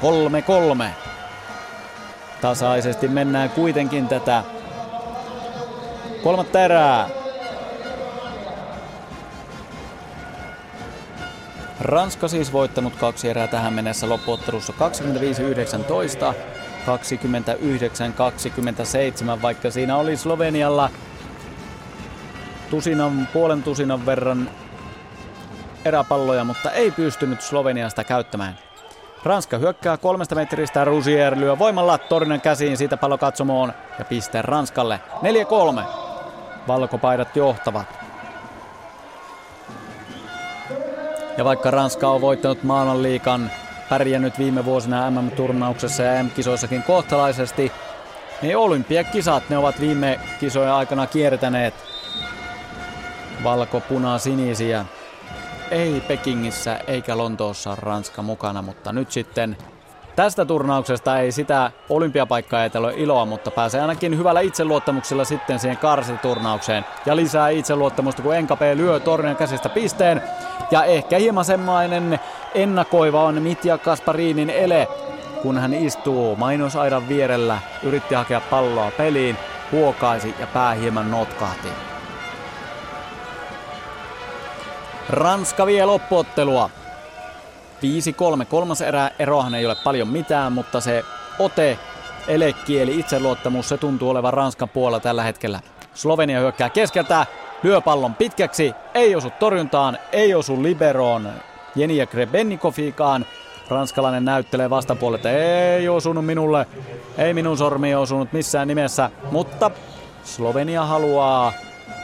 [0.83, 0.85] 3-3.
[2.41, 4.45] Tasaisesti mennään kuitenkin tätä
[6.23, 7.20] kolmatta erää.
[11.81, 14.73] Ranska siis voittanut kaksi erää tähän mennessä loppuottelussa
[16.33, 16.35] 25-19,
[19.39, 20.91] 29-27, vaikka siinä oli Slovenialla
[22.71, 24.51] tusinan, puolen tusinan verran
[25.85, 28.59] eräpalloja, mutta ei pystynyt Sloveniasta käyttämään.
[29.25, 35.01] Ranska hyökkää kolmesta metristä, Rusier lyö voimalla Torinen käsiin, siitä pallo katsomoon ja piste Ranskalle
[35.81, 35.85] 4-3.
[36.69, 38.00] Valkopaidat johtavat.
[41.41, 43.51] Ja vaikka Ranska on voittanut maailmanliikan,
[43.89, 47.73] pärjännyt viime vuosina MM-turnauksessa ja M-kisoissakin kohtalaisesti,
[48.43, 51.75] niin olympiakisat ne ovat viime kisojen aikana kiertäneet
[53.45, 54.85] valko-puna-sinisiä.
[55.71, 59.57] Ei Pekingissä eikä Lontoossa Ranska mukana, mutta nyt sitten
[60.17, 65.77] tästä turnauksesta ei sitä olympiapaikkaa ei ole iloa, mutta pääsee ainakin hyvällä itseluottamuksella sitten siihen
[65.77, 66.85] karsiturnaukseen.
[67.07, 70.23] Ja lisää itseluottamusta, kun Enkape lyö Tornian käsistä pisteen.
[70.71, 72.21] Ja ehkä hieman semmoinen
[72.55, 74.89] ennakoiva on Mitja Kasparinin ele,
[75.43, 79.37] kun hän istuu mainosaidan vierellä, yritti hakea palloa peliin,
[79.73, 81.69] huokaisi ja pää hieman notkahti.
[85.09, 86.71] Ranska vie loppuottelua.
[87.83, 88.45] 5-3.
[88.45, 91.05] Kolmas erä erohan ei ole paljon mitään, mutta se
[91.39, 91.79] ote,
[92.29, 95.61] elekieli, itseluottamus, se tuntuu olevan Ranskan puolella tällä hetkellä.
[95.95, 97.27] Slovenia hyökkää keskeltä,
[97.63, 101.33] lyö pallon pitkäksi, ei osu torjuntaan, ei osu liberoon
[101.77, 103.27] Jenia Grebennikofikaan.
[103.69, 106.67] Ranskalainen näyttelee vastapuolelle, ei osunut minulle,
[107.19, 109.71] ei minun sormi osunut missään nimessä, mutta
[110.25, 111.53] Slovenia haluaa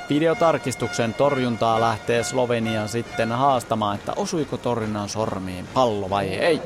[0.09, 6.63] videotarkistuksen torjuntaa lähtee Slovenia sitten haastamaan, että osuiko torjunnan sormiin pallo vai ei.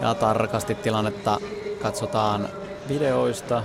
[0.00, 1.38] Ja tarkasti tilannetta
[1.82, 2.48] katsotaan
[2.88, 3.62] videoista.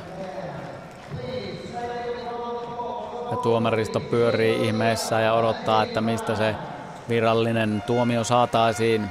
[3.32, 6.56] Ja tuomaristo pyörii ihmeessä ja odottaa, että mistä se
[7.10, 9.10] virallinen tuomio saataisiin.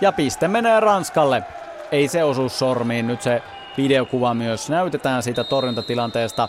[0.00, 1.42] Ja piste menee Ranskalle
[1.92, 3.06] ei se osu sormiin.
[3.06, 3.42] Nyt se
[3.76, 6.48] videokuva myös näytetään siitä torjuntatilanteesta.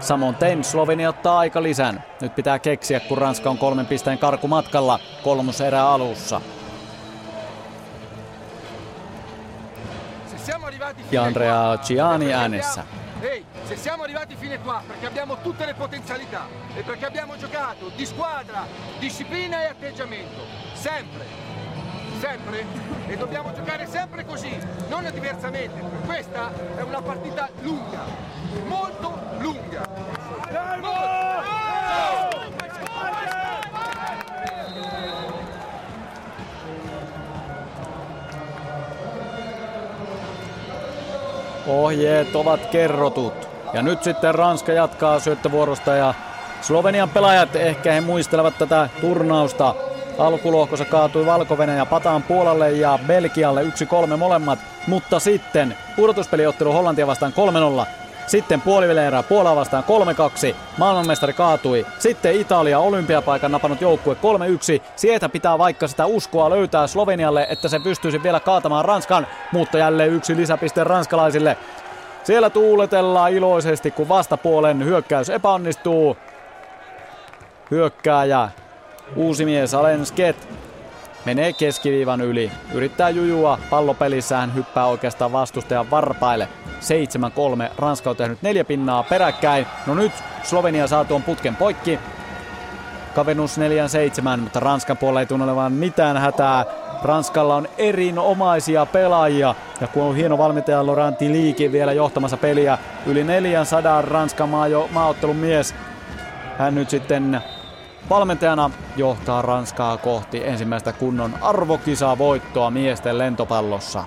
[0.00, 2.04] Samoin tein Slovenia ottaa aika lisän.
[2.20, 6.40] Nyt pitää keksiä, kun Ranska on kolmen pisteen karku matkalla kolmoserä alussa.
[11.12, 12.84] Ja Andrea Ciani äänessä.
[13.68, 16.46] Se siamo arrivati qua perché abbiamo tutte le potenzialità
[16.76, 18.66] e perché abbiamo giocato di squadra,
[19.00, 20.42] disciplina e atteggiamento,
[20.74, 21.51] sempre.
[22.22, 22.64] Sempre
[23.08, 24.56] e dobbiamo giocare sempre così,
[24.88, 25.80] non diversamente.
[26.06, 28.04] Questa è una partita lunga,
[28.68, 29.88] molto lunga.
[41.66, 43.48] Ohjeet ovat kerrotut.
[43.72, 46.14] Ja nyt sitten Ranska jatkaa syöttövuorosta ja
[46.60, 49.91] Slovenian pelaajat ehkä he muistelevat tätä turnausta.
[50.18, 57.32] Alkulohkossa kaatui valko ja Pataan Puolalle ja Belgialle 1-3 molemmat, mutta sitten pudotuspeliottelu Hollantia vastaan
[57.84, 57.86] 3-0.
[58.26, 59.84] Sitten puolivälierä Puolaa vastaan
[60.52, 60.54] 3-2.
[60.78, 61.86] Maailmanmestari kaatui.
[61.98, 64.16] Sitten Italia olympiapaikan napannut joukkue
[64.78, 64.82] 3-1.
[64.96, 70.12] Sieltä pitää vaikka sitä uskoa löytää Slovenialle, että se pystyisi vielä kaatamaan Ranskan, mutta jälleen
[70.12, 71.56] yksi lisäpiste ranskalaisille.
[72.24, 76.16] Siellä tuuletellaan iloisesti, kun vastapuolen hyökkäys epäonnistuu.
[77.70, 78.48] Hyökkääjä,
[79.16, 80.48] uusi mies Alen Sket,
[81.24, 82.52] menee keskiviivan yli.
[82.74, 86.48] Yrittää jujua pallopelissä, hän hyppää oikeastaan vastustajan varpaille.
[87.68, 89.66] 7-3, Ranska on tehnyt neljä pinnaa peräkkäin.
[89.86, 90.12] No nyt
[90.42, 91.98] Slovenia saa tuon putken poikki.
[93.14, 96.64] Kavennus 4-7, mutta Ranskan puolella ei tunne olevan mitään hätää.
[97.02, 99.54] Ranskalla on erinomaisia pelaajia.
[99.80, 104.48] Ja kun on hieno valmentaja Laurent Liikin vielä johtamassa peliä, yli 400 Ranskan
[104.90, 105.74] maaottelun mies.
[106.58, 107.40] Hän nyt sitten
[108.10, 114.04] valmentajana johtaa Ranskaa kohti ensimmäistä kunnon arvokisaa voittoa miesten lentopallossa.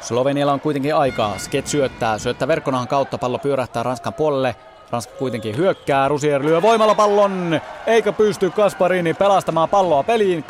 [0.00, 1.38] Slovenialla on kuitenkin aikaa.
[1.38, 2.18] Sket syöttää.
[2.18, 3.18] Syöttää verkkonahan kautta.
[3.18, 4.56] Pallo pyörähtää Ranskan puolelle.
[4.90, 6.08] Ranska kuitenkin hyökkää.
[6.08, 7.60] Rusier lyö voimalla pallon.
[7.86, 10.44] Eikä pysty Kasparini pelastamaan palloa peliin.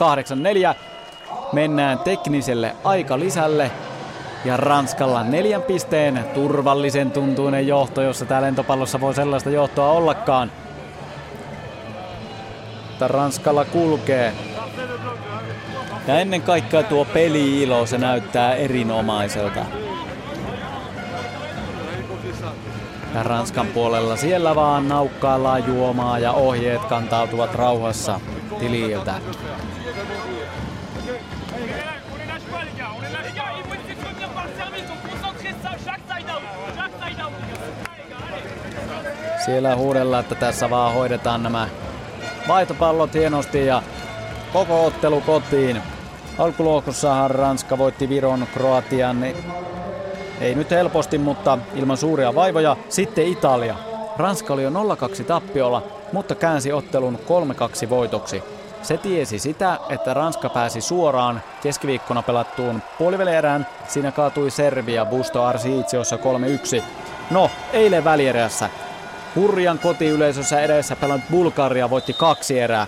[0.72, 0.74] 8-4.
[1.52, 3.70] Mennään tekniselle aika lisälle.
[4.44, 10.52] Ja Ranskalla neljän pisteen turvallisen tuntuinen johto, jossa tää lentopallossa voi sellaista johtoa ollakaan.
[13.00, 14.32] Mutta Ranskalla kulkee.
[16.06, 19.60] Ja ennen kaikkea tuo peli-ilo, se näyttää erinomaiselta.
[23.14, 28.20] Ja Ranskan puolella siellä vaan naukkaillaan juomaa ja ohjeet kantautuvat rauhassa
[28.58, 29.14] tililtä.
[39.44, 41.68] Siellä huudellaan, että tässä vaan hoidetaan nämä
[42.50, 43.82] vaihtopallot hienosti ja
[44.52, 45.82] koko ottelu kotiin.
[46.38, 49.24] Alkulohkossahan Ranska voitti Viron, Kroatian,
[50.40, 52.76] ei nyt helposti, mutta ilman suuria vaivoja.
[52.88, 53.74] Sitten Italia.
[54.16, 55.82] Ranska oli jo 0-2 tappiolla,
[56.12, 57.18] mutta käänsi ottelun
[57.86, 58.42] 3-2 voitoksi.
[58.82, 63.66] Se tiesi sitä, että Ranska pääsi suoraan keskiviikkona pelattuun puolivälierään.
[63.88, 66.16] Siinä kaatui Serbia Busto Arsiitsiossa
[66.78, 66.82] 3-1.
[67.30, 68.68] No, eilen välierässä.
[69.36, 72.86] Hurjan kotiyleisössä edessä pelannut Bulgaria voitti kaksi erää.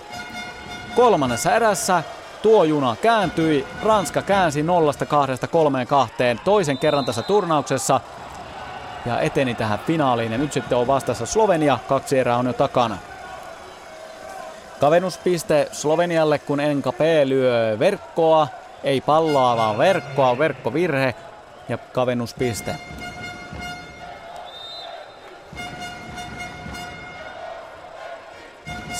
[0.95, 2.03] Kolmannessa erässä
[2.41, 3.67] tuo juna kääntyi.
[3.83, 7.99] Ranska käänsi 0-2 3 kahteen toisen kerran tässä turnauksessa
[9.05, 10.31] ja eteni tähän finaaliin.
[10.31, 11.79] Ja nyt sitten on vastassa Slovenia.
[11.87, 12.97] Kaksi erää on jo takana.
[14.79, 18.47] Kavennuspiste Slovenialle, kun NKP lyö verkkoa.
[18.83, 20.37] Ei palloa, vaan verkkoa.
[20.37, 21.15] Verkkovirhe
[21.69, 22.75] ja kavennuspiste.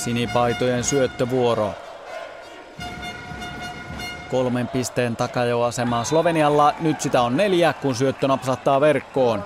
[0.04, 1.74] Sinipaitojen syöttövuoro.
[4.30, 6.74] Kolmen pisteen takajoasemaa Slovenialla.
[6.80, 9.44] Nyt sitä on neljä, kun syöttö napsahtaa verkkoon.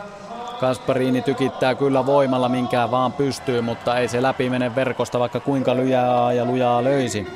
[0.61, 5.75] Kasparini tykittää kyllä voimalla minkään vaan pystyy, mutta ei se läpi mene verkosta, vaikka kuinka
[5.75, 7.27] lujaa ja lujaa löysi.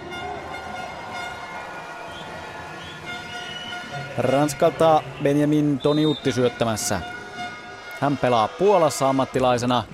[4.18, 7.00] Ranskalta Benjamin Toniutti syöttämässä.
[8.00, 9.84] Hän pelaa Puolassa ammattilaisena.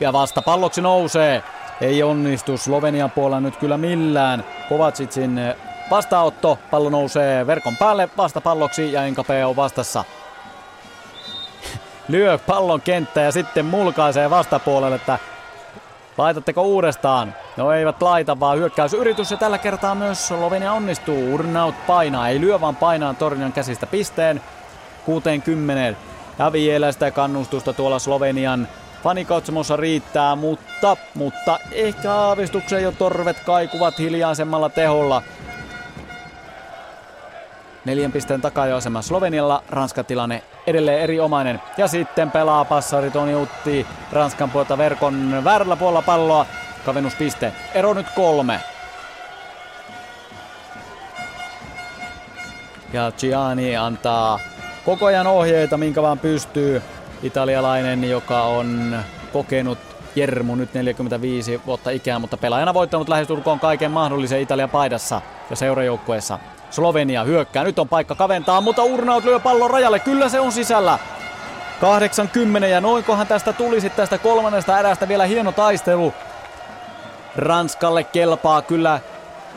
[0.00, 1.42] Ja vasta palloksi nousee.
[1.80, 4.44] Ei onnistu Slovenian puolella nyt kyllä millään.
[4.68, 5.40] Kovacicin
[5.90, 6.58] vastaanotto.
[6.70, 10.04] Pallo nousee verkon päälle vastapalloksi ja Enkape on vastassa.
[12.08, 15.18] Lyö pallon kenttä ja sitten mulkaisee vastapuolelle, että
[16.18, 17.34] laitatteko uudestaan?
[17.56, 21.34] No eivät laita, vaan hyökkäysyritys ja tällä kertaa myös Slovenia onnistuu.
[21.34, 24.40] Urnaut painaa, ei lyö vaan painaa Tornion käsistä pisteen
[25.04, 26.00] 60.
[26.38, 28.68] Ja vielä sitä kannustusta tuolla Slovenian
[29.04, 35.22] fanikatsomossa riittää, mutta, mutta ehkä aavistuksen jo torvet kaikuvat hiljaisemmalla teholla.
[37.84, 41.60] Neljän pisteen takajoasema Slovenialla, Ranskan tilanne edelleen erinomainen.
[41.76, 46.46] Ja sitten pelaa passari Toni Utti Ranskan puolta verkon väärällä puolella palloa.
[46.86, 47.52] Kavennuspiste.
[47.74, 48.60] Ero nyt kolme.
[52.92, 54.40] Ja Gianni antaa
[54.84, 56.82] koko ajan ohjeita, minkä vaan pystyy.
[57.24, 58.98] Italialainen, joka on
[59.32, 59.78] kokenut
[60.16, 65.20] Jermu, nyt 45 vuotta ikää, mutta pelaajana voittanut lähestulkoon kaiken mahdollisen Italian paidassa
[65.50, 66.38] ja seurajoukkueessa.
[66.70, 70.98] Slovenia hyökkää, nyt on paikka kaventaa, mutta Urnaut lyö pallon rajalle, kyllä se on sisällä.
[71.80, 76.14] 80 ja noinkohan tästä tulisi tästä kolmannesta erästä vielä hieno taistelu.
[77.36, 79.00] Ranskalle kelpaa kyllä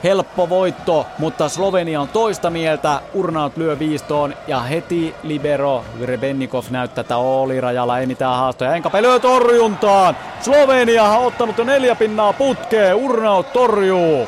[0.03, 3.01] helppo voitto, mutta Slovenia on toista mieltä.
[3.13, 8.75] Urnaut lyö viistoon ja heti libero Grebennikov näyttää, että oli rajalla, ei mitään haastoja.
[8.75, 10.17] Enkape lyö torjuntaan.
[10.41, 12.95] Slovenia on ottanut jo neljä pinnaa putkeen.
[12.95, 14.27] Urnaut torjuu.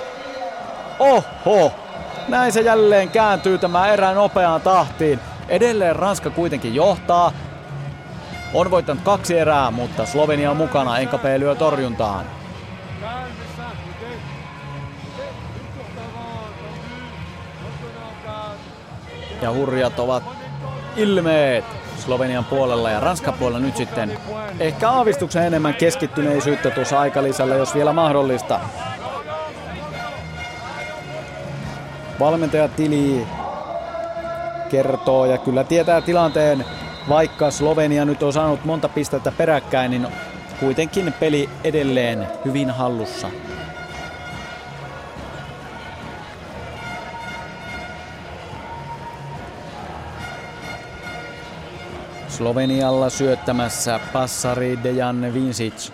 [0.99, 1.71] Oho,
[2.27, 5.19] näin se jälleen kääntyy tämä erään nopeaan tahtiin.
[5.49, 7.31] Edelleen Ranska kuitenkin johtaa.
[8.53, 10.99] On voittanut kaksi erää, mutta Slovenia on mukana.
[10.99, 12.38] Enkape lyö torjuntaan.
[19.41, 20.23] Ja hurjat ovat
[20.95, 21.65] ilmeet
[21.97, 24.19] Slovenian puolella ja Ranskan puolella nyt sitten
[24.59, 28.59] ehkä aavistuksen enemmän keskittyneisyyttä tuossa aikalisällä, jos vielä mahdollista.
[32.19, 33.27] Valmentaja Tili
[34.69, 36.65] kertoo ja kyllä tietää tilanteen,
[37.09, 40.07] vaikka Slovenia nyt on saanut monta pistettä peräkkäin, niin
[40.59, 43.29] kuitenkin peli edelleen hyvin hallussa.
[52.39, 55.91] Slovenialla syöttämässä passari Dejan Vincic.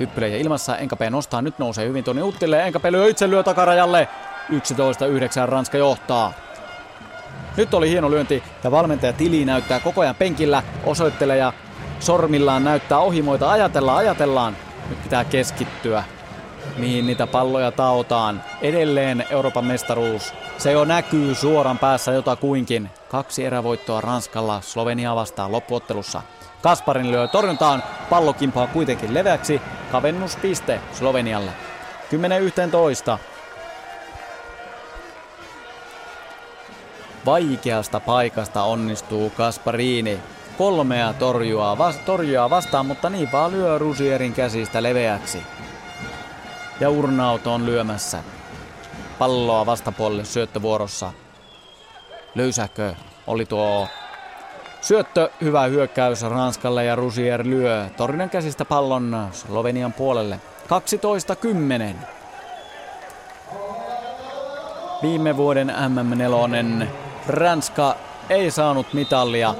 [0.00, 4.08] Hyppylee ilmassa, Enkape nostaa, nyt nousee hyvin tuonne Uttille, Enkape lyö itse lyö takarajalle.
[4.52, 6.32] 11-9 Ranska johtaa.
[7.56, 11.52] Nyt oli hieno lyönti ja valmentaja Tili näyttää koko ajan penkillä, osoittelee ja
[12.00, 13.50] sormillaan näyttää ohimoita.
[13.50, 14.56] Ajatellaan, ajatellaan.
[14.88, 16.04] Nyt pitää keskittyä,
[16.76, 18.42] mihin niitä palloja taotaan.
[18.62, 20.34] Edelleen Euroopan mestaruus.
[20.58, 22.90] Se jo näkyy suoran päässä jotakuinkin.
[23.08, 26.22] Kaksi erävoittoa Ranskalla Slovenia vastaan loppuottelussa.
[26.62, 29.60] Kasparin lyö torjuntaan, pallo kimpaa kuitenkin leveäksi.
[29.92, 31.52] Kavennuspiste Slovenialle.
[33.14, 33.18] 10-11.
[37.26, 40.20] Vaikeasta paikasta onnistuu Kasparini.
[40.58, 41.76] Kolmea torjua,
[42.06, 45.42] torjua vastaan, mutta niin vaan lyö Rusierin käsistä leveäksi.
[46.80, 48.22] Ja Urnaut on lyömässä.
[49.18, 51.12] Palloa vastapuolelle syöttövuorossa.
[52.36, 52.94] Löysäkö
[53.26, 53.88] oli tuo
[54.80, 60.40] syöttö, hyvä hyökkäys Ranskalle ja Rusier lyö Torinan käsistä pallon Slovenian puolelle.
[61.92, 61.96] 12-10.
[65.02, 66.86] Viime vuoden MM4
[67.28, 67.96] Ranska
[68.30, 69.54] ei saanut mitalia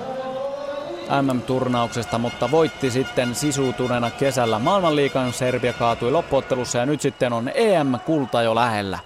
[1.22, 5.32] MM-turnauksesta, mutta voitti sitten sisuutuneena kesällä maailmanliikan.
[5.32, 8.98] Serbia kaatui loppuottelussa ja nyt sitten on EM-kulta jo lähellä.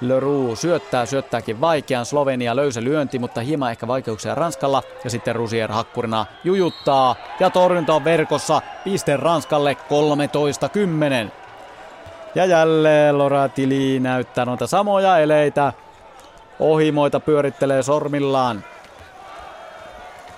[0.00, 2.06] Leroux syöttää, syöttääkin vaikean.
[2.06, 4.82] Slovenia löysä lyönti, mutta hieman ehkä vaikeuksia Ranskalla.
[5.04, 8.62] Ja sitten Rusier hakkurina jujuttaa ja torjunta on verkossa.
[8.84, 9.76] Piste Ranskalle
[11.26, 11.30] 13-10.
[12.34, 15.72] Ja jälleen Laura Tili näyttää noita samoja eleitä.
[16.60, 18.64] Ohimoita pyörittelee sormillaan.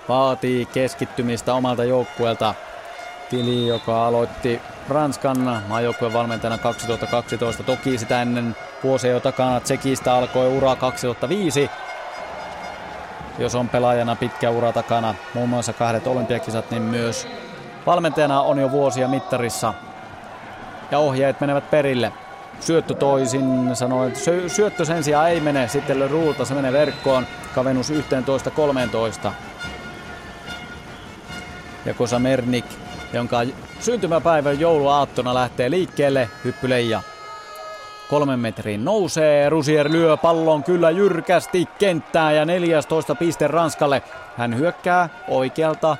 [0.08, 2.54] Vaatii keskittymistä omalta joukkueelta.
[3.30, 7.62] Tili, joka aloitti Ranskan maajoukkueen valmentajana 2012.
[7.62, 11.70] Toki sitä ennen vuosia jo takana Tsekistä alkoi ura 2005.
[13.38, 17.28] Jos on pelaajana pitkä ura takana, muun muassa kahdet olympiakisat, niin myös
[17.86, 19.74] valmentajana on jo vuosia mittarissa.
[20.90, 22.12] Ja ohjeet menevät perille.
[22.60, 27.92] Syöttö toisin, sanoi, että syöttö sen sijaan ei mene, sitten ruulta se menee verkkoon, kavennus
[29.26, 29.30] 11-13.
[31.84, 32.64] Ja Kosa Mernik,
[33.12, 33.42] jonka
[33.80, 37.02] syntymäpäivän jouluaattona lähtee liikkeelle, hyppyleija.
[38.10, 44.02] Kolmen metriin nousee, Rusier lyö pallon kyllä jyrkästi kenttään ja 14 piste Ranskalle.
[44.36, 45.96] Hän hyökkää oikealta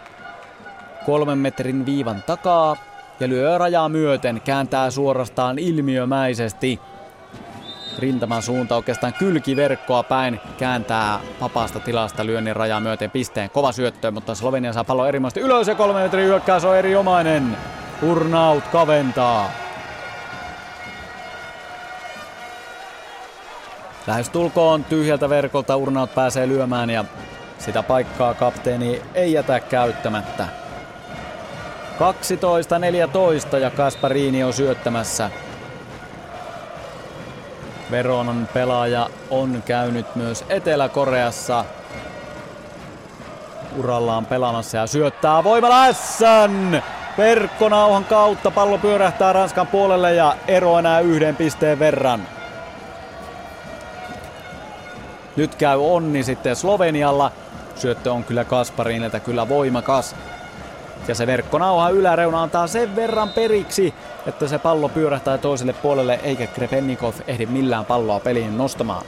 [1.06, 2.76] kolmen metrin viivan takaa
[3.20, 6.80] ja lyö rajaa myöten, kääntää suorastaan ilmiömäisesti.
[7.98, 13.50] Rintaman suunta oikeastaan kylkiverkkoa päin, kääntää vapaasta tilasta lyönnin rajaa myöten pisteen.
[13.50, 17.56] Kova syöttö, mutta Slovenia saa pallo erimoisesti ylös ja kolme metrin hyökkäys on erinomainen.
[18.02, 19.50] Urnaut kaventaa.
[24.06, 27.04] Lähestulkoon tyhjältä verkolta Urnaut pääsee lyömään ja
[27.58, 30.48] sitä paikkaa kapteeni ei jätä käyttämättä.
[33.54, 35.30] 12-14 ja Kasparini on syöttämässä.
[37.90, 41.64] Veronon pelaaja on käynyt myös Etelä-Koreassa
[43.76, 46.82] urallaan pelaamassa ja syöttää voimalla Ässän!
[47.18, 52.22] Verkkonauhan kautta pallo pyörähtää Ranskan puolelle ja ero enää yhden pisteen verran.
[55.36, 57.32] Nyt käy onni sitten Slovenialla.
[57.74, 60.16] Syöttö on kyllä Kasparinilta kyllä voimakas.
[61.08, 63.94] Ja se verkkonauha yläreuna antaa sen verran periksi,
[64.26, 69.04] että se pallo pyörähtää toiselle puolelle, eikä Krepennikov ehdi millään palloa peliin nostamaan.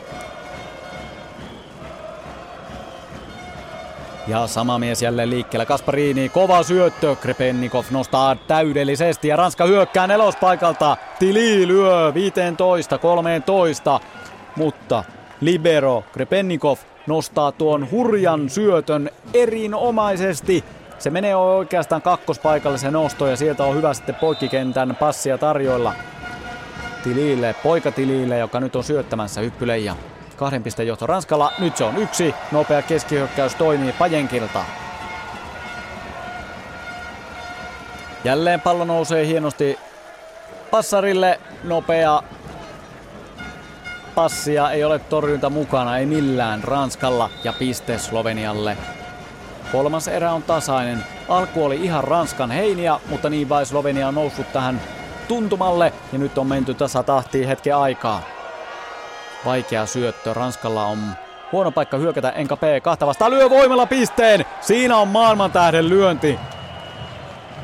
[4.26, 5.66] Ja sama mies jälleen liikkeellä.
[5.66, 7.16] Kasparini, kova syöttö.
[7.16, 10.96] Krepennikov nostaa täydellisesti ja Ranska hyökkää nelospaikalta.
[11.18, 14.00] Tili lyö 15, 13.
[14.56, 15.04] Mutta
[15.40, 20.64] Libero Krepennikov nostaa tuon hurjan syötön erinomaisesti.
[21.00, 25.94] Se menee oikeastaan kakkospaikalle se nosto ja sieltä on hyvä sitten poikkikentän passia tarjoilla.
[27.02, 29.96] Tilille, poika Tilille, joka nyt on syöttämässä hyppyleija.
[30.36, 31.52] Kahden pisteen johto Ranskalla.
[31.58, 32.34] Nyt se on yksi.
[32.52, 34.64] Nopea keskihyökkäys toimii Pajenkilta.
[38.24, 39.78] Jälleen pallo nousee hienosti
[40.70, 41.40] passarille.
[41.64, 42.22] Nopea
[44.14, 44.70] passia.
[44.70, 48.76] Ei ole torjunta mukana, ei millään Ranskalla ja piste Slovenialle.
[49.72, 51.04] Kolmas erä on tasainen.
[51.28, 54.80] Alku oli ihan Ranskan heiniä, mutta niin vai Slovenia on noussut tähän
[55.28, 58.22] tuntumalle ja nyt on menty tasatahtiin hetken aikaa.
[59.44, 60.34] Vaikea syöttö.
[60.34, 60.98] Ranskalla on
[61.52, 62.30] huono paikka hyökätä.
[62.30, 62.60] Enka P.
[62.82, 64.44] kahta lyö voimalla pisteen.
[64.60, 66.38] Siinä on maailman tähden lyönti.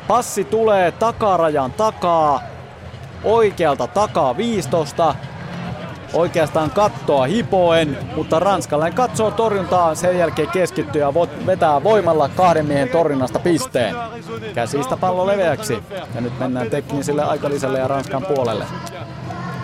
[0.09, 2.41] Passi tulee takarajan takaa.
[3.24, 5.15] Oikealta takaa 15.
[6.17, 11.15] Oikeastaan kattoa hipoen, mutta ranskalainen katsoo torjuntaa, sen jälkeen keskittyy ja
[11.47, 13.95] vetää voimalla kahden miehen torjunnasta pisteen.
[14.55, 15.83] Käsistä pallo leveäksi
[16.15, 18.65] ja nyt mennään tekniselle aikalisälle ja Ranskan puolelle.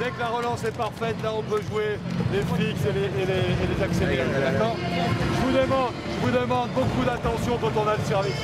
[0.03, 1.99] dès que la relance est parfaite, là on peut jouer
[2.33, 4.25] les fixes et les, et les, et les accélérés.
[4.45, 8.41] D'accord je vous, demande, je vous demande beaucoup d'attention quand on a le service.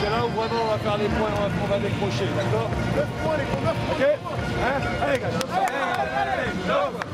[0.00, 2.28] C'est là où vraiment on va faire les points, on va, on va décrocher.
[2.36, 7.13] D'accord 9 points les points, Ok hein Allez, gars, allez, allez, allez,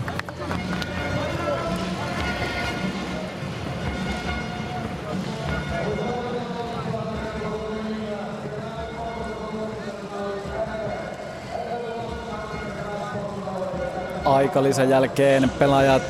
[14.25, 16.03] aikalisän jälkeen pelaajat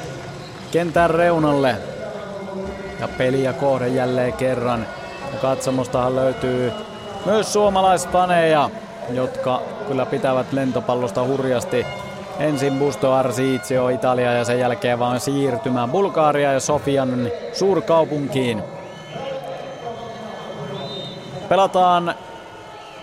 [0.71, 1.77] kentän reunalle.
[3.01, 4.87] Ja peliä kohde jälleen kerran.
[5.33, 6.73] Ja katsomostahan löytyy
[7.27, 8.71] myös suomalaispaneja,
[9.11, 11.87] jotka kyllä pitävät lentopallosta hurjasti.
[12.39, 18.63] Ensin Busto Arsizio Italia ja sen jälkeen vaan siirtymään Bulgaria ja Sofian suurkaupunkiin.
[21.51, 22.15] Pelataan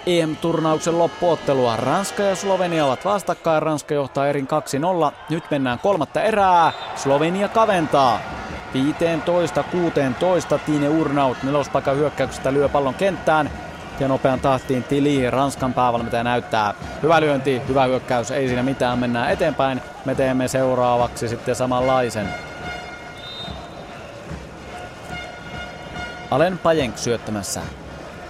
[0.06, 1.76] EM-turnauksen loppuottelua.
[1.76, 3.64] Ranska ja Slovenia ovat vastakkain.
[3.64, 4.48] Ranska johtaa erin
[5.10, 5.14] 2-0.
[5.30, 6.72] Nyt mennään kolmatta erää.
[6.96, 8.20] Slovenia kaventaa.
[10.56, 13.50] 15-16 Tiine Urnaut nelospaikan hyökkäyksestä lyö pallon kenttään.
[14.00, 16.74] Ja nopean tahtiin Tili, Ranskan päävalmentaja näyttää.
[17.04, 19.82] Hyvä lyönti, hyvä hyökkäys, ei siinä mitään, mennään eteenpäin.
[20.06, 22.30] Me teemme seuraavaksi sitten samanlaisen.
[26.32, 27.62] Alen Pajenk syöttämässä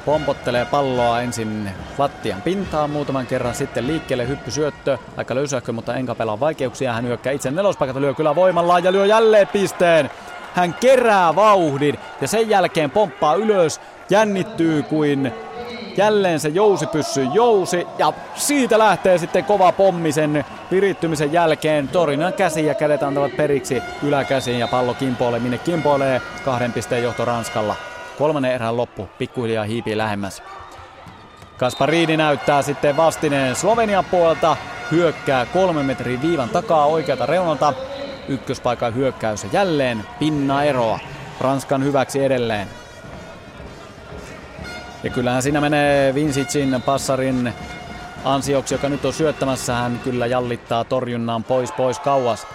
[0.07, 6.39] pompottelee palloa ensin lattian pintaan muutaman kerran, sitten liikkeelle hyppysyöttö, aika löysähkö, mutta enkä pelaa
[6.39, 6.93] vaikeuksia.
[6.93, 10.09] Hän hyökkää itse nelospaikalta, lyö kyllä voimalla ja lyö jälleen pisteen.
[10.53, 15.33] Hän kerää vauhdin ja sen jälkeen pomppaa ylös, jännittyy kuin
[15.97, 21.87] jälleen se jousipyssy jousi ja siitä lähtee sitten kova pommi sen virittymisen jälkeen.
[21.87, 26.21] Torinan käsi ja kädet antavat periksi yläkäsiin ja pallo kimpoilee minne kimpoilee.
[26.45, 27.75] Kahden pisteen johto Ranskalla.
[28.17, 30.43] Kolmannen erän loppu pikkuhiljaa hiipii lähemmäs.
[31.57, 34.57] Kasparini näyttää sitten vastineen Slovenian puolelta.
[34.91, 37.73] Hyökkää kolme metrin viivan takaa oikealta reunalta.
[38.27, 40.99] Ykköspaikan hyökkäys jälleen pinna eroa.
[41.41, 42.67] Ranskan hyväksi edelleen.
[45.03, 47.53] Ja kyllähän siinä menee Vinsitsin passarin
[48.25, 49.73] ansioksi, joka nyt on syöttämässä.
[49.73, 52.47] Hän kyllä jallittaa torjunnan pois pois kauas.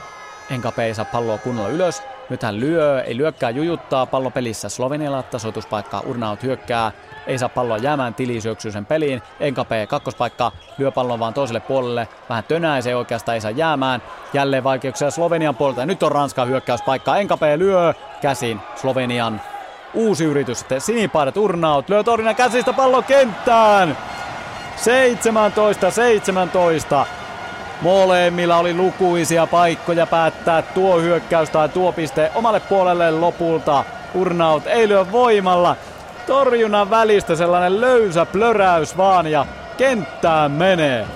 [0.51, 2.03] Enkä saa palloa kunnolla ylös.
[2.33, 4.69] Nyt hän lyö, ei lyökkää, jujuttaa pallo pelissä.
[4.69, 6.93] Slovenialla tasoituspaikkaa, Urnaut hyökkää,
[7.27, 9.23] ei saa palloa jäämään, Tili sen peliin.
[9.41, 14.03] Enkape kakkospaikka, lyö pallon vaan toiselle puolelle, vähän tönäisee oikeastaan, ei saa jäämään.
[14.33, 17.17] Jälleen vaikeuksia Slovenian puolelta ja nyt on Ranskan hyökkäyspaikka.
[17.17, 19.41] Enkape lyö käsin Slovenian
[19.95, 23.97] uusi yritys sitten sinipaidat Urnaut lyö torina käsistä pallo kenttään.
[27.05, 27.22] 17-17.
[27.83, 33.85] Molemmilla oli lukuisia paikkoja päättää tuo hyökkäys tai tuo piste omalle puolelle lopulta.
[34.15, 35.77] Urnaut ei lyö voimalla.
[36.27, 39.47] Torjunnan välistä sellainen löysä plöräys vaan ja
[39.77, 41.07] kenttään menee.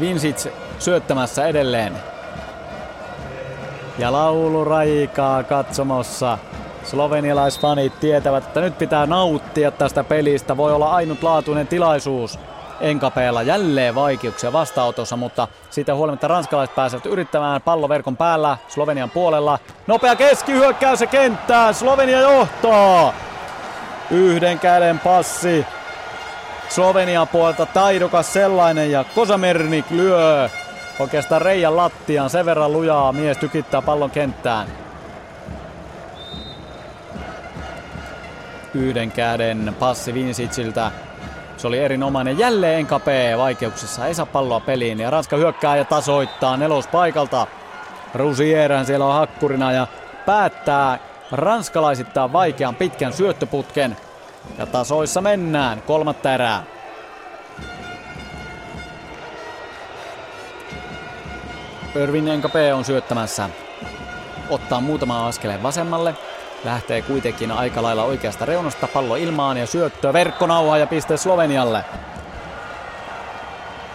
[0.00, 0.48] Vinsits
[0.78, 1.92] syöttämässä edelleen.
[3.98, 6.38] Ja laulu raikaa katsomossa.
[6.84, 10.56] Slovenialaisfanit tietävät, että nyt pitää nauttia tästä pelistä.
[10.56, 12.38] Voi olla ainutlaatuinen tilaisuus.
[12.80, 19.58] Enkapeella jälleen vaikeuksia vastaanotossa, mutta siitä huolimatta ranskalaiset pääsevät yrittämään palloverkon päällä Slovenian puolella.
[19.86, 23.14] Nopea keskihyökkäys ja kenttään, Slovenia johtaa!
[24.10, 25.66] Yhden käden passi.
[26.68, 30.48] Slovenian puolelta taidokas sellainen ja Kosamernik lyö
[30.98, 32.30] oikeastaan Reijan lattiaan.
[32.30, 34.66] Sen verran lujaa mies tykittää pallon kenttään.
[38.74, 40.90] Yhden käden passi Vinsiciltä.
[41.60, 42.38] Se oli erinomainen.
[42.38, 44.06] Jälleen Enkape vaikeuksissa.
[44.06, 45.00] Ei saa palloa peliin.
[45.00, 47.46] Ja Ranska hyökkää ja tasoittaa nelospaikalta.
[48.14, 49.86] Rusierän siellä on hakkurina ja
[50.26, 50.98] päättää
[51.32, 53.96] ranskalaisittaa vaikean pitkän syöttöputken.
[54.58, 56.62] Ja tasoissa mennään kolmatta erää.
[61.94, 63.48] Irvin Enkape on syöttämässä.
[64.50, 66.14] Ottaa muutama askeleen vasemmalle.
[66.64, 71.84] Lähtee kuitenkin aika lailla oikeasta reunasta pallo ilmaan ja syöttö verkkonauha ja piste Slovenialle.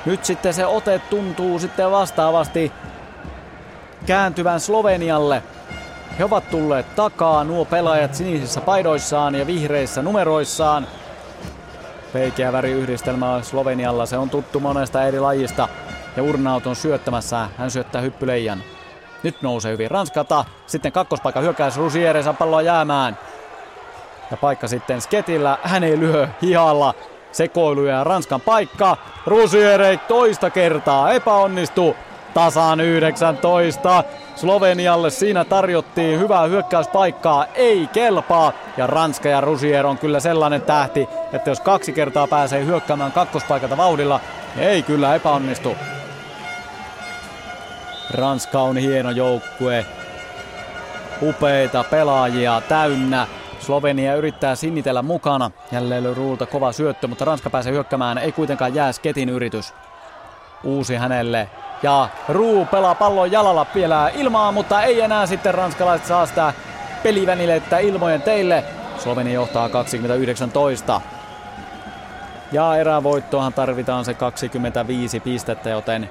[0.05, 2.71] Nyt sitten se ote tuntuu sitten vastaavasti
[4.05, 5.43] kääntyvän Slovenialle.
[6.19, 10.87] He ovat tulleet takaa, nuo pelaajat sinisissä paidoissaan ja vihreissä numeroissaan.
[12.13, 15.67] Peikeä väriyhdistelmä Slovenialla, se on tuttu monesta eri lajista.
[16.17, 18.63] Ja Urnaut on syöttämässä, hän syöttää hyppyleijan.
[19.25, 23.17] Nyt nousee hyvin Ranskata, sitten kakkospaikan hyökkäys Rusiere saa palloa jäämään.
[24.31, 26.93] Ja paikka sitten Sketillä, hän ei lyö hihalla.
[27.31, 28.97] Sekoiluja ja Ranskan paikka.
[29.25, 31.95] Rusiere toista kertaa epäonnistuu
[32.33, 34.03] tasaan 19.
[34.35, 38.53] Slovenialle siinä tarjottiin hyvää hyökkäyspaikkaa, ei kelpaa.
[38.77, 43.77] Ja Ranska ja Rusier on kyllä sellainen tähti, että jos kaksi kertaa pääsee hyökkäämään kakkospaikalta
[43.77, 44.19] vauhdilla,
[44.55, 45.75] niin ei kyllä epäonnistu.
[48.11, 49.85] Ranska on hieno joukkue.
[51.21, 53.27] Upeita pelaajia täynnä.
[53.59, 55.51] Slovenia yrittää sinnitellä mukana.
[55.71, 58.17] Jälleen Ruulta kova syöttö, mutta Ranska pääsee hyökkämään.
[58.17, 59.73] Ei kuitenkaan jää Sketin yritys.
[60.63, 61.49] Uusi hänelle
[61.83, 66.53] ja Ruu pelaa pallon jalalla vielä ilmaa, mutta ei enää sitten ranskalaiset saa sitä
[67.03, 68.63] pelivänilettä ilmojen teille.
[68.97, 70.51] Slovenia johtaa 29.
[72.51, 76.09] Ja erävoittoahan tarvitaan se 25 pistettä, joten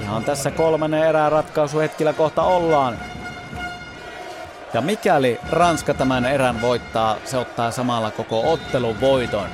[0.00, 2.98] ihan tässä kolmannen erään ratkaisuhetkillä kohta ollaan.
[4.74, 9.48] Ja mikäli Ranska tämän erän voittaa, se ottaa samalla koko ottelun voiton.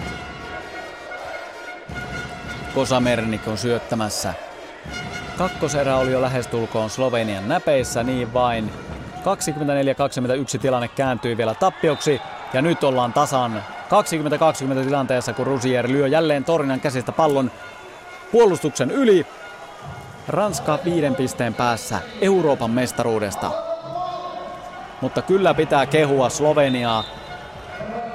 [2.75, 4.35] Kosamernik on syöttämässä
[5.41, 8.73] Kakkoserä oli jo lähestulkoon Slovenian näpeissä, niin vain
[10.57, 12.21] 24-21 tilanne kääntyi vielä tappioksi.
[12.53, 13.65] Ja nyt ollaan tasan
[14.81, 17.51] 20-20 tilanteessa, kun Rusier lyö jälleen Torinan käsistä pallon
[18.33, 19.27] puolustuksen yli.
[20.31, 23.51] Ranska viiden pisteen päässä Euroopan mestaruudesta.
[25.01, 27.05] Mutta kyllä pitää kehua Sloveniaa.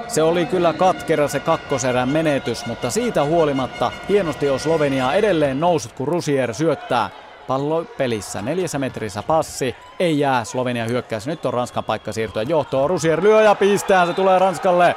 [0.07, 5.93] Se oli kyllä katkera se kakkoserän menetys, mutta siitä huolimatta hienosti on Slovenia edelleen noussut,
[5.93, 7.09] kun Rusier syöttää
[7.47, 8.41] pallo pelissä.
[8.41, 11.27] Neljässä metrissä passi, ei jää Slovenia hyökkäys.
[11.27, 12.89] Nyt on Ranskan paikka siirtyä johtoon.
[12.89, 14.95] Rusier lyö ja pistää, se tulee Ranskalle.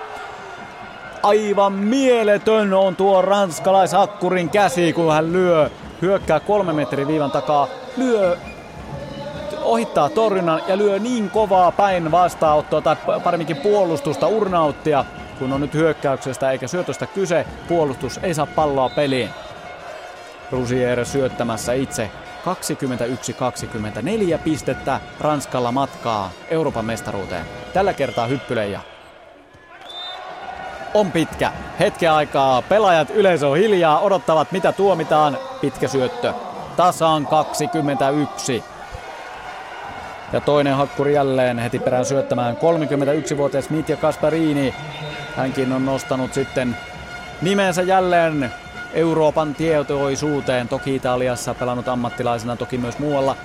[1.23, 5.71] Aivan mieletön on tuo ranskalaishakkurin käsi, kun hän lyö.
[6.03, 8.37] Hyökkää kolme metrin viivan takaa, lyö
[9.63, 15.05] ohittaa torjunnan ja lyö niin kovaa päin vastaanottoa tai paremminkin puolustusta urnauttia,
[15.39, 19.31] kun on nyt hyökkäyksestä eikä syötöstä kyse, puolustus ei saa palloa peliin.
[20.51, 22.11] Rusier syöttämässä itse
[24.35, 27.47] 21-24 pistettä Ranskalla matkaa Euroopan mestaruuteen.
[27.73, 28.81] Tällä kertaa hyppylejä.
[30.95, 31.53] On pitkä.
[31.79, 35.39] Hetken aikaa pelaajat yleisö on hiljaa, odottavat mitä tuomitaan.
[35.61, 36.33] Pitkä syöttö.
[36.77, 38.65] Tasaan 21.
[40.33, 44.75] Ja toinen hakkuri jälleen heti perään syöttämään 31-vuotias Mitja Kasparini.
[45.37, 46.77] Hänkin on nostanut sitten
[47.43, 48.53] nimensä jälleen
[48.95, 50.69] Euroopan tietoisuuteen.
[50.69, 53.37] Toki Italiassa pelannut ammattilaisena, toki myös muualla.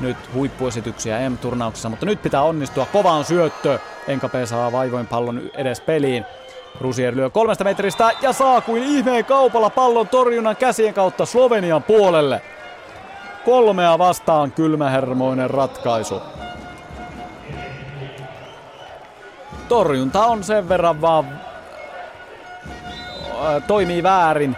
[0.00, 2.86] Nyt huippuesityksiä M-turnauksessa, mutta nyt pitää onnistua.
[2.86, 3.78] Kovaan syöttö.
[4.08, 6.26] Enkape saa vaivoin pallon edes peliin.
[6.80, 12.42] Rusier lyö kolmesta metristä ja saa kuin ihmeen kaupalla pallon torjunnan käsien kautta Slovenian puolelle.
[13.44, 16.22] Kolmea vastaan kylmähermoinen ratkaisu.
[19.68, 21.40] Torjunta on sen verran vaan
[23.66, 24.56] toimii väärin.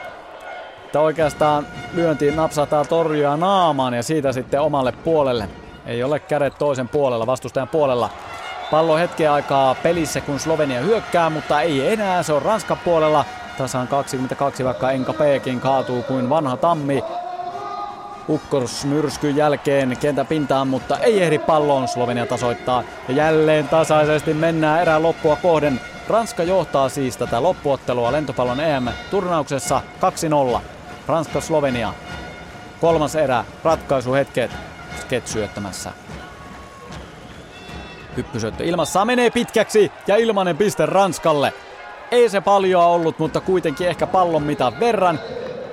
[0.84, 5.48] Että oikeastaan lyönti napsataan torjua naamaan ja siitä sitten omalle puolelle.
[5.86, 8.10] Ei ole kädet toisen puolella, vastustajan puolella.
[8.72, 12.22] Pallo hetken aikaa pelissä, kun Slovenia hyökkää, mutta ei enää.
[12.22, 13.24] Se on Ranskan puolella.
[13.58, 17.04] Tasaan 22, vaikka Enka Pekin kaatuu kuin vanha tammi.
[18.28, 21.88] Ukkosmyrskyn jälkeen kentän pintaan, mutta ei ehdi palloon.
[21.88, 25.80] Slovenia tasoittaa ja jälleen tasaisesti mennään erään loppua kohden.
[26.08, 29.80] Ranska johtaa siis tätä loppuottelua lentopallon EM-turnauksessa
[30.56, 30.60] 2-0.
[31.06, 31.94] Ranska-Slovenia.
[32.80, 34.50] Kolmas erä, ratkaisuhetket,
[35.00, 36.01] Sket syöttämässä.
[38.16, 41.52] Hyppysyöttö ilmassa menee pitkäksi ja ilmanen piste Ranskalle.
[42.10, 45.20] Ei se paljon ollut, mutta kuitenkin ehkä pallon mitä verran.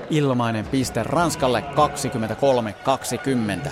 [0.09, 1.63] Ilmainen piste Ranskalle
[3.67, 3.69] 23-20.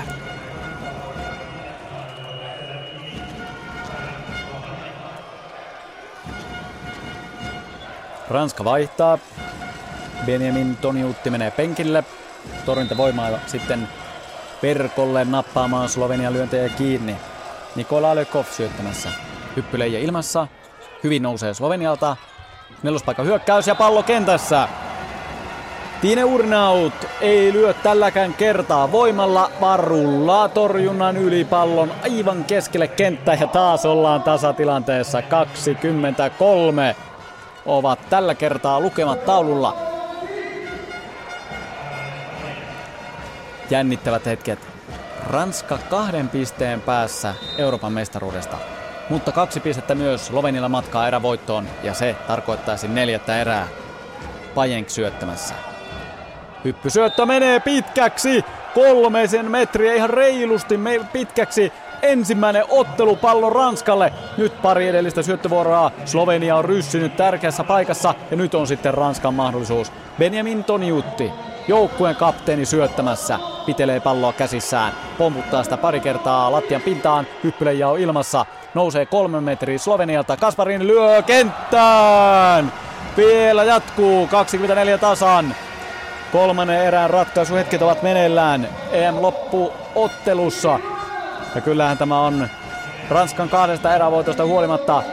[8.29, 9.19] Ranska vaihtaa.
[10.25, 12.03] Benjamin Toniutti menee penkille.
[12.65, 13.87] Torjuntavoimaa sitten
[14.63, 17.15] verkolle nappaamaan Slovenian lyöntejä kiinni.
[17.77, 19.09] Nikola Lekov syöttämässä.
[19.55, 20.47] Hyppyleijä ilmassa.
[21.03, 22.15] Hyvin nousee Slovenialta.
[22.83, 24.67] Nelospaikka hyökkäys ja pallo kentässä.
[26.01, 33.47] Tine Urnaut ei lyö tälläkään kertaa voimalla, varullaa torjunnan yli pallon aivan keskelle kenttää ja
[33.47, 36.95] taas ollaan tasatilanteessa 23
[37.65, 39.77] ovat tällä kertaa lukemat taululla.
[43.69, 44.66] Jännittävät hetket.
[45.27, 48.57] Ranska kahden pisteen päässä Euroopan mestaruudesta.
[49.09, 53.67] Mutta kaksi pistettä myös Slovenilla matkaa erävoittoon ja se tarkoittaisi neljättä erää.
[54.55, 55.55] Pajenk syöttämässä.
[56.63, 58.45] Hyppysyöttö menee pitkäksi.
[58.73, 60.79] Kolmeisen metriä ihan reilusti
[61.13, 64.13] pitkäksi ensimmäinen ottelupallo Ranskalle.
[64.37, 65.91] Nyt pari edellistä syöttövuoroa.
[66.05, 69.91] Slovenia on ryssinyt tärkeässä paikassa ja nyt on sitten Ranskan mahdollisuus.
[70.17, 71.31] Benjamin Toniutti,
[71.67, 78.45] joukkueen kapteeni syöttämässä, pitelee palloa käsissään, pomputtaa sitä pari kertaa lattian pintaan, hyppylejä on ilmassa,
[78.73, 82.73] nousee kolme metriä Slovenialta, Kasparin lyö kenttään!
[83.17, 85.55] Vielä jatkuu, 24 tasan.
[86.31, 88.69] Kolmannen erään ratkaisuhetket ovat meneillään.
[88.91, 90.79] EM-loppuottelussa.
[91.55, 92.49] Ja kyllähän tämä on
[93.09, 95.03] Ranskan kahdesta erävoitosta huolimatta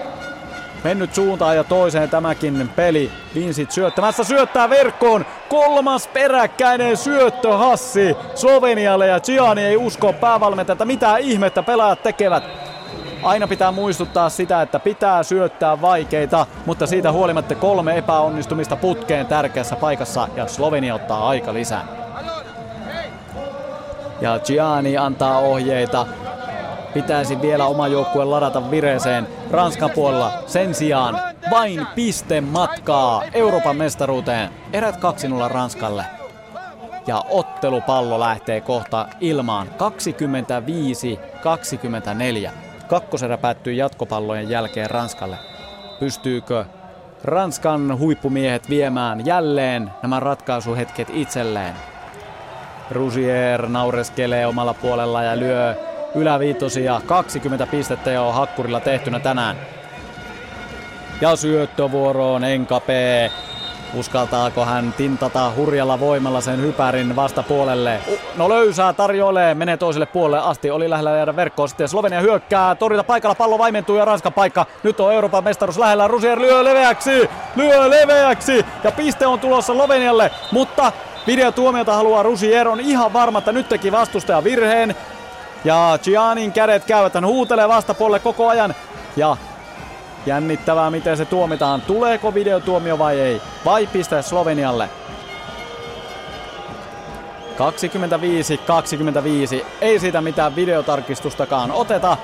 [0.84, 3.12] mennyt suuntaan ja toiseen tämäkin peli.
[3.34, 5.26] Vinsit syöttämässä syöttää verkkoon.
[5.48, 12.44] Kolmas peräkkäinen syöttö Hassi Slovenialle ja Gianni ei usko päävalmentaja, että mitä ihmettä pelaajat tekevät.
[13.22, 19.76] Aina pitää muistuttaa sitä, että pitää syöttää vaikeita, mutta siitä huolimatta kolme epäonnistumista putkeen tärkeässä
[19.76, 21.84] paikassa ja Slovenia ottaa aika lisää.
[24.20, 26.06] Ja Gianni antaa ohjeita
[26.94, 30.32] pitäisi vielä oma joukkue ladata vireeseen Ranskan puolella.
[30.46, 34.50] Sen sijaan vain piste matkaa Euroopan mestaruuteen.
[34.72, 34.98] Erät 2-0
[35.50, 36.04] Ranskalle.
[37.06, 39.68] Ja ottelupallo lähtee kohta ilmaan
[42.46, 42.50] 25-24.
[42.88, 45.36] Kakkoserä päättyy jatkopallojen jälkeen Ranskalle.
[46.00, 46.64] Pystyykö
[47.24, 51.74] Ranskan huippumiehet viemään jälleen nämä ratkaisuhetket itselleen?
[52.90, 55.74] Rusier naureskelee omalla puolella ja lyö
[56.14, 57.00] yläviitosia.
[57.06, 59.56] 20 pistettä jo hakkurilla tehtynä tänään.
[61.20, 63.30] Ja syöttövuoroon Enkape.
[63.94, 68.00] Uskaltaako hän tintata hurjalla voimalla sen hypärin vastapuolelle?
[68.36, 71.68] No löysää tarjoilee, menee toiselle puolelle asti, oli lähellä jäädä verkkoon.
[71.68, 74.66] Sitten Slovenia hyökkää, torjunta paikalla, pallo vaimentuu ja Ranskan paikka.
[74.82, 80.30] Nyt on Euroopan mestaruus lähellä, Rusier lyö leveäksi, lyö leveäksi ja piste on tulossa Slovenialle,
[80.52, 80.92] mutta
[81.26, 84.94] Videotuomiota haluaa Rusier, on ihan varma, että nyt teki vastustaja virheen.
[85.64, 88.74] Ja Giannin kädet käyvät, hän huutelee vastapuolelle koko ajan.
[89.16, 89.36] Ja
[90.26, 91.80] jännittävää, miten se tuomitaan.
[91.80, 93.42] Tuleeko videotuomio vai ei?
[93.64, 94.88] Vai piste Slovenialle?
[99.60, 99.64] 25-25.
[99.80, 102.16] Ei siitä mitään videotarkistustakaan oteta.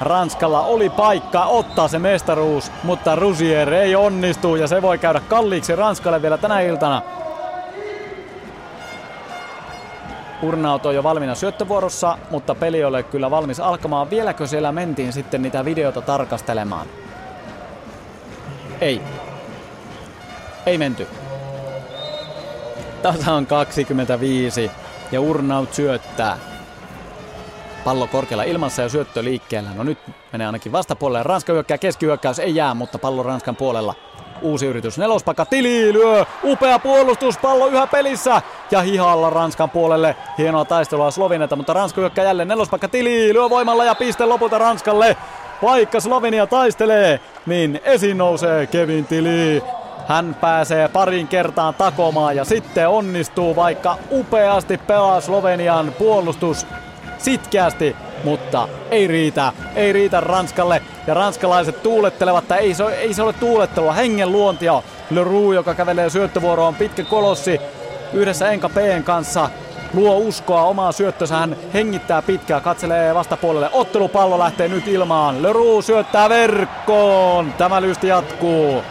[0.00, 5.76] Ranskalla oli paikka ottaa se mestaruus, mutta Rusier ei onnistu ja se voi käydä kalliiksi
[5.76, 7.02] Ranskalle vielä tänä iltana.
[10.42, 14.10] Urnaut on jo valmiina syöttövuorossa, mutta peli ei ole kyllä valmis alkamaan.
[14.10, 16.86] Vieläkö siellä mentiin sitten niitä videota tarkastelemaan?
[18.80, 19.00] Ei.
[20.66, 21.08] Ei menty.
[23.02, 24.70] Tasa on 25
[25.12, 26.38] ja Urnaut syöttää.
[27.84, 29.70] Pallo korkealla ilmassa ja syöttö liikkeellä.
[29.74, 29.98] No nyt
[30.32, 31.22] menee ainakin vastapuolelle.
[31.22, 33.94] Ranska hyökkää keskihyökkäys ei jää, mutta pallo Ranskan puolella.
[34.42, 34.98] Uusi yritys.
[34.98, 36.24] Nelospakka Tili lyö.
[36.44, 37.38] Upea puolustus.
[37.38, 38.42] Pallo yhä pelissä.
[38.70, 40.16] Ja hihalla Ranskan puolelle.
[40.38, 42.48] Hienoa taistelua Slovenilta, mutta Ranska hyökkää jälleen.
[42.48, 45.16] Nelospakka Tili lyö voimalla ja piste lopulta Ranskalle.
[45.62, 49.62] Vaikka Slovenia taistelee, niin esiin nousee Kevin Tili.
[50.08, 56.66] Hän pääsee parin kertaan takomaan ja sitten onnistuu, vaikka upeasti pelaa Slovenian puolustus
[57.22, 59.52] sitkeästi, mutta ei riitä.
[59.74, 60.82] Ei riitä Ranskalle.
[61.06, 64.82] Ja ranskalaiset tuulettelevat, että ei se, ei se ole tuulettelua, hengen luontia.
[65.10, 67.60] Leroux, joka kävelee syöttövuoroon, pitkä kolossi
[68.12, 69.50] yhdessä Enka P:n kanssa
[69.94, 71.36] luo uskoa omaa syöttönsä.
[71.36, 73.70] Hän hengittää pitkään, katselee vastapuolelle.
[73.72, 75.42] Ottelupallo lähtee nyt ilmaan.
[75.42, 77.52] Leroux syöttää verkkoon.
[77.52, 78.82] Tämä lysti jatkuu.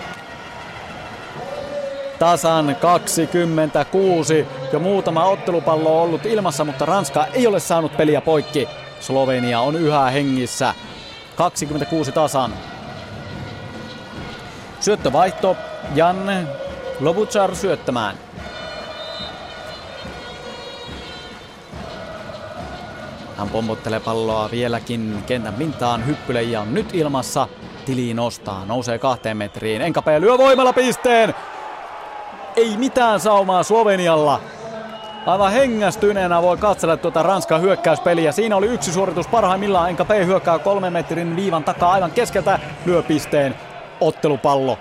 [2.20, 4.48] Tasan 26.
[4.74, 8.68] Jo muutama ottelupallo on ollut ilmassa, mutta Ranska ei ole saanut peliä poikki.
[9.00, 10.74] Slovenia on yhä hengissä.
[11.36, 12.54] 26 tasan.
[14.80, 15.58] Syöttövaihto
[15.96, 16.48] Jan
[17.00, 18.16] Lobuchar syöttämään.
[23.38, 26.08] Hän pommuttelee palloa vieläkin kentän pintaan.
[26.08, 27.48] Hyppylejä on nyt ilmassa.
[27.86, 29.82] Tili nostaa, nousee kahteen metriin.
[29.82, 31.36] Enkape lyö voimalla pisteen.
[32.60, 34.41] Ei mitään saumaa Slovenialla.
[35.26, 38.31] Aivan hengästyneenä voi katsella tuota Ranskan hyökkäyspeliä.
[38.31, 39.90] Siinä oli yksi suoritus parhaimmillaan.
[39.90, 42.60] Enka P hyökkää kolmen metrin viivan takaa aivan keskeltä.
[42.86, 43.56] Lyö pisteen.
[44.02, 44.77] Ottelupallo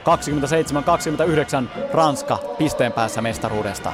[1.64, 1.68] 27-29.
[1.92, 3.92] Ranska pisteen päässä mestaruudesta.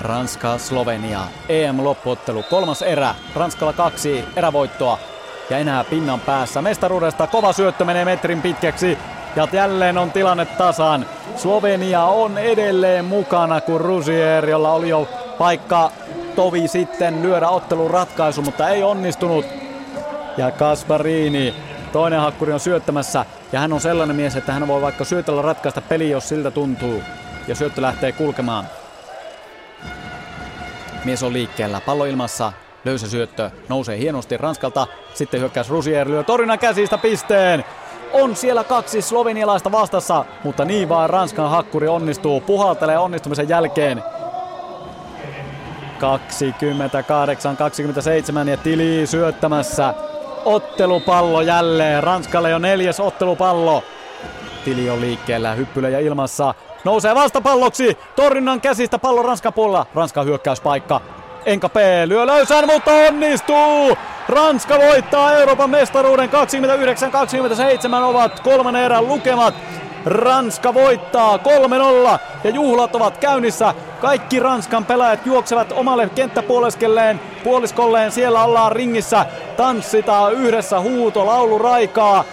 [0.00, 1.20] Ranska, Slovenia.
[1.48, 3.14] EM-loppuottelu, kolmas erä.
[3.34, 4.98] Ranskalla kaksi erävoittoa
[5.50, 6.62] ja enää pinnan päässä.
[6.62, 8.98] Mestaruudesta kova syöttö menee metrin pitkäksi
[9.38, 11.06] ja jälleen on tilanne tasan.
[11.36, 15.08] Slovenia on edelleen mukana, kun Rusier, jolla oli jo
[15.38, 15.92] paikka
[16.36, 19.46] tovi sitten lyödä ottelun ratkaisu, mutta ei onnistunut.
[20.36, 21.54] Ja Kasparini,
[21.92, 25.80] toinen hakkuri on syöttämässä ja hän on sellainen mies, että hän voi vaikka syötellä ratkaista
[25.80, 27.02] peli, jos siltä tuntuu.
[27.48, 28.64] Ja syöttö lähtee kulkemaan.
[31.04, 32.52] Mies on liikkeellä, pallo ilmassa,
[32.84, 37.64] löysä syöttö, nousee hienosti Ranskalta, sitten hyökkäys Rusier lyö Torinan käsistä pisteen.
[38.12, 44.02] On siellä kaksi slovenialaista vastassa, mutta niin vaan Ranskan hakkuri onnistuu, puhaltelee onnistumisen jälkeen.
[48.44, 49.94] 28-27 ja Tili syöttämässä.
[50.44, 52.02] Ottelupallo jälleen.
[52.02, 53.84] Ranskalle jo neljäs ottelupallo.
[54.64, 55.56] Tili on liikkeellä,
[55.90, 56.54] ja ilmassa.
[56.84, 57.98] Nousee vastapalloksi.
[58.16, 59.86] Torrinnan käsistä pallo Ranskan puolella.
[59.94, 61.00] Ranskan hyökkäyspaikka.
[61.48, 61.76] Enka P.
[62.06, 63.96] lyö löysään, mutta onnistuu!
[64.28, 66.32] Ranska voittaa Euroopan mestaruuden 29-27
[68.02, 69.54] ovat kolmannen erän lukemat.
[70.04, 71.40] Ranska voittaa 3-0
[72.44, 73.74] ja juhlat ovat käynnissä.
[74.00, 78.12] Kaikki Ranskan pelaajat juoksevat omalle kenttäpuoleskelleen, puoliskolleen.
[78.12, 79.26] Siellä ollaan ringissä.
[79.56, 82.24] Tanssitaan yhdessä huuto, laulu raikaa.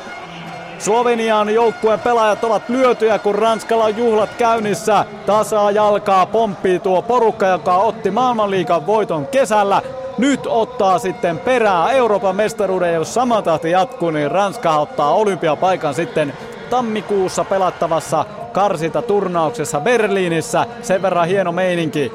[0.85, 5.05] Slovenian joukkueen pelaajat ovat lyötyjä, kun Ranskalla juhlat käynnissä.
[5.25, 9.81] Tasaa jalkaa pomppii tuo porukka, joka otti maailmanliikan voiton kesällä.
[10.17, 16.33] Nyt ottaa sitten perää Euroopan mestaruuden, jos sama tahti jatkuu, niin Ranska ottaa olympiapaikan sitten
[16.69, 20.65] tammikuussa pelattavassa karsita turnauksessa Berliinissä.
[20.81, 22.11] Sen verran hieno meininki.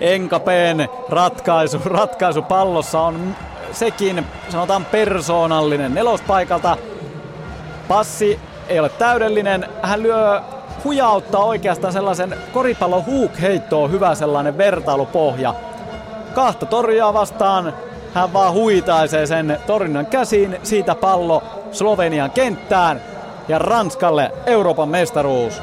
[0.00, 3.36] Enkapeen ratkaisu, ratkaisu pallossa on
[3.72, 6.76] sekin sanotaan persoonallinen nelospaikalta
[7.88, 9.68] Passi ei ole täydellinen.
[9.82, 10.40] Hän lyö
[10.84, 15.54] hujauttaa oikeastaan sellaisen koripallon huuk-heittoon hyvä sellainen vertailupohja.
[16.34, 17.74] Kahta torjaa vastaan.
[18.14, 20.58] Hän vaan huitaisee sen torjunnan käsiin.
[20.62, 21.42] Siitä pallo
[21.72, 23.00] Slovenian kenttään.
[23.48, 25.62] Ja Ranskalle Euroopan mestaruus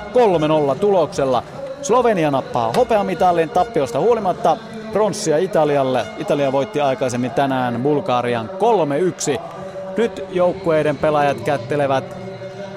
[0.76, 1.44] 3-0 tuloksella.
[1.82, 4.58] Slovenia nappaa hopeamitalin tappiosta huolimatta.
[4.94, 6.06] Pronssia Italialle.
[6.18, 8.50] Italia voitti aikaisemmin tänään Bulgarian
[9.36, 9.40] 3-1.
[9.98, 12.18] Nyt joukkueiden pelaajat kättelevät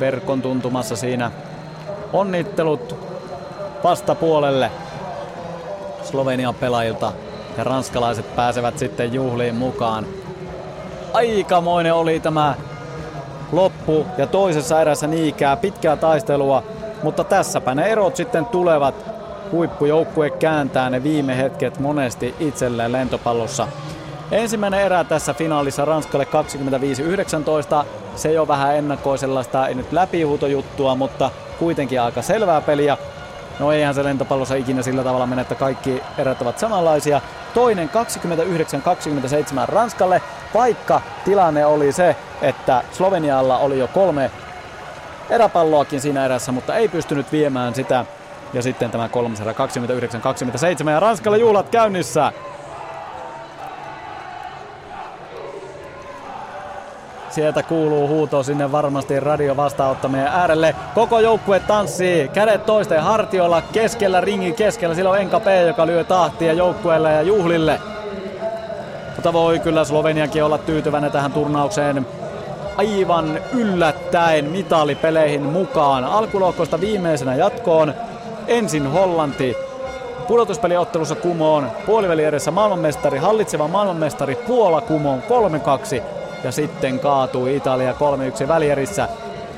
[0.01, 1.30] verkon tuntumassa siinä.
[2.12, 2.97] Onnittelut
[3.84, 4.70] vastapuolelle
[6.02, 7.12] Slovenian pelaajilta
[7.59, 10.06] ja ranskalaiset pääsevät sitten juhliin mukaan.
[11.12, 12.55] Aikamoinen oli tämä
[13.52, 16.62] loppu ja toisessa erässä niikää pitkää taistelua,
[17.02, 18.94] mutta tässäpä ne erot sitten tulevat.
[19.52, 23.68] Huippujoukkue kääntää ne viime hetket monesti itselleen lentopallossa.
[24.30, 26.26] Ensimmäinen erä tässä finaalissa Ranskalle
[27.82, 27.86] 25-19.
[28.16, 32.96] Se jo vähän ennakoi sellaista, ei nyt läpihuutojuttua, mutta kuitenkin aika selvää peliä.
[33.58, 37.20] No eihän se lentopallossa ikinä sillä tavalla mene, että kaikki erät ovat samanlaisia.
[37.54, 37.90] Toinen 29-27
[39.68, 40.22] Ranskalle,
[40.54, 44.30] vaikka tilanne oli se, että Slovenialla oli jo kolme
[45.30, 48.04] eräpalloakin siinä erässä, mutta ei pystynyt viemään sitä.
[48.52, 49.52] Ja sitten tämä kolmas erä
[50.86, 52.32] 29-27 ja Ranskalle juhlat käynnissä.
[57.36, 60.74] Sieltä kuuluu huuto sinne varmasti radio vastaanottamien äärelle.
[60.94, 64.94] Koko joukkue tanssii, kädet toisten hartiolla, keskellä ringin keskellä.
[64.94, 67.80] Sillä on Enka P, joka lyö tahtia joukkueelle ja juhlille.
[69.14, 72.06] Mutta voi kyllä Sloveniakin olla tyytyväinen tähän turnaukseen.
[72.76, 76.04] Aivan yllättäen mitalipeleihin mukaan.
[76.04, 77.94] Alkulohkosta viimeisenä jatkoon.
[78.48, 79.56] Ensin Hollanti,
[80.28, 81.70] pudotuspeliottelussa kumoon.
[81.86, 85.22] Puoliväli edessä maailmanmestari, hallitseva maailmanmestari Puola kumoon
[85.98, 87.92] 3-2 ja sitten kaatui Italia
[88.44, 89.08] 3-1 välierissä.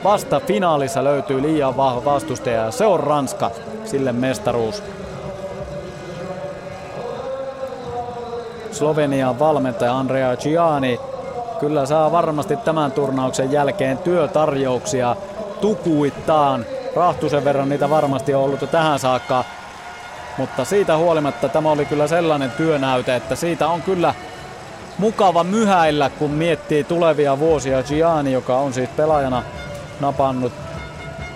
[0.04, 3.50] Vasta finaalissa löytyy liian vahva vastustaja ja se on Ranska,
[3.84, 4.82] sille mestaruus.
[8.72, 11.00] Slovenian valmentaja Andrea Gianni
[11.60, 15.16] kyllä saa varmasti tämän turnauksen jälkeen työtarjouksia
[15.60, 16.66] tukuittaan.
[16.96, 19.44] Rahtusen verran niitä varmasti on ollut jo tähän saakka.
[20.38, 24.14] Mutta siitä huolimatta tämä oli kyllä sellainen työnäyte, että siitä on kyllä
[24.98, 27.82] mukava myhäillä, kun miettii tulevia vuosia.
[27.82, 29.42] Gianni, joka on siis pelaajana
[30.00, 30.52] napannut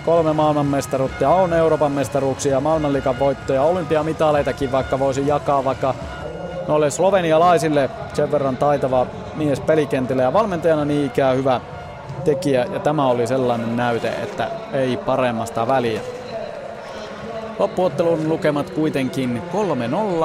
[0.05, 5.95] kolme maailmanmestaruutta on Euroopan mestaruuksia, maailmanliikan voittoja, olympiamitaleitakin vaikka voisi jakaa vaikka
[6.67, 11.61] noille slovenialaisille sen verran taitava mies pelikentillä ja valmentajana niin ikään hyvä
[12.25, 16.01] tekijä ja tämä oli sellainen näyte, että ei paremmasta väliä.
[17.59, 19.41] Loppuottelun lukemat kuitenkin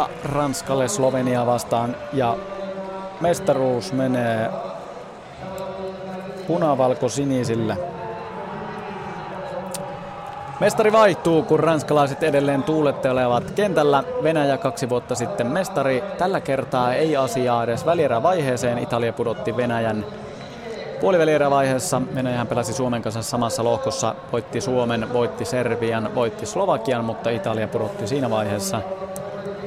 [0.05, 2.37] 3-0 Ranskalle Slovenia vastaan ja
[3.21, 4.51] mestaruus menee
[6.47, 7.77] punavalko-sinisille.
[10.61, 14.05] Mestari vaihtuu, kun ranskalaiset edelleen tuulettelevat kentällä.
[14.23, 16.05] Venäjä kaksi vuotta sitten mestari.
[16.19, 18.79] Tällä kertaa ei asiaa edes välierävaiheeseen.
[18.79, 20.05] Italia pudotti Venäjän
[21.01, 22.03] puolivälierävaiheessa.
[22.15, 24.15] Venäjähän pelasi Suomen kanssa samassa lohkossa.
[24.33, 28.81] Voitti Suomen, voitti Serbian, voitti Slovakian, mutta Italia pudotti siinä vaiheessa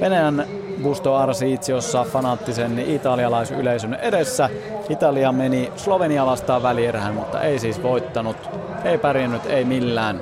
[0.02, 0.45] Venäjän
[0.84, 4.49] Gusto Arsiitsiossa fanaattisen italialaisyleisön edessä.
[4.90, 8.38] Italia meni Slovenia vastaan välierään, mutta ei siis voittanut.
[8.84, 10.20] Ei pärjännyt, ei millään.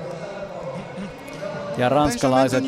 [1.78, 2.64] Ja ranskalaiset,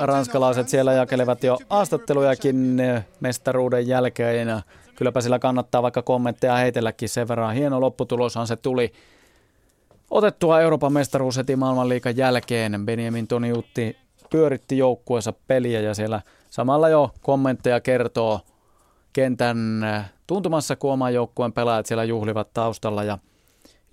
[0.00, 2.82] ranskalaiset siellä jakelevat jo haastattelujakin
[3.20, 4.48] mestaruuden jälkeen.
[4.96, 7.54] Kylläpä sillä kannattaa vaikka kommentteja heitelläkin sen verran.
[7.54, 8.92] Hieno lopputuloshan se tuli.
[10.10, 12.86] Otettua Euroopan mestaruus heti maailmanliikan jälkeen.
[12.86, 13.96] Benjamin Toniutti
[14.30, 16.20] pyöritti joukkueensa peliä ja siellä
[16.50, 18.40] samalla jo kommentteja kertoo
[19.12, 19.86] kentän
[20.26, 23.18] tuntumassa, kun oman joukkueen pelaajat siellä juhlivat taustalla ja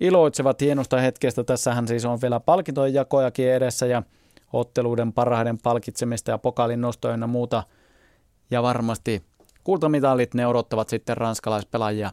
[0.00, 1.44] iloitsevat hienosta hetkestä.
[1.44, 4.02] Tässähän siis on vielä palkintojen jakojakin edessä ja
[4.52, 7.62] otteluiden parhaiden palkitsemista ja pokalin nostoja ja muuta.
[8.50, 9.22] Ja varmasti
[9.64, 12.10] kultamitalit ne odottavat sitten ranskalaispelaajia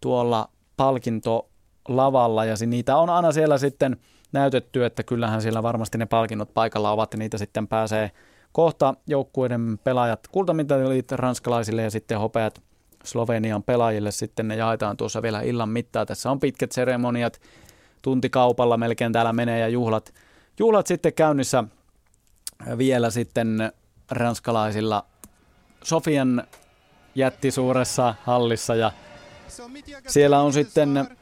[0.00, 3.96] tuolla palkintolavalla ja niitä on aina siellä sitten
[4.32, 8.10] näytetty, että kyllähän siellä varmasti ne palkinnot paikalla ovat ja niitä sitten pääsee
[8.52, 8.94] kohta.
[9.06, 12.62] Joukkueiden pelaajat kultamitalit ranskalaisille ja sitten hopeat
[13.04, 14.10] Slovenian pelaajille.
[14.10, 16.06] Sitten ne jaetaan tuossa vielä illan mittaa.
[16.06, 17.40] Tässä on pitkät seremoniat,
[18.02, 20.14] tuntikaupalla melkein täällä menee ja juhlat
[20.58, 21.64] juhlat sitten käynnissä.
[22.78, 23.72] Vielä sitten
[24.10, 25.04] ranskalaisilla
[25.84, 26.44] Sofian
[27.14, 28.92] jättisuuressa hallissa ja
[30.06, 31.16] siellä on sitten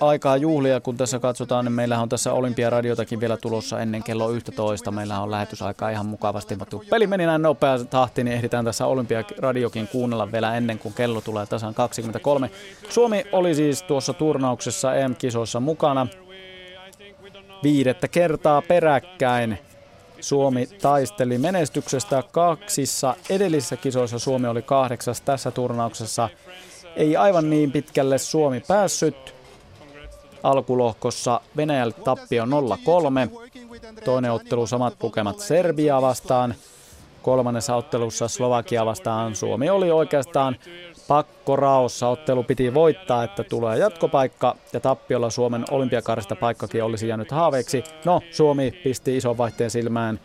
[0.00, 4.90] aikaa juhlia, kun tässä katsotaan, niin meillä on tässä Olympiaradiotakin vielä tulossa ennen kello 11.
[4.90, 6.56] Meillä on lähetysaikaa ihan mukavasti.
[6.56, 11.20] Mutta peli meni näin nopea tahti, niin ehditään tässä Olympiaradiokin kuunnella vielä ennen kuin kello
[11.20, 12.50] tulee tasan 23.
[12.88, 16.06] Suomi oli siis tuossa turnauksessa EM-kisoissa mukana
[17.62, 19.58] viidettä kertaa peräkkäin.
[20.20, 24.18] Suomi taisteli menestyksestä kaksissa edellisissä kisoissa.
[24.18, 26.28] Suomi oli kahdeksas tässä turnauksessa.
[26.96, 29.37] Ei aivan niin pitkälle Suomi päässyt.
[30.42, 32.48] Alkulohkossa Venäjälle tappio 0-3.
[34.04, 36.54] Toinen ottelu samat lukemat Serbia vastaan.
[37.22, 40.56] Kolmannessa ottelussa Slovakia vastaan Suomi oli oikeastaan
[41.08, 42.08] pakkoraossa.
[42.08, 47.84] Ottelu piti voittaa, että tulee jatkopaikka ja tappiolla Suomen olympiakarista paikkakin olisi jäänyt haaveeksi.
[48.04, 50.20] No, Suomi pisti ison vaihteen silmään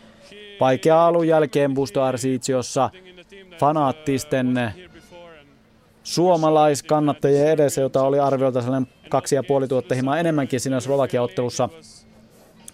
[0.60, 2.90] vaikea alun jälkeen Busto Arsiitsiossa
[3.60, 4.74] fanaattisten
[6.04, 11.68] suomalaiskannattajien edessä, jota oli arviolta sellainen kaksi ja puoli tuhatta himaa enemmänkin siinä Slovakia-ottelussa.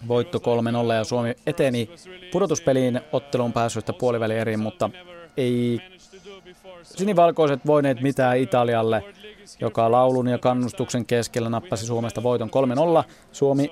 [0.07, 1.89] Voitto 3-0 ja Suomi eteni
[2.31, 4.89] pudotuspeliin otteluun pääsystä puolivälieriin, mutta
[5.37, 5.79] ei
[6.83, 9.03] sinivalkoiset voineet mitään Italialle,
[9.59, 12.49] joka laulun ja kannustuksen keskellä nappasi Suomesta voiton
[13.03, 13.03] 3-0.
[13.31, 13.71] Suomi,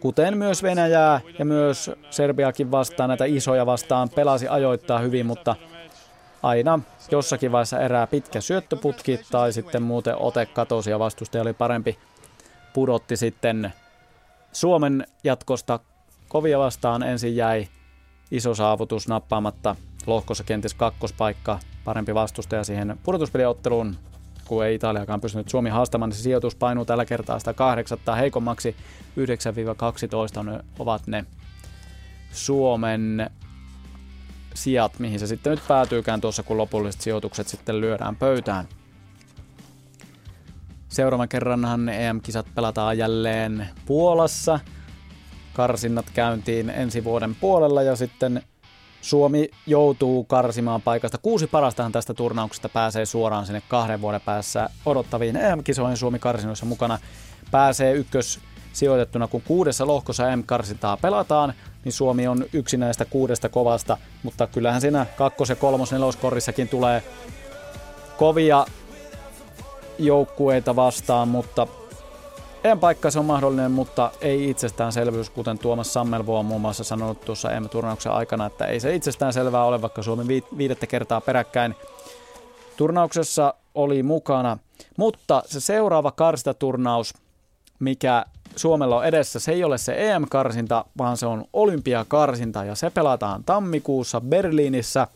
[0.00, 5.56] kuten myös Venäjää ja myös Serbiakin vastaan, näitä isoja vastaan, pelasi ajoittaa hyvin, mutta
[6.44, 6.80] aina
[7.10, 11.98] jossakin vaiheessa erää pitkä syöttöputki tai sitten muuten ote katosi ja vastustaja oli parempi.
[12.72, 13.72] Pudotti sitten
[14.52, 15.80] Suomen jatkosta
[16.28, 17.02] kovia vastaan.
[17.02, 17.68] Ensin jäi
[18.30, 19.76] iso saavutus nappaamatta
[20.06, 23.96] lohkossa kenties kakkospaikka, parempi vastustaja siihen pudotuspeliotteluun,
[24.44, 28.76] kun ei Italiakaan pystynyt Suomi haastamaan, niin se sijoitus painuu tällä kertaa sitä kahdeksatta heikommaksi.
[30.58, 31.24] 9-12 ovat ne
[32.32, 33.30] Suomen
[34.54, 38.68] sijat, mihin se sitten nyt päätyykään tuossa, kun lopulliset sijoitukset sitten lyödään pöytään.
[40.88, 44.60] Seuraavan kerranhan EM-kisat pelataan jälleen Puolassa.
[45.52, 48.42] Karsinnat käyntiin ensi vuoden puolella ja sitten
[49.00, 51.18] Suomi joutuu karsimaan paikasta.
[51.18, 56.98] Kuusi parastahan tästä turnauksesta pääsee suoraan sinne kahden vuoden päässä odottaviin EM-kisoihin Suomi karsinoissa mukana.
[57.50, 58.40] Pääsee ykkös
[58.72, 61.54] sijoitettuna, kun kuudessa lohkossa EM-karsintaa pelataan,
[61.84, 67.02] niin Suomi on yksi näistä kuudesta kovasta, mutta kyllähän siinä kakkos- ja kolmos neloskorissakin tulee
[68.16, 68.66] kovia
[69.98, 71.66] joukkueita vastaan, mutta
[72.64, 77.20] en paikka se on mahdollinen, mutta ei itsestäänselvyys, kuten Tuomas Sammelvo on muun muassa sanonut
[77.20, 81.74] tuossa EM-turnauksen aikana, että ei se itsestään selvää ole, vaikka Suomi viidettä kertaa peräkkäin
[82.76, 84.58] turnauksessa oli mukana.
[84.98, 87.14] Mutta se seuraava karstaturnaus,
[87.80, 88.24] mikä
[88.56, 93.44] Suomella on edessä, se ei ole se EM-karsinta, vaan se on olympiakarsinta ja se pelataan
[93.44, 95.06] tammikuussa Berliinissä.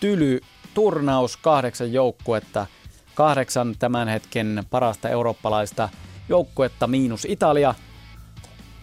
[0.00, 0.40] Tyly
[0.74, 2.66] turnaus, kahdeksan joukkuetta,
[3.14, 5.88] kahdeksan tämän hetken parasta eurooppalaista
[6.28, 7.74] joukkuetta miinus Italia.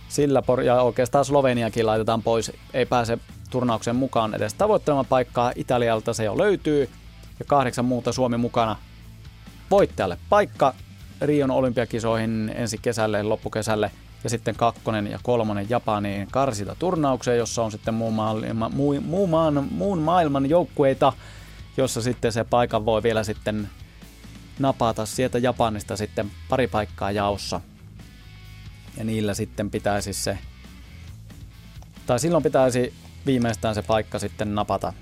[0.09, 3.17] Sillä ja oikeastaan Sloveniakin laitetaan pois, ei pääse
[3.49, 5.51] turnauksen mukaan edes tavoittelemaan paikkaa.
[5.55, 6.89] Italialta se jo löytyy
[7.39, 8.75] ja kahdeksan muuta Suomi mukana.
[9.71, 10.73] Voittajalle paikka
[11.21, 13.91] Rion olympiakisoihin ensi kesälle, loppukesälle
[14.23, 19.27] ja sitten kakkonen ja kolmonen Japaniin karsita turnaukseen, jossa on sitten muun, maailman, muu, muu
[19.27, 21.13] maan, muun maailman joukkueita,
[21.77, 23.69] jossa sitten se paikan voi vielä sitten
[24.59, 27.61] napata sieltä Japanista sitten pari paikkaa jaossa.
[28.97, 30.37] Ja niillä sitten pitäisi se,
[32.05, 32.93] tai silloin pitäisi
[33.25, 34.93] viimeistään se paikka sitten napata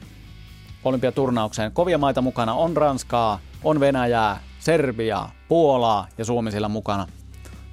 [0.83, 1.71] olympiaturnaukseen.
[1.71, 7.07] Kovia maita mukana on Ranskaa, on Venäjää, Serbia, Puolaa ja Suomi sillä mukana.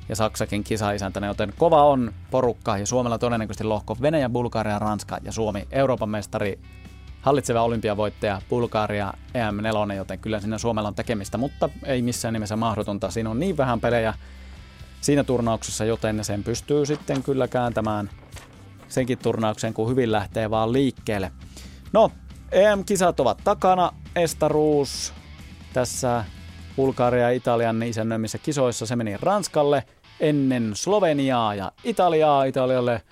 [0.08, 5.32] Ja Saksakin kisaisäntänä, joten kova on porukka ja Suomella todennäköisesti lohko Venäjä, Bulgaria, Ranska ja
[5.32, 5.68] Suomi.
[5.70, 6.58] Euroopan mestari,
[7.20, 13.10] hallitseva olympiavoittaja, Bulgaria, EM4, joten kyllä siinä Suomella on tekemistä, mutta ei missään nimessä mahdotonta.
[13.10, 14.14] Siinä on niin vähän pelejä
[15.00, 18.10] siinä turnauksessa, joten sen pystyy sitten kyllä kääntämään
[18.88, 21.32] senkin turnauksen, kun hyvin lähtee vaan liikkeelle.
[21.92, 22.12] No,
[22.50, 23.92] EM-kisat ovat takana.
[24.16, 25.12] Estaruus
[25.72, 26.24] tässä
[26.76, 29.84] Bulgaria ja Italian isännöimissä kisoissa se meni Ranskalle
[30.20, 32.44] ennen Sloveniaa ja Italiaa.
[32.44, 33.02] Italialle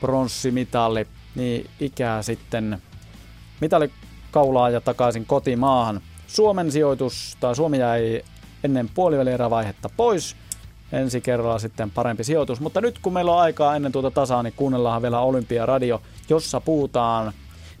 [0.00, 2.82] pronssimitali, niin ikää sitten
[3.60, 3.90] mitali
[4.30, 6.00] kaulaa ja takaisin kotimaahan.
[6.26, 8.22] Suomen sijoitus, tai Suomi jäi
[8.64, 10.36] ennen puolivälierävaihetta pois.
[10.92, 12.60] Ensi kerralla sitten parempi sijoitus.
[12.60, 17.32] Mutta nyt kun meillä on aikaa ennen tuota tasaa, niin kuunnellaan vielä Olympiaradio, jossa puhutaan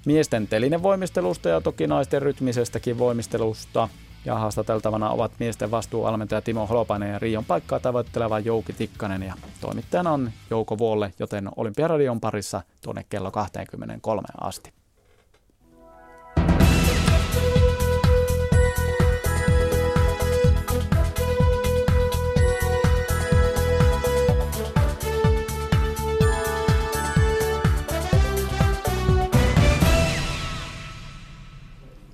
[0.06, 3.88] miesten telinevoimistelusta ja toki naisten rytmisestäkin voimistelusta.
[4.26, 9.22] Ja haastateltavana ovat miesten vastuualmentaja Timo Holopainen ja Rion paikkaa tavoitteleva Jouki Tikkanen.
[9.22, 14.75] Ja toimittajana on Jouko Vuolle, joten Olympiaradion parissa tuonne kello 23 asti.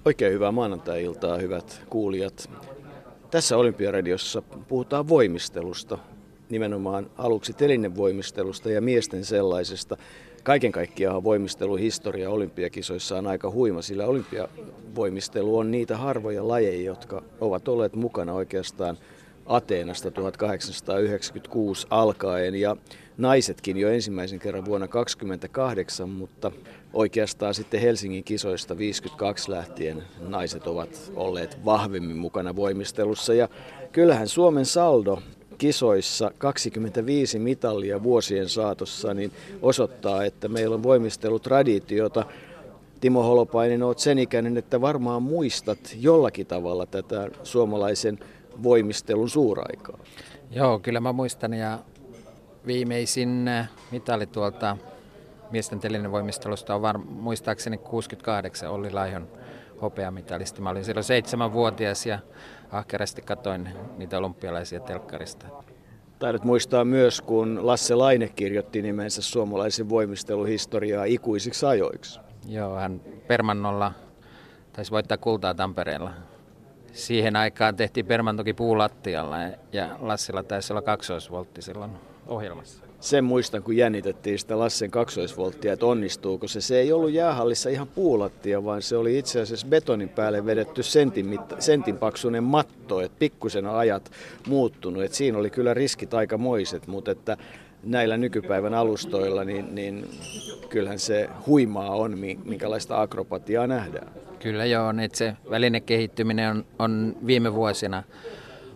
[0.04, 2.50] Oikein hyvää maanantai-iltaa, hyvät kuulijat.
[3.30, 5.98] Tässä Olympiaradiossa puhutaan voimistelusta,
[6.50, 9.96] nimenomaan aluksi telinevoimistelusta ja miesten sellaisesta.
[10.42, 17.68] Kaiken kaikkiaan voimisteluhistoria olympiakisoissa on aika huima, sillä olympiavoimistelu on niitä harvoja lajeja, jotka ovat
[17.68, 18.98] olleet mukana oikeastaan
[19.46, 22.76] Ateenasta 1896 alkaen ja
[23.16, 26.52] naisetkin jo ensimmäisen kerran vuonna 1928, mutta
[26.92, 33.48] oikeastaan sitten Helsingin kisoista 52 lähtien naiset ovat olleet vahvemmin mukana voimistelussa ja
[33.92, 35.18] kyllähän Suomen saldo
[35.58, 39.32] kisoissa 25 mitallia vuosien saatossa niin
[39.62, 42.24] osoittaa, että meillä on voimistelutraditiota.
[43.00, 48.18] Timo Holopainen, olet sen ikäinen, että varmaan muistat jollakin tavalla tätä suomalaisen
[48.62, 49.98] voimistelun suuraikaa.
[50.50, 51.78] Joo, kyllä mä muistan ja
[52.66, 53.50] viimeisin
[53.90, 54.76] mitali tuolta
[55.52, 59.28] miesten voimistelusta on var, muistaakseni 68 Olli Laihon
[59.82, 60.60] hopeamitalisti.
[60.60, 62.18] Mä olin silloin seitsemänvuotias ja
[62.70, 65.46] ahkerasti katoin niitä olympialaisia telkkarista.
[66.18, 72.20] Taidat muistaa myös, kun Lasse Laine kirjoitti nimensä suomalaisen voimisteluhistoriaa ikuisiksi ajoiksi.
[72.48, 73.92] Joo, hän Permannolla
[74.72, 76.10] taisi voittaa kultaa Tampereella.
[76.92, 79.36] Siihen aikaan tehtiin Permantoki puulattialla
[79.72, 81.90] ja Lassilla taisi olla kaksoisvoltti silloin
[82.26, 86.60] ohjelmassa sen muistan, kun jännitettiin sitä Lassen kaksoisvolttia, että onnistuuko se.
[86.60, 91.26] Se ei ollut jäähallissa ihan puulattia, vaan se oli itse asiassa betonin päälle vedetty sentin,
[91.26, 94.10] mitta, sentin paksuinen matto, että pikkusen ajat
[94.48, 95.02] muuttunut.
[95.02, 97.36] Että siinä oli kyllä riskit aika moiset, mutta että
[97.82, 100.08] näillä nykypäivän alustoilla, niin, niin
[100.68, 104.08] kyllähän se huimaa on, minkälaista akrobatiaa nähdään.
[104.38, 108.02] Kyllä joo, että se välinekehittyminen on, on viime vuosina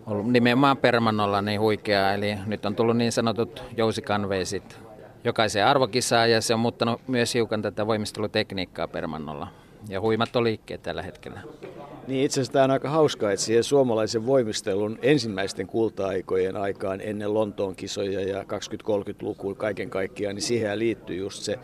[0.06, 2.12] ollut nimenomaan permannolla niin huikeaa.
[2.12, 4.78] Eli nyt on tullut niin sanotut jousikanveisit
[5.24, 9.48] jokaiseen arvokisaan ja se on muuttanut myös hiukan tätä voimistelutekniikkaa permannolla.
[9.88, 11.40] Ja huimat on liikkeet tällä hetkellä.
[12.06, 17.34] Niin itse asiassa tämä on aika hauskaa, että siihen suomalaisen voimistelun ensimmäisten kulta-aikojen aikaan ennen
[17.34, 21.58] Lontoon kisoja ja 20-30-lukuun kaiken kaikkiaan, niin siihen liittyy just se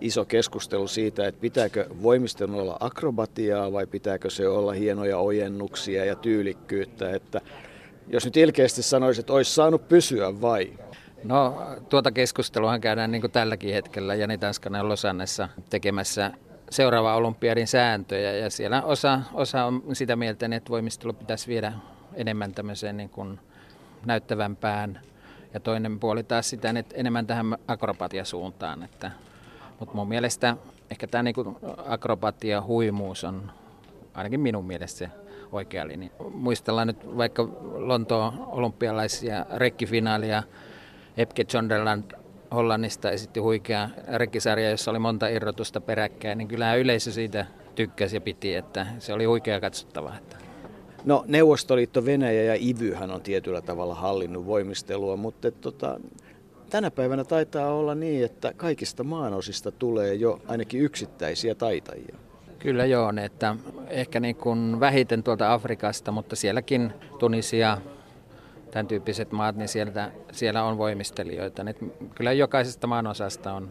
[0.00, 6.16] iso keskustelu siitä, että pitääkö voimistelun olla akrobatiaa vai pitääkö se olla hienoja ojennuksia ja
[6.16, 7.40] tyylikkyyttä, että
[8.12, 10.72] jos nyt ilkeästi sanoisit, että olisi saanut pysyä vai?
[11.24, 16.30] No tuota keskustelua käydään niin kuin tälläkin hetkellä Jani Tanskanen Losannessa tekemässä
[16.70, 21.72] seuraava olympiadin sääntöjä ja siellä osa, osa on sitä mieltä, että voimistelu pitäisi viedä
[22.14, 23.40] enemmän tämmöiseen niin kuin
[24.06, 25.00] näyttävämpään
[25.54, 28.82] ja toinen puoli taas sitä että enemmän tähän akrobatiasuuntaan.
[28.82, 29.10] Että,
[29.78, 30.56] mutta mun mielestä
[30.90, 31.34] ehkä tämä niin
[31.86, 33.52] akrobatia huimuus on
[34.14, 35.10] ainakin minun mielestä se
[35.52, 36.10] oikea linja.
[36.30, 40.42] Muistellaan nyt vaikka Lontoon olympialaisia rekkifinaalia,
[41.16, 42.04] Epke Zonderland
[42.54, 48.20] Hollannista esitti huikea rekkisarja, jossa oli monta irrotusta peräkkäin, niin kyllähän yleisö siitä tykkäsi ja
[48.20, 50.16] piti, että se oli huikea katsottavaa.
[50.16, 50.36] Että.
[51.04, 56.00] No Neuvostoliitto, Venäjä ja IVYhän on tietyllä tavalla hallinnut voimistelua, mutta tota,
[56.70, 62.16] tänä päivänä taitaa olla niin, että kaikista maanosista tulee jo ainakin yksittäisiä taitajia.
[62.60, 63.56] Kyllä joo, että
[63.88, 67.78] ehkä niin kuin vähiten tuolta Afrikasta, mutta sielläkin Tunisia,
[68.70, 71.64] tämän tyyppiset maat, niin sieltä, siellä on voimistelijoita.
[71.64, 73.68] Niin kyllä jokaisesta maanosasta on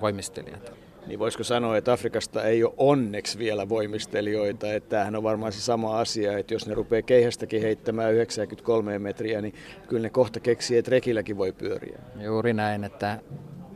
[0.00, 0.72] voimistelijat.
[1.06, 5.60] Niin voisiko sanoa, että Afrikasta ei ole onneksi vielä voimistelijoita, että tämähän on varmaan se
[5.60, 9.54] sama asia, että jos ne rupeaa keihästäkin heittämään 93 metriä, niin
[9.88, 11.98] kyllä ne kohta keksii, että rekilläkin voi pyöriä.
[12.20, 13.18] Juuri näin, että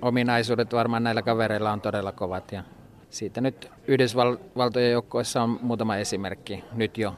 [0.02, 2.62] ominaisuudet varmaan näillä kavereilla on todella kovat ja
[3.12, 7.14] siitä nyt Yhdysvaltojen joukkoissa on muutama esimerkki nyt jo.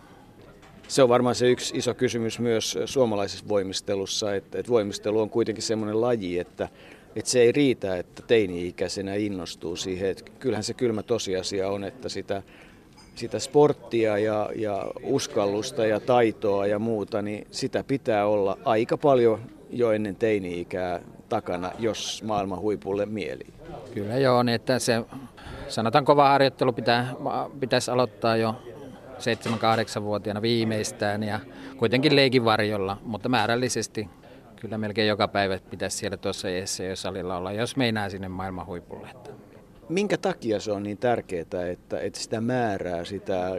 [0.88, 5.62] Se on varmaan se yksi iso kysymys myös suomalaisessa voimistelussa, että, että voimistelu on kuitenkin
[5.62, 6.68] semmoinen laji, että,
[7.16, 10.10] että se ei riitä, että teini-ikäisenä innostuu siihen.
[10.10, 12.42] Että kyllähän se kylmä tosiasia on, että sitä,
[13.14, 19.40] sitä sporttia ja, ja uskallusta ja taitoa ja muuta, niin sitä pitää olla aika paljon
[19.70, 23.46] jo ennen teini-ikää takana, jos maailman huipulle mieli.
[23.94, 25.04] Kyllä joo, niin että se
[25.68, 27.14] sanotaan kova harjoittelu pitää,
[27.60, 28.54] pitäisi aloittaa jo
[29.18, 31.40] 7-8-vuotiaana viimeistään ja
[31.76, 34.08] kuitenkin leikin varjolla, mutta määrällisesti
[34.60, 39.08] kyllä melkein joka päivä pitäisi siellä tuossa ESC-salilla olla, jos meinaa sinne maailman huipulle.
[39.88, 43.50] Minkä takia se on niin tärkeää, että, että sitä määrää, sitä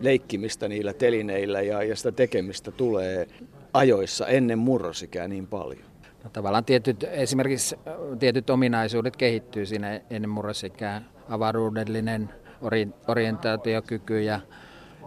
[0.00, 3.26] leikkimistä niillä telineillä ja, ja sitä tekemistä tulee
[3.72, 5.89] ajoissa ennen murrosikään niin paljon?
[6.24, 7.76] No, tavallaan tietyt, esimerkiksi
[8.18, 12.30] tietyt ominaisuudet kehittyy siinä ennen murrosikää, avaruudellinen
[12.62, 14.40] ori, orientaatiokyky ja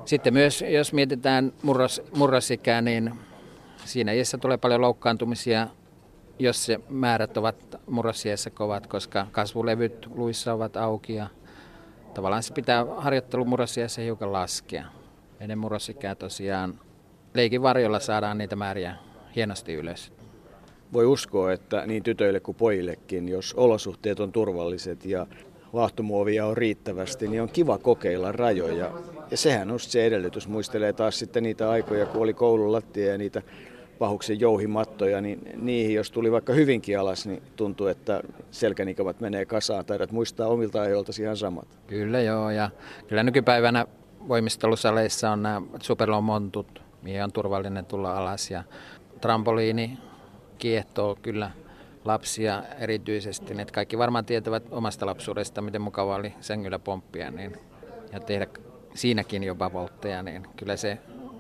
[0.06, 3.14] sitten myös, jos mietitään murros, murrosikää, niin
[3.86, 5.68] siinä iässä tulee paljon loukkaantumisia,
[6.40, 7.56] jos se määrät ovat
[7.88, 11.28] murrosiässä kovat, koska kasvulevyt luissa ovat auki ja
[12.14, 14.86] tavallaan se pitää harjoittelu murrosiässä hiukan laskea.
[15.40, 16.80] Ennen murrosikää tosiaan
[17.34, 18.96] leikin varjolla saadaan niitä määriä
[19.36, 20.23] hienosti ylös
[20.94, 25.28] voi uskoa, että niin tytöille kuin pojillekin, jos olosuhteet on turvalliset ja
[25.74, 28.92] laahtomuovia on riittävästi, niin on kiva kokeilla rajoja.
[29.32, 30.48] Ja sehän on se edellytys.
[30.48, 33.42] Muistelee taas sitten niitä aikoja, kun oli koulun lattia ja niitä
[34.00, 39.86] pahuksen jouhimattoja, niin niihin jos tuli vaikka hyvinkin alas, niin tuntuu, että selkänikavat menee kasaan.
[39.86, 41.68] Taidat muistaa omilta ajoilta ihan samat.
[41.88, 42.70] Kyllä joo, ja
[43.08, 43.86] kyllä nykypäivänä
[44.28, 48.64] voimistelusaleissa on nämä superlomontut, mihin on turvallinen tulla alas, ja
[49.22, 49.98] trampoliini
[50.58, 51.52] kiehtoo kyllä
[52.06, 53.54] lapsia erityisesti.
[53.62, 57.58] Että kaikki varmaan tietävät omasta lapsuudesta, miten mukava oli sängyllä pomppia niin,
[58.12, 58.48] ja tehdä
[58.94, 60.98] siinäkin jopa voltteja, niin kyllä se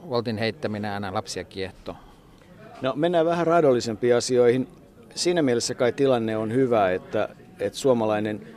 [0.09, 1.95] voltin heittäminen aina lapsia kiehtoo.
[2.81, 4.67] No mennään vähän raadollisempiin asioihin.
[5.15, 7.29] Siinä mielessä kai tilanne on hyvä, että,
[7.59, 8.47] että suomalainen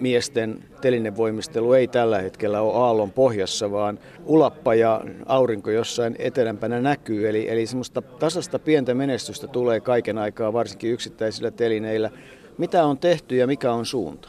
[0.00, 7.28] miesten telinevoimistelu ei tällä hetkellä ole aallon pohjassa, vaan ulappa ja aurinko jossain etelämpänä näkyy.
[7.28, 12.10] Eli, eli semmoista tasasta pientä menestystä tulee kaiken aikaa, varsinkin yksittäisillä telineillä.
[12.58, 14.28] Mitä on tehty ja mikä on suunta?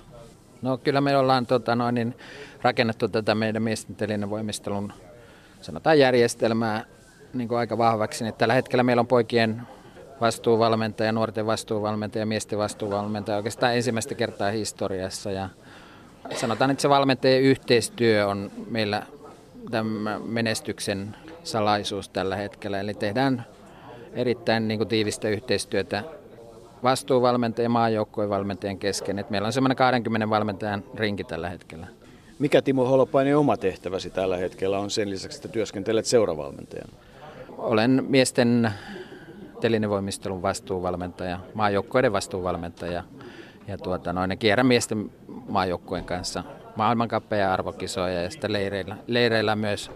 [0.62, 2.16] No kyllä me ollaan tota, noin, niin,
[2.62, 4.94] rakennettu tätä meidän miesten telinevoimistelun
[5.62, 6.86] sanotaan järjestelmää
[7.34, 8.24] niin kuin aika vahvaksi.
[8.24, 9.62] Niin tällä hetkellä meillä on poikien
[10.22, 15.32] vastuuvalmentaja, nuorten vastuuvalmentaja, miesten vastuuvalmentaja oikeastaan ensimmäistä kertaa historiassa.
[15.32, 15.50] Ja
[16.36, 19.04] sanotaan, että se valmentajien yhteistyö on meillä
[19.72, 22.80] tämän menestyksen salaisuus tällä hetkellä.
[22.80, 23.46] Eli tehdään
[24.14, 26.04] erittäin niin kuin, tiivistä yhteistyötä
[26.84, 29.20] vastuuvalmentajan ja maajoukkueen valmentajan kesken.
[29.20, 31.88] Et meillä on semmoinen 20 valmentajan rinki tällä hetkellä.
[32.40, 36.94] Mikä Timo Holopainen oma tehtäväsi tällä hetkellä on sen lisäksi, että työskentelet seuravalmentajana?
[37.58, 38.72] Olen miesten
[39.66, 43.04] telinevoimistelun vastuuvalmentaja, maajoukkoiden vastuuvalmentaja
[43.68, 45.12] ja tuota, noin, kierrän miesten
[45.50, 46.44] maajoukkueen kanssa
[46.76, 49.92] maailmankappeja arvokisoja ja sitten leireillä, leireillä myös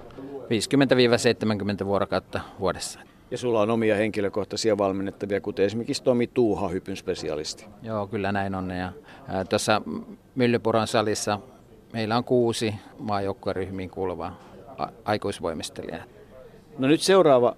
[1.84, 3.00] 50-70 vuorokautta vuodessa.
[3.32, 7.66] Ja sulla on omia henkilökohtaisia valmennettavia, kuten esimerkiksi Tomi Tuuha, hypyn specialisti.
[7.84, 8.72] Joo, kyllä näin on.
[8.72, 8.92] Ja,
[9.50, 9.82] tuossa
[10.36, 11.40] Myllypuron salissa
[11.94, 14.40] meillä on kuusi maajoukkueryhmiin kuuluvaa
[15.06, 16.04] aikuisvoimistelijaa.
[16.78, 17.56] No nyt seuraava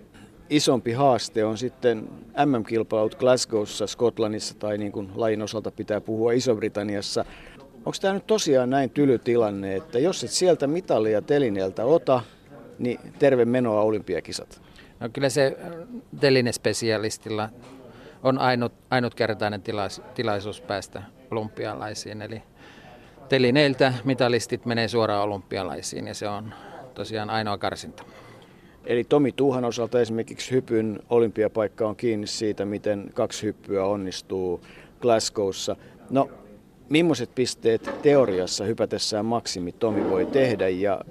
[0.51, 2.09] isompi haaste on sitten
[2.45, 7.25] MM-kilpailut Glasgowssa, Skotlannissa tai niin kuin lajin osalta pitää puhua Iso-Britanniassa.
[7.75, 12.21] Onko tämä nyt tosiaan näin tyly tilanne, että jos et sieltä mitalia telineeltä ota,
[12.79, 14.61] niin terve menoa olympiakisat?
[14.99, 15.57] No kyllä se
[16.19, 17.49] telinespesialistilla
[18.23, 22.21] on ainut, ainutkertainen tilais, tilaisuus päästä olympialaisiin.
[22.21, 22.43] Eli
[23.29, 26.53] telineiltä mitalistit menee suoraan olympialaisiin ja se on
[26.93, 28.03] tosiaan ainoa karsinta.
[28.85, 34.61] Eli Tomi Tuuhan osalta esimerkiksi hypyn olympiapaikka on kiinni siitä, miten kaksi hyppyä onnistuu
[35.01, 35.75] Glasgowssa.
[36.09, 36.29] No,
[36.89, 41.01] millaiset pisteet teoriassa hypätessään maksimi Tomi voi tehdä ja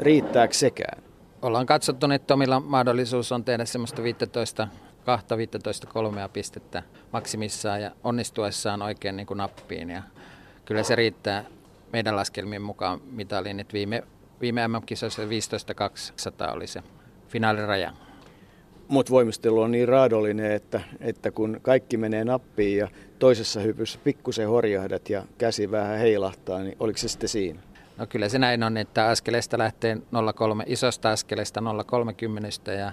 [0.00, 1.02] riittääkö sekään?
[1.42, 4.68] Ollaan katsottu, että Tomilla mahdollisuus on tehdä semmoista 15
[5.04, 6.82] 2 15 kolmea pistettä
[7.12, 9.90] maksimissaan ja onnistuessaan oikein niin kuin nappiin.
[9.90, 10.02] Ja
[10.64, 11.44] kyllä se riittää
[11.92, 14.02] meidän laskelmien mukaan mitaliin, että viime,
[14.40, 15.26] viime MM-kisoissa 15-200
[16.56, 16.82] oli se
[17.28, 17.92] finaaliraja.
[18.88, 22.88] Mutta voimistelu on niin raadollinen, että, että kun kaikki menee nappiin ja
[23.18, 27.60] toisessa hypyssä pikkusen horjahdat ja käsi vähän heilahtaa, niin oliko se sitten siinä?
[27.96, 30.00] No kyllä se näin on, että askeleesta lähtee 0,3,
[30.66, 31.60] isosta askeleesta
[32.66, 32.92] 0,30 ja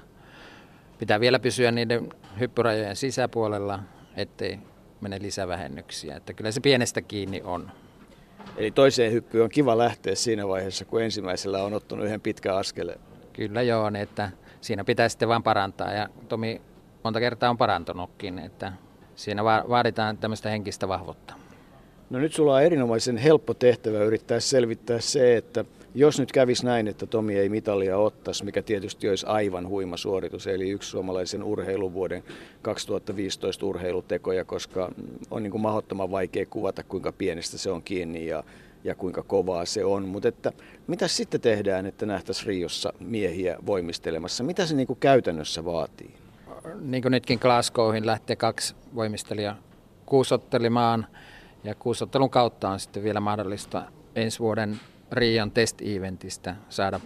[0.99, 2.09] pitää vielä pysyä niiden
[2.39, 3.79] hyppyrajojen sisäpuolella,
[4.15, 4.59] ettei
[5.01, 6.15] mene lisävähennyksiä.
[6.15, 7.71] Että kyllä se pienestä kiinni on.
[8.57, 12.99] Eli toiseen hyppyyn on kiva lähteä siinä vaiheessa, kun ensimmäisellä on ottanut yhden pitkän askeleen.
[13.35, 14.29] Kyllä joo, niin että
[14.61, 16.61] siinä pitää sitten vaan parantaa ja Tomi
[17.03, 18.73] monta kertaa on parantunutkin, että
[19.15, 21.33] siinä vaaditaan tämmöistä henkistä vahvuutta.
[22.09, 26.87] No nyt sulla on erinomaisen helppo tehtävä yrittää selvittää se, että jos nyt kävisi näin,
[26.87, 32.23] että Tomi ei mitalia ottaisi, mikä tietysti olisi aivan huima suoritus, eli yksi suomalaisen urheiluvuoden
[32.61, 34.91] 2015 urheilutekoja, koska
[35.31, 38.43] on niin kuin mahdottoman vaikea kuvata, kuinka pienestä se on kiinni ja,
[38.85, 40.07] ja kuinka kovaa se on.
[40.07, 40.51] Mutta että
[40.87, 44.43] mitä sitten tehdään, että nähtäisiin Riossa miehiä voimistelemassa?
[44.43, 46.15] Mitä se niin kuin käytännössä vaatii?
[46.79, 49.57] Niin kuin nytkin Glasgowhin lähtee kaksi voimistelijaa
[50.05, 51.07] kuusottelemaan
[51.63, 53.83] ja kuusottelun kautta on sitten vielä mahdollista
[54.15, 54.79] ensi vuoden
[55.11, 56.99] Riian test-eventistä saada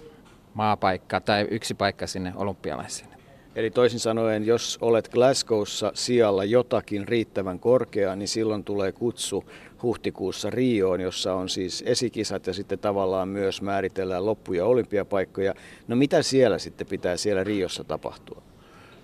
[0.53, 3.18] maapaikka tai yksi paikka sinne olympialaisiin.
[3.55, 9.43] Eli toisin sanoen, jos olet Glasgowssa sijalla jotakin riittävän korkeaa, niin silloin tulee kutsu
[9.84, 15.53] huhtikuussa Rioon, jossa on siis esikisat ja sitten tavallaan myös määritellään loppuja olympiapaikkoja.
[15.88, 18.41] No mitä siellä sitten pitää siellä Riossa tapahtua?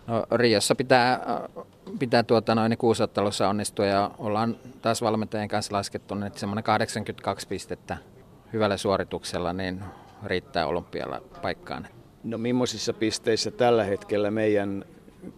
[0.07, 1.19] No, Riossa pitää,
[1.99, 7.97] pitää tuota, noin kuusottelussa onnistua ja ollaan taas valmentajien kanssa laskettu, että semmoinen 82 pistettä
[8.53, 9.83] hyvällä suorituksella niin
[10.25, 11.87] riittää olympialla paikkaan.
[12.25, 14.85] No millaisissa pisteissä tällä hetkellä meidän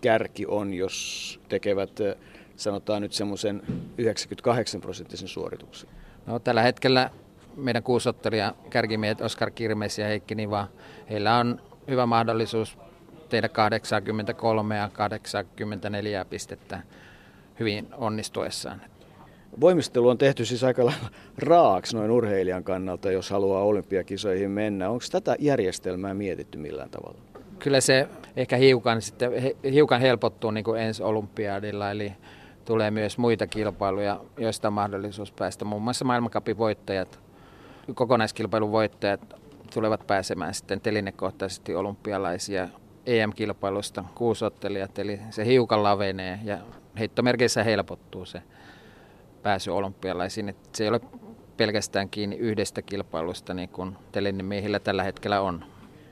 [0.02, 2.00] kärki on, jos tekevät
[2.56, 3.62] sanotaan nyt semmoisen
[3.98, 5.90] 98 prosenttisen suorituksen?
[6.26, 7.10] No tällä hetkellä
[7.56, 10.68] meidän kuusottelija kärkimiehet Oskar Kirmes ja Heikki Niva,
[11.10, 12.78] heillä on hyvä mahdollisuus
[13.30, 16.82] tehdä 83 ja 84 pistettä
[17.60, 18.82] hyvin onnistuessaan.
[19.62, 20.94] Voimistelu on tehty siis aika
[21.38, 24.90] raaksi noin urheilijan kannalta, jos haluaa olympiakisoihin mennä.
[24.90, 27.20] Onko tätä järjestelmää mietitty millään tavalla?
[27.60, 29.32] Kyllä se ehkä hiukan, sitten,
[29.74, 32.14] hiukan helpottuu niin kuin ensi olympiadilla, eli
[32.66, 35.66] tulee myös muita kilpailuja, joista on mahdollisuus päästä.
[35.66, 37.20] Muun muassa maailmankapin voittajat,
[37.94, 39.36] kokonaiskilpailun voittajat
[39.74, 42.70] tulevat pääsemään sitten telinekohtaisesti olympialaisia
[43.06, 46.58] EM-kilpailusta kuusottelijat, eli se hiukan lavenee ja
[47.00, 48.42] heittomerkeissä helpottuu se
[49.48, 50.50] pääsy olympialaisiin.
[50.50, 51.02] Että se ei ole
[51.58, 53.96] pelkästään kiinni yhdestä kilpailusta, niin kuin
[54.42, 55.64] miehillä tällä hetkellä on.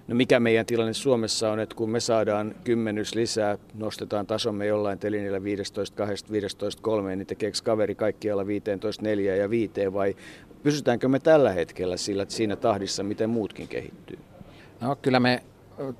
[0.07, 4.99] No mikä meidän tilanne Suomessa on, että kun me saadaan kymmenys lisää, nostetaan tasomme jollain
[4.99, 10.15] telinillä 15, 2, 15, 3, niin tekeekö kaveri kaikkialla 15, 4 ja 5 vai
[10.63, 14.19] pysytäänkö me tällä hetkellä sillä, siinä tahdissa, miten muutkin kehittyy?
[14.81, 15.43] No kyllä me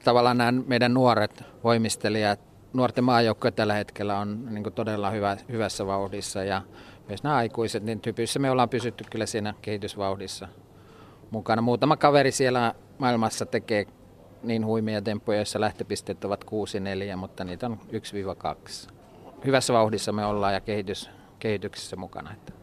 [0.04, 2.40] tavallaan nämä meidän nuoret voimistelijat,
[2.74, 6.62] nuorten maajoukkoja tällä hetkellä on niin todella hyvä, hyvässä vauhdissa ja
[7.08, 10.48] myös nämä aikuiset, niin typyissä me ollaan pysytty kyllä siinä kehitysvauhdissa
[11.32, 11.62] mukana.
[11.62, 13.86] Muutama kaveri siellä maailmassa tekee
[14.44, 16.44] niin huimia temppuja, joissa lähtöpisteet ovat
[17.14, 17.80] 6-4, mutta niitä on
[18.88, 18.90] 1-2.
[19.46, 21.10] Hyvässä vauhdissa me ollaan ja kehitys,
[21.40, 22.34] kehityksessä mukana.
[22.34, 22.54] Että.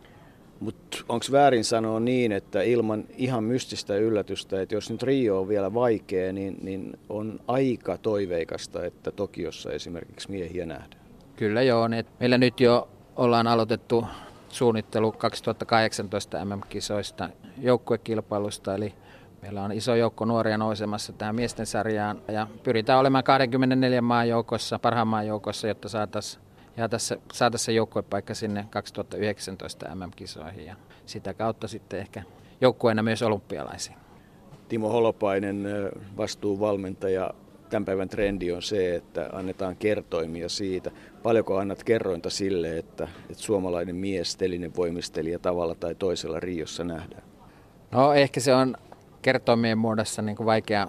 [0.60, 5.48] Mutta onko väärin sanoa niin, että ilman ihan mystistä yllätystä, että jos nyt Rio on
[5.48, 11.01] vielä vaikea, niin, niin on aika toiveikasta, että Tokiossa esimerkiksi miehiä nähdään?
[11.36, 11.89] Kyllä joo.
[11.89, 14.05] Niin meillä nyt jo ollaan aloitettu
[14.52, 18.94] suunnittelu 2018 MM-kisoista joukkuekilpailusta, eli
[19.42, 24.78] meillä on iso joukko nuoria nousemassa tähän miesten sarjaan ja pyritään olemaan 24 maan joukossa,
[24.78, 26.42] parhaan maan joukossa, jotta saataisiin
[26.76, 30.76] ja tässä saataisiin joukkuepaikka sinne 2019 MM-kisoihin ja
[31.06, 32.22] sitä kautta sitten ehkä
[32.60, 33.96] joukkueena myös olympialaisiin.
[34.68, 35.64] Timo Holopainen,
[36.16, 37.30] vastuuvalmentaja
[37.73, 40.90] tämän päivän trendi on se, että annetaan kertoimia siitä.
[41.23, 47.23] Paljonko annat kerrointa sille, että, että suomalainen mies, telinen voimistelija tavalla tai toisella Riossa nähdään?
[47.90, 48.77] No ehkä se on
[49.23, 50.89] kertoimien muodossa niin kuin vaikea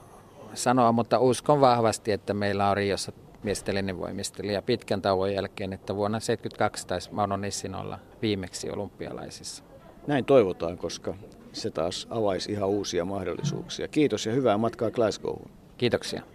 [0.53, 3.11] sanoa, mutta uskon vahvasti, että meillä on Riossa
[3.43, 9.63] miestelinen voimistelija pitkän tauon jälkeen, että vuonna 1972 taisi Mauno Nissin olla viimeksi olympialaisissa.
[10.07, 11.13] Näin toivotaan, koska
[11.53, 13.87] se taas avaisi ihan uusia mahdollisuuksia.
[13.87, 15.51] Kiitos ja hyvää matkaa Glasgowhun.
[15.77, 16.32] Kiitoksia.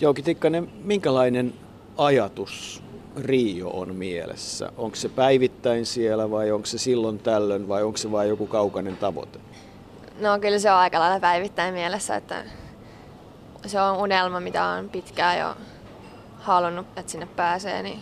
[0.00, 1.54] Jouki Tikkanen, minkälainen
[1.96, 2.82] ajatus
[3.16, 4.72] Rio on mielessä?
[4.76, 8.96] Onko se päivittäin siellä vai onko se silloin tällöin vai onko se vain joku kaukainen
[8.96, 9.38] tavoite?
[10.20, 12.44] No kyllä se on aika lailla päivittäin mielessä, että
[13.66, 15.54] se on unelma, mitä on pitkään jo
[16.38, 17.82] halunnut, että sinne pääsee.
[17.82, 18.00] Niin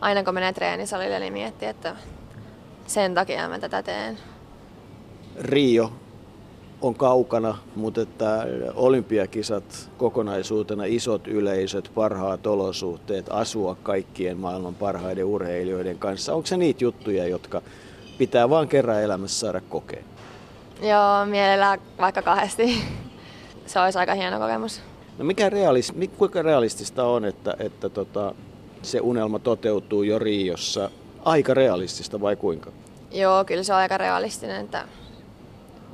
[0.00, 1.96] aina kun menee treenisalille, niin miettii, että
[2.86, 4.18] sen takia mä tätä teen.
[5.40, 5.92] Rio
[6.82, 15.98] on kaukana, mutta että olympiakisat kokonaisuutena, isot yleisöt, parhaat olosuhteet, asua kaikkien maailman parhaiden urheilijoiden
[15.98, 16.34] kanssa.
[16.34, 17.62] Onko se niitä juttuja, jotka
[18.18, 20.02] pitää vaan kerran elämässä saada kokea?
[20.82, 22.82] Joo, mielellään vaikka kahdesti.
[23.66, 24.80] Se olisi aika hieno kokemus.
[25.18, 28.34] No mikä realis, kuinka realistista on, että, että tota,
[28.82, 30.90] se unelma toteutuu jo Riossa?
[31.24, 32.72] Aika realistista vai kuinka?
[33.10, 34.84] Joo, kyllä se on aika realistinen, että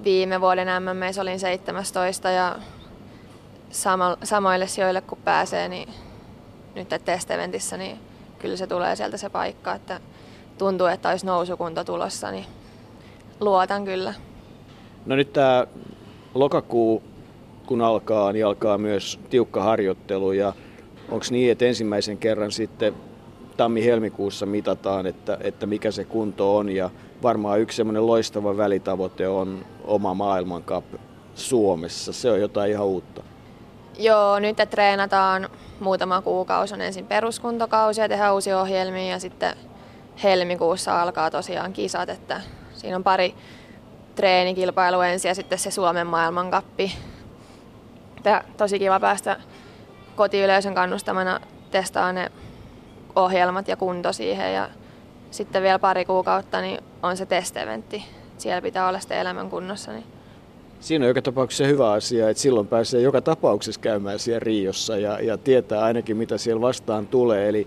[0.04, 2.56] viime vuoden MMS olin 17 ja
[3.70, 5.88] sama, samoille sijoille kun pääsee, niin
[6.74, 7.98] nyt testeventissä, niin
[8.38, 10.00] kyllä se tulee sieltä se paikka, että
[10.58, 12.44] tuntuu, että olisi nousukunto tulossa, niin
[13.40, 14.14] luotan kyllä.
[15.06, 15.66] No nyt tämä
[16.34, 17.02] lokakuu,
[17.66, 20.52] kun alkaa, niin alkaa myös tiukka harjoittelu ja
[21.08, 22.94] onko niin, että ensimmäisen kerran sitten
[23.56, 26.90] tammi-helmikuussa mitataan, että, että mikä se kunto on ja
[27.22, 30.84] varmaan yksi semmoinen loistava välitavoite on oma maailmankap
[31.34, 32.12] Suomessa.
[32.12, 33.22] Se on jotain ihan uutta.
[33.98, 35.48] Joo, nyt treenataan
[35.80, 36.74] muutama kuukausi.
[36.74, 39.56] On ensin peruskuntokausi ja tehdään uusia ohjelmia ja sitten
[40.22, 42.08] helmikuussa alkaa tosiaan kisat.
[42.08, 42.40] Että
[42.74, 43.34] siinä on pari
[44.14, 46.92] treenikilpailua ensin ja sitten se Suomen maailmankappi.
[48.24, 49.36] Ja tosi kiva päästä
[50.16, 51.40] kotiyleisön kannustamana
[51.70, 52.32] testaamaan ne
[53.16, 54.68] ohjelmat ja kunto siihen ja
[55.30, 58.04] sitten vielä pari kuukautta niin on se testeventti.
[58.38, 59.92] Siellä pitää olla sitten elämän kunnossa.
[59.92, 60.04] Niin.
[60.80, 65.20] Siinä on joka tapauksessa hyvä asia, että silloin pääsee joka tapauksessa käymään siellä Riossa ja,
[65.20, 67.48] ja tietää ainakin mitä siellä vastaan tulee.
[67.48, 67.66] Eli,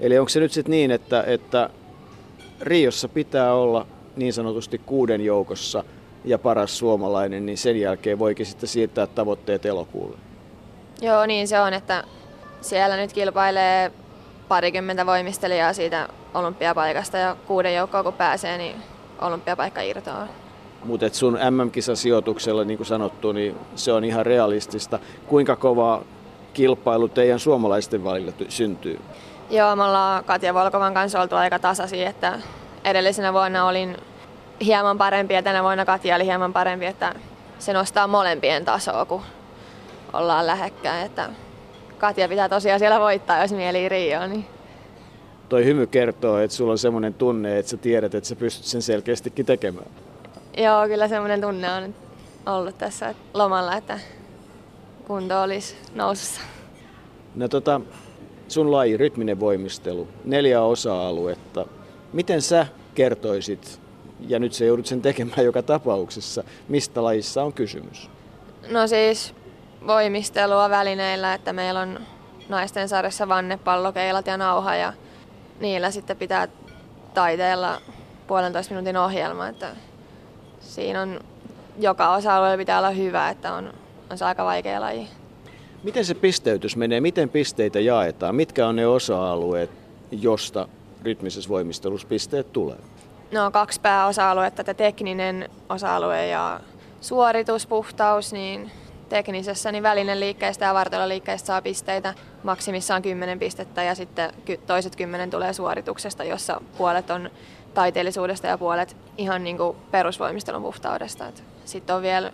[0.00, 1.70] eli onko se nyt sitten niin, että, että
[2.60, 5.84] Riossa pitää olla niin sanotusti kuuden joukossa
[6.24, 10.16] ja paras suomalainen, niin sen jälkeen voikin sitten siirtää tavoitteet elokuulle?
[11.00, 12.04] Joo, niin se on, että
[12.60, 13.92] siellä nyt kilpailee
[14.48, 18.76] parikymmentä voimistelijaa siitä olympiapaikasta ja kuuden joukkoa kun pääsee, niin
[19.20, 20.28] olympiapaikka irtoaa.
[20.84, 24.98] Mutta sun MM-kisasijoituksella, niin kuin sanottu, niin se on ihan realistista.
[25.26, 26.02] Kuinka kova
[26.52, 29.00] kilpailu teidän suomalaisten välillä syntyy?
[29.50, 32.38] Joo, me ollaan Katja Volkovan kanssa oltu aika tasaisia, että
[32.84, 33.96] edellisenä vuonna olin
[34.64, 37.14] hieman parempi ja tänä vuonna Katja oli hieman parempi, että
[37.58, 39.22] se nostaa molempien tasoa, kun
[40.12, 41.06] ollaan lähekkäin.
[41.06, 41.30] Että
[41.98, 44.26] Katja pitää tosiaan siellä voittaa, jos mieli Rio.
[44.26, 44.46] Niin.
[45.50, 48.82] Toi hymy kertoo, että sulla on semmoinen tunne, että sä tiedät, että sä pystyt sen
[48.82, 49.86] selkeästikin tekemään.
[50.56, 51.94] Joo, kyllä semmoinen tunne on
[52.46, 54.00] ollut tässä lomalla, että
[55.06, 56.40] kunto olisi nousussa.
[57.34, 57.80] No tota,
[58.48, 61.66] sun laji, rytminen voimistelu, neljä osa-aluetta.
[62.12, 63.80] Miten sä kertoisit,
[64.28, 68.10] ja nyt sä joudut sen tekemään joka tapauksessa, mistä lajissa on kysymys?
[68.68, 69.34] No siis
[69.86, 72.00] voimistelua välineillä, että meillä on
[72.48, 74.92] naisten sarjassa vannepallokeilat ja nauha ja
[75.60, 76.48] niillä sitten pitää
[77.14, 77.80] taiteella
[78.26, 79.76] puolentoista minuutin ohjelma, että
[80.60, 81.20] siinä on
[81.78, 83.74] joka osa-alueella pitää olla hyvä, että on,
[84.10, 85.08] on se aika vaikea laji.
[85.82, 87.00] Miten se pisteytys menee?
[87.00, 88.34] Miten pisteitä jaetaan?
[88.34, 89.70] Mitkä on ne osa-alueet,
[90.10, 90.68] josta
[91.02, 92.76] rytmisessä voimistelussa pisteet tulee?
[93.32, 96.60] No kaksi pääosa-aluetta, että tekninen osa-alue ja
[97.00, 98.70] suorituspuhtaus, niin
[99.10, 104.32] teknisessä, niin välinen liikkeestä ja vartaloliikkeestä saa pisteitä maksimissaan 10 pistettä ja sitten
[104.66, 107.30] toiset 10 tulee suorituksesta, jossa puolet on
[107.74, 111.24] taiteellisuudesta ja puolet ihan niin kuin perusvoimistelun puhtaudesta.
[111.64, 112.32] Sitten on vielä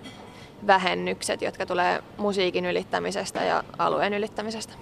[0.66, 4.74] vähennykset, jotka tulee musiikin ylittämisestä ja alueen ylittämisestä.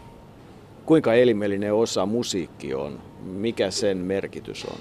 [0.86, 3.00] Kuinka elimellinen osa musiikki on?
[3.20, 4.78] Mikä sen merkitys on?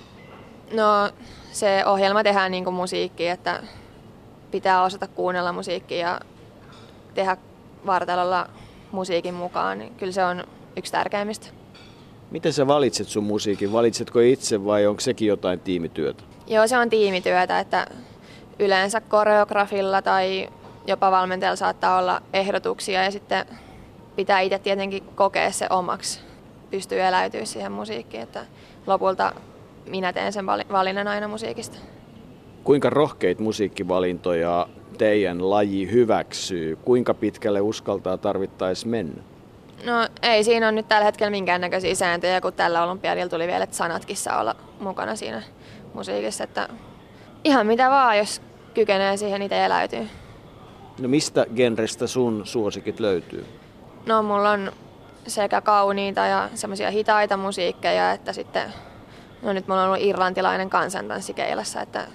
[0.73, 1.09] No
[1.51, 3.63] se ohjelma tehdään niin kuin musiikki, että
[4.51, 6.19] pitää osata kuunnella musiikkia ja
[7.13, 7.37] tehdä
[7.85, 8.49] vartalolla
[8.91, 10.43] musiikin mukaan, niin kyllä se on
[10.77, 11.47] yksi tärkeimmistä.
[12.31, 13.73] Miten sä valitset sun musiikin?
[13.73, 16.23] Valitsetko itse vai onko sekin jotain tiimityötä?
[16.47, 17.87] Joo, se on tiimityötä, että
[18.59, 20.49] yleensä koreografilla tai
[20.87, 23.45] jopa valmentajalla saattaa olla ehdotuksia ja sitten
[24.15, 26.19] pitää itse tietenkin kokea se omaksi,
[26.71, 28.45] pystyy eläytyä siihen musiikkiin, että
[28.87, 29.33] lopulta
[29.89, 31.77] minä teen sen valinnan aina musiikista.
[32.63, 34.67] Kuinka rohkeit musiikkivalintoja
[34.97, 36.75] teidän laji hyväksyy?
[36.75, 39.23] Kuinka pitkälle uskaltaa tarvittaisi mennä?
[39.85, 43.75] No ei siinä on nyt tällä hetkellä minkäännäköisiä sääntöjä, kun tällä olympiadilla tuli vielä, että
[43.75, 45.43] sanatkin saa olla mukana siinä
[45.93, 46.43] musiikissa.
[46.43, 46.69] Että
[47.43, 48.41] ihan mitä vaan, jos
[48.73, 50.07] kykenee siihen itse eläytyy.
[50.99, 53.45] No mistä genrestä sun suosikit löytyy?
[54.05, 54.71] No mulla on
[55.27, 58.73] sekä kauniita ja semmoisia hitaita musiikkeja, että sitten,
[59.41, 62.07] no nyt mulla on ollut irlantilainen kansantanssi keilassa, että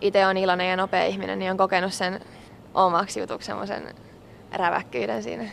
[0.00, 2.20] itse on iloinen ja nopea ihminen, niin on kokenut sen
[2.74, 3.94] omaksi jutuksi semmoisen
[4.52, 5.44] räväkkyyden siinä.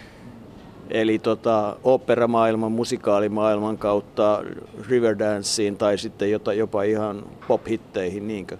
[0.89, 4.43] Eli tota, operamaailman, musikaalimaailman kautta
[4.89, 8.57] Riverdanceen tai sitten jopa, jopa ihan pop-hitteihin, niinkö?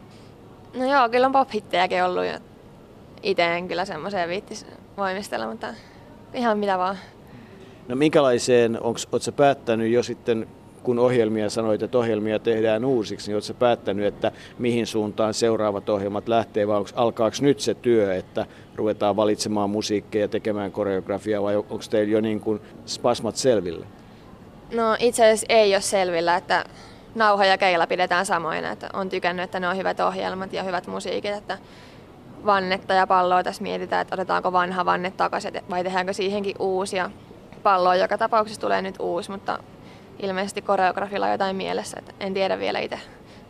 [0.73, 2.39] No joo, kyllä on pop-hittejäkin ollut ja
[3.23, 4.65] itse en kyllä semmoiseen viittis
[4.97, 5.67] voimistella, mutta
[6.33, 6.97] ihan mitä vaan.
[7.87, 10.47] No minkälaiseen, oletko päättänyt jo sitten
[10.83, 16.27] kun ohjelmia sanoit, että ohjelmia tehdään uusiksi, niin oletko päättänyt, että mihin suuntaan seuraavat ohjelmat
[16.27, 18.45] lähtee, vai alkaako nyt se työ, että
[18.75, 23.85] ruvetaan valitsemaan musiikkeja ja tekemään koreografiaa, vai onko teillä jo niin kuin spasmat selville?
[24.73, 26.65] No itse asiassa ei ole selvillä, että
[27.15, 30.87] nauha ja keila pidetään samoina, että on tykännyt, että ne on hyvät ohjelmat ja hyvät
[30.87, 31.57] musiikit, että
[32.45, 37.11] vannetta ja palloa tässä mietitään, että otetaanko vanha vanne takaisin vai tehdäänkö siihenkin uusia.
[37.63, 39.59] Palloa joka tapauksessa tulee nyt uusi, mutta
[40.19, 42.99] ilmeisesti koreografilla jotain mielessä, että en tiedä vielä itse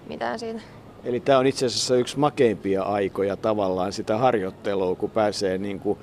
[0.08, 0.60] mitään siitä.
[1.04, 6.00] Eli tämä on itse asiassa yksi makeimpia aikoja tavallaan sitä harjoittelua, kun pääsee niin kuin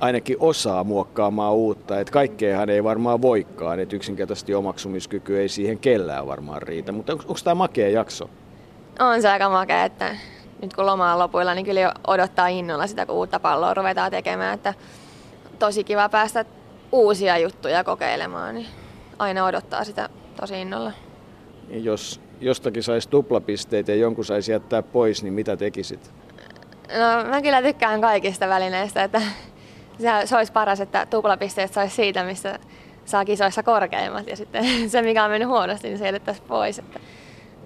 [0.00, 2.00] ainakin osaa muokkaamaan uutta.
[2.00, 6.92] Että kaikkeahan ei varmaan voikaan, että yksinkertaisesti omaksumiskyky ei siihen kellään varmaan riitä.
[6.92, 8.30] Mutta onko, onko tämä makea jakso?
[9.00, 10.16] On se aika makea, että
[10.62, 14.54] nyt kun loma on lopuilla, niin kyllä odottaa innolla sitä, kun uutta palloa ruvetaan tekemään.
[14.54, 14.74] Että
[15.58, 16.44] tosi kiva päästä
[16.92, 18.54] uusia juttuja kokeilemaan.
[18.54, 18.66] Niin
[19.22, 20.08] aina odottaa sitä
[20.40, 20.92] tosi innolla.
[21.68, 26.14] Jos jostakin saisi tuplapisteitä ja jonkun saisi jättää pois, niin mitä tekisit?
[26.98, 29.22] No mä kyllä tykkään kaikista välineistä, että
[30.24, 32.58] se olisi paras, että tuplapisteet saisi siitä, missä
[33.04, 36.78] saa kisoissa korkeimmat ja sitten se, mikä on mennyt huonosti, niin se jätettäisiin pois.
[36.78, 37.00] Että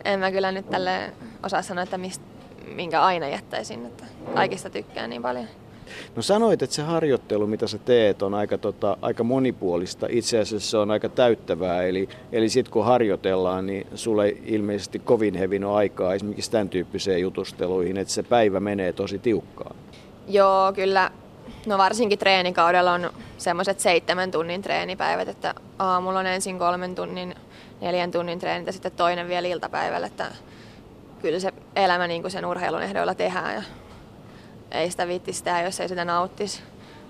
[0.05, 1.12] en mä kyllä nyt tälle
[1.43, 2.25] osaa sanoa, että mistä,
[2.75, 4.05] minkä aina jättäisin, että
[4.35, 5.47] kaikista tykkään niin paljon.
[6.16, 10.06] No sanoit, että se harjoittelu, mitä sä teet, on aika, tota, aika monipuolista.
[10.10, 11.82] Itse asiassa se on aika täyttävää.
[11.82, 17.20] Eli, eli sitten kun harjoitellaan, niin sulle ilmeisesti kovin hevin on aikaa esimerkiksi tämän tyyppiseen
[17.20, 19.76] jutusteluihin, että se päivä menee tosi tiukkaan.
[20.28, 21.10] Joo, kyllä.
[21.66, 27.34] No varsinkin treenikaudella on semmoiset seitsemän tunnin treenipäivät, että aamulla on ensin kolmen tunnin,
[27.81, 30.26] neljän tunnin treenit ja sitten toinen vielä iltapäivällä, että
[31.23, 33.55] kyllä se elämä niin kuin sen urheilun ehdoilla tehdään.
[33.55, 33.62] Ja
[34.70, 36.62] ei sitä viittisi tehdä, jos ei sitä nauttisi.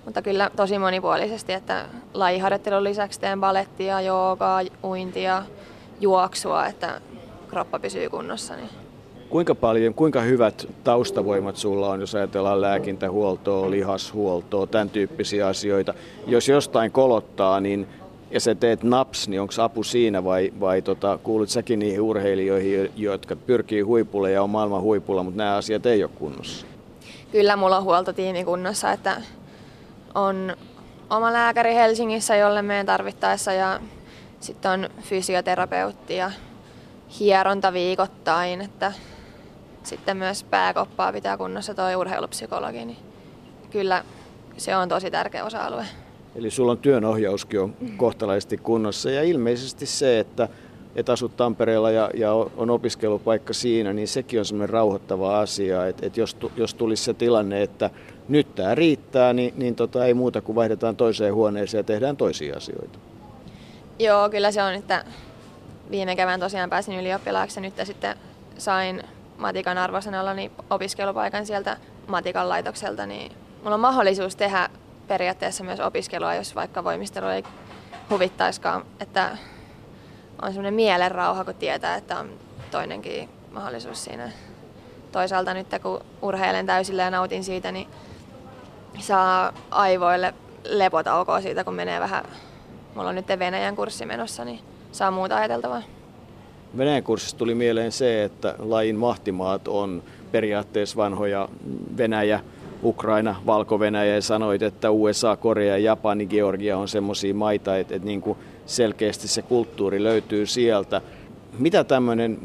[0.04, 5.42] Mutta kyllä tosi monipuolisesti, että lajiharjoittelun lisäksi teen balettia, joogaa, uintia,
[6.00, 7.00] juoksua, että
[7.48, 8.56] kroppa pysyy kunnossa.
[8.56, 8.68] Niin.
[9.28, 15.94] Kuinka paljon, kuinka hyvät taustavoimat sulla on, jos ajatellaan lääkintähuoltoa, lihashuoltoa, tämän tyyppisiä asioita?
[16.26, 17.86] Jos jostain kolottaa, niin
[18.30, 22.90] ja sä teet naps, niin onko apu siinä vai, vai tota, kuulut säkin niihin urheilijoihin,
[22.96, 26.66] jotka pyrkii huipulle ja on maailman huipulla, mutta nämä asiat ei ole kunnossa?
[27.32, 29.22] Kyllä mulla on huoltotiimi kunnossa, että
[30.14, 30.56] on
[31.10, 33.80] oma lääkäri Helsingissä, jolle meidän tarvittaessa ja
[34.40, 36.30] sitten on fysioterapeutti ja
[37.20, 38.92] hieronta viikoittain, että
[39.82, 42.98] sitten myös pääkoppaa pitää kunnossa tuo urheilupsykologi, niin
[43.70, 44.04] kyllä
[44.56, 45.86] se on tosi tärkeä osa-alue.
[46.34, 50.48] Eli sulla on työnohjauskin on kohtalaisesti kunnossa ja ilmeisesti se, että
[50.96, 56.06] että asut Tampereella ja, ja on opiskelupaikka siinä, niin sekin on semmoinen rauhoittava asia, että,
[56.06, 57.90] että jos, jos tulisi se tilanne, että
[58.28, 62.56] nyt tämä riittää, niin, niin tota, ei muuta kuin vaihdetaan toiseen huoneeseen ja tehdään toisia
[62.56, 62.98] asioita.
[63.98, 65.04] Joo, kyllä se on, että
[65.90, 68.16] viime kevään tosiaan pääsin ylioppilaaksi ja nyt sitten
[68.58, 69.02] sain
[69.38, 71.76] matikan arvosanalla niin opiskelupaikan sieltä
[72.06, 74.68] matikan laitokselta, niin mulla on mahdollisuus tehdä
[75.08, 77.42] periaatteessa myös opiskelua, jos vaikka voimistelu ei
[78.10, 79.36] huvittaiskaan, että
[80.42, 82.30] on semmoinen mielenrauha, kun tietää, että on
[82.70, 84.30] toinenkin mahdollisuus siinä.
[85.12, 87.88] Toisaalta nyt kun urheilen täysillä ja nautin siitä, niin
[88.98, 90.34] saa aivoille
[90.68, 92.24] lepotaukoa siitä, kun menee vähän,
[92.94, 94.60] mulla on nyt Venäjän kurssi menossa, niin
[94.92, 95.82] saa muuta ajateltavaa.
[96.78, 101.48] Venäjän kurssissa tuli mieleen se, että lajin mahtimaat on periaatteessa vanhoja
[101.96, 102.40] Venäjä,
[102.82, 108.20] Ukraina, Valko-Venäjä ja sanoit, että USA, Korea, Japani, Georgia on semmoisia maita, että, että niin
[108.20, 111.00] kuin selkeästi se kulttuuri löytyy sieltä.
[111.58, 112.38] Mitä tämmöinen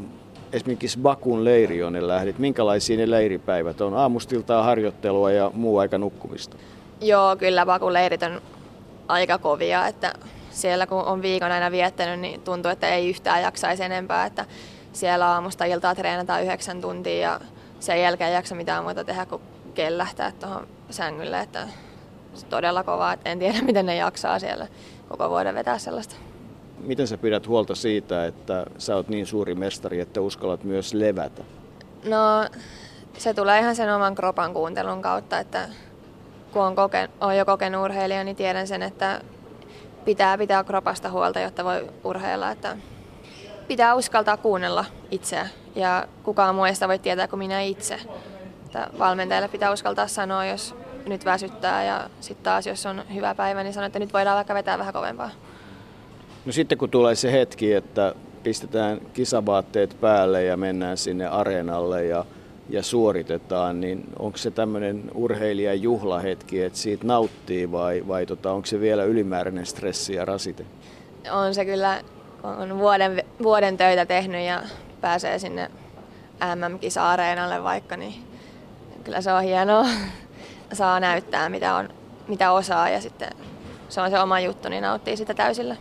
[0.52, 2.38] esimerkiksi Bakun leiri on lähdit?
[2.38, 3.94] Minkälaisia ne leiripäivät on?
[3.94, 6.56] Aamustiltaa harjoittelua ja muu aika nukkumista?
[7.00, 8.40] Joo, kyllä Bakun leirit on
[9.08, 10.12] aika kovia, että
[10.50, 14.44] siellä kun on viikon aina viettänyt, niin tuntuu, että ei yhtään jaksaisi enempää, että
[14.92, 17.40] siellä aamusta iltaa treenataan yhdeksän tuntia ja
[17.80, 19.42] sen jälkeen ei jaksa mitään muuta tehdä kuin
[19.74, 21.68] kellähtää tuohon sängylle, että
[22.50, 24.66] todella kovaa, että en tiedä miten ne jaksaa siellä
[25.08, 26.16] koko vuoden vetää sellaista.
[26.80, 31.42] Miten sä pidät huolta siitä, että sä oot niin suuri mestari, että uskallat myös levätä?
[32.04, 32.46] No
[33.18, 35.68] se tulee ihan sen oman kropan kuuntelun kautta, että
[36.52, 39.20] kun on, koken, on jo kokenut urheilija, niin tiedän sen, että
[40.04, 42.50] pitää pitää kropasta huolta, jotta voi urheilla.
[42.50, 42.76] Että
[43.68, 48.00] pitää uskaltaa kuunnella itseä ja kukaan muu ei sitä voi tietää kuin minä itse.
[48.66, 50.74] Että valmentajalle pitää uskaltaa sanoa, jos
[51.06, 54.54] nyt väsyttää ja sitten taas jos on hyvä päivä, niin sanoo, että nyt voidaan vaikka
[54.54, 55.30] vetää vähän kovempaa.
[56.46, 62.24] No sitten kun tulee se hetki, että pistetään kisavaatteet päälle ja mennään sinne areenalle ja,
[62.70, 68.66] ja suoritetaan, niin onko se tämmöinen urheilijan juhlahetki, että siitä nauttii vai, vai tota, onko
[68.66, 70.66] se vielä ylimääräinen stressi ja rasite?
[71.30, 72.00] On se kyllä,
[72.42, 74.62] on vuoden, vuoden töitä tehnyt ja
[75.00, 75.70] pääsee sinne
[76.54, 78.14] MM-kisa-areenalle vaikka, niin
[79.04, 79.86] kyllä se on hienoa.
[80.72, 81.88] Saa näyttää, mitä, on,
[82.28, 83.30] mitä osaa ja sitten
[83.88, 85.76] se on se oma juttu, niin nauttii sitä täysillä.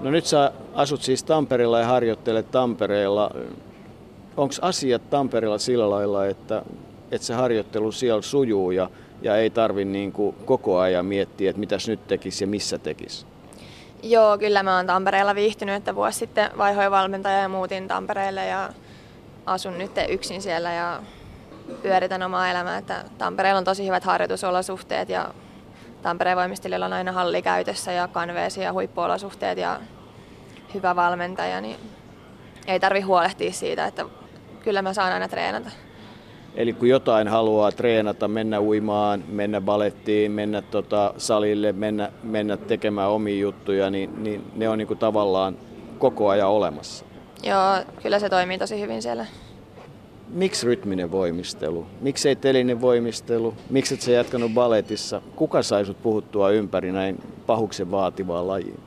[0.00, 3.30] No nyt sä asut siis Tampereella ja harjoittelet Tampereella.
[4.36, 6.62] Onko asiat Tampereella sillä lailla, että,
[7.10, 8.90] että se harjoittelu siellä sujuu ja,
[9.22, 13.26] ja ei tarvi niin kuin koko ajan miettiä, että mitäs nyt tekisi ja missä tekisi?
[14.02, 18.70] Joo, kyllä mä oon Tampereella viihtynyt, että vuosi sitten vaihoin valmentaja ja muutin Tampereelle ja
[19.46, 21.02] asun nyt yksin siellä ja
[21.82, 22.78] pyöritän omaa elämää.
[22.78, 25.34] Että Tampereella on tosi hyvät harjoitusolosuhteet ja
[26.02, 29.80] Tampereen voimistelijalla on aina halli käytössä ja kanveesi ja huippuolosuhteet ja
[30.74, 31.76] hyvä valmentaja, niin
[32.66, 34.06] ei tarvi huolehtia siitä, että
[34.64, 35.70] kyllä mä saan aina treenata.
[36.54, 43.10] Eli kun jotain haluaa treenata, mennä uimaan, mennä balettiin, mennä tota salille, mennä, mennä tekemään
[43.10, 45.56] omia juttuja, niin, niin ne on niinku tavallaan
[45.98, 47.04] koko ajan olemassa.
[47.42, 49.26] Joo, kyllä se toimii tosi hyvin siellä.
[50.32, 51.86] Miksi rytminen voimistelu?
[52.00, 53.54] Miksi ei telinen voimistelu?
[53.70, 55.22] Miksi et sä jatkanut baletissa?
[55.36, 58.80] Kuka sai sut puhuttua ympäri näin pahuksen vaativaa lajiin?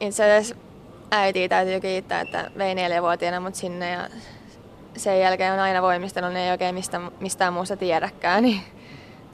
[0.00, 0.54] Itse asiassa
[1.10, 4.08] äiti täytyy kiittää, että vei neljävuotiaana mut sinne ja
[4.96, 8.60] sen jälkeen on aina voimistellut, niin ei oikein mistä, mistään muusta tiedäkään, niin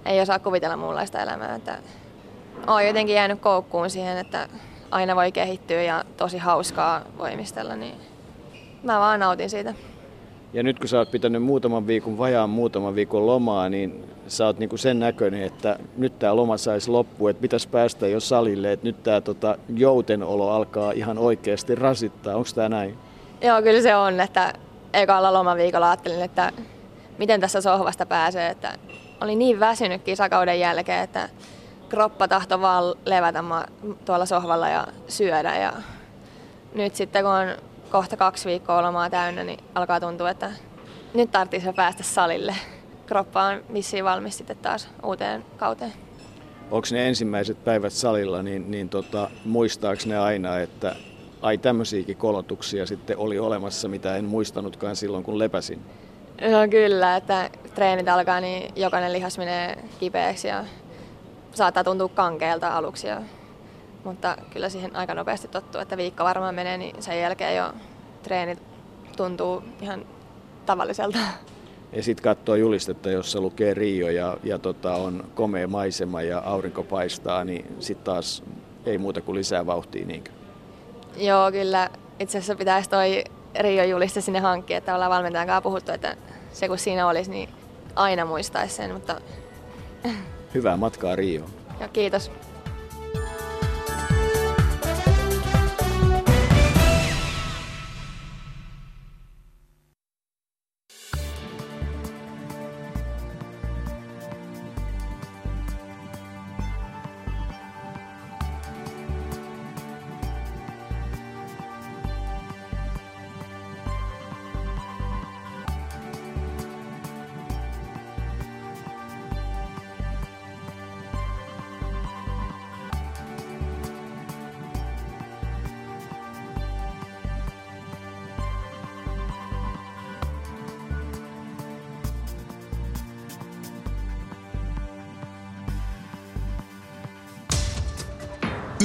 [0.04, 1.54] ei osaa kuvitella muunlaista elämää.
[1.54, 1.78] Että
[2.66, 4.48] olen jotenkin jäänyt koukkuun siihen, että
[4.90, 7.94] aina voi kehittyä ja tosi hauskaa voimistella, niin
[8.82, 9.74] mä vaan nautin siitä.
[10.52, 14.58] Ja nyt kun sä oot pitänyt muutaman viikon, vajaan muutaman viikon lomaa, niin sä oot
[14.58, 18.86] niinku sen näköinen, että nyt tämä loma saisi loppua, että pitäisi päästä jo salille, että
[18.86, 22.36] nyt tämä tota joutenolo alkaa ihan oikeasti rasittaa.
[22.36, 22.98] Onko tämä näin?
[23.42, 24.52] Joo, kyllä se on, että
[24.92, 26.52] ekalla lomaviikolla ajattelin, että
[27.18, 28.74] miten tässä sohvasta pääsee, että
[29.20, 31.28] oli niin väsynyt kisakauden jälkeen, että
[31.88, 33.44] kroppa tahto vaan levätä
[34.04, 35.72] tuolla sohvalla ja syödä ja
[36.74, 37.48] nyt sitten kun on
[37.92, 40.50] kohta kaksi viikkoa lomaa täynnä, niin alkaa tuntua, että
[41.14, 42.54] nyt tarvitsisi päästä salille.
[43.06, 45.92] Kroppa on vissiin valmis sitten taas uuteen kauteen.
[46.70, 50.96] Onko ne ensimmäiset päivät salilla, niin, niin tota, muistaako ne aina, että
[51.42, 55.82] ai tämmöisiäkin kolotuksia sitten oli olemassa, mitä en muistanutkaan silloin, kun lepäsin?
[56.40, 60.64] No kyllä, että treenit alkaa, niin jokainen lihas menee kipeäksi ja
[61.52, 63.06] saattaa tuntua kankeelta aluksi.
[63.06, 63.22] Ja,
[64.04, 67.72] mutta kyllä siihen aika nopeasti tottuu, että viikko varmaan menee, niin sen jälkeen jo
[68.22, 68.62] treenit
[69.16, 70.06] tuntuu ihan
[70.66, 71.18] tavalliselta.
[71.92, 76.82] Ja sitten katsoo julistetta, jossa lukee Rio ja, ja tota, on komea maisema ja aurinko
[76.82, 78.42] paistaa, niin sitten taas
[78.86, 80.30] ei muuta kuin lisää vauhtia niinkö?
[81.16, 81.90] Joo, kyllä.
[82.20, 83.24] Itse asiassa pitäisi toi
[83.58, 86.16] Rio-juliste sinne hankkia, että ollaan valmentajan kanssa puhuttu, että
[86.52, 87.48] se kun siinä olisi, niin
[87.94, 89.20] aina muistaisi sen, mutta...
[90.54, 91.44] Hyvää matkaa Rio.
[91.80, 92.30] Joo, kiitos.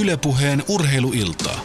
[0.07, 1.59] Ylepuheen urheiluiltaa.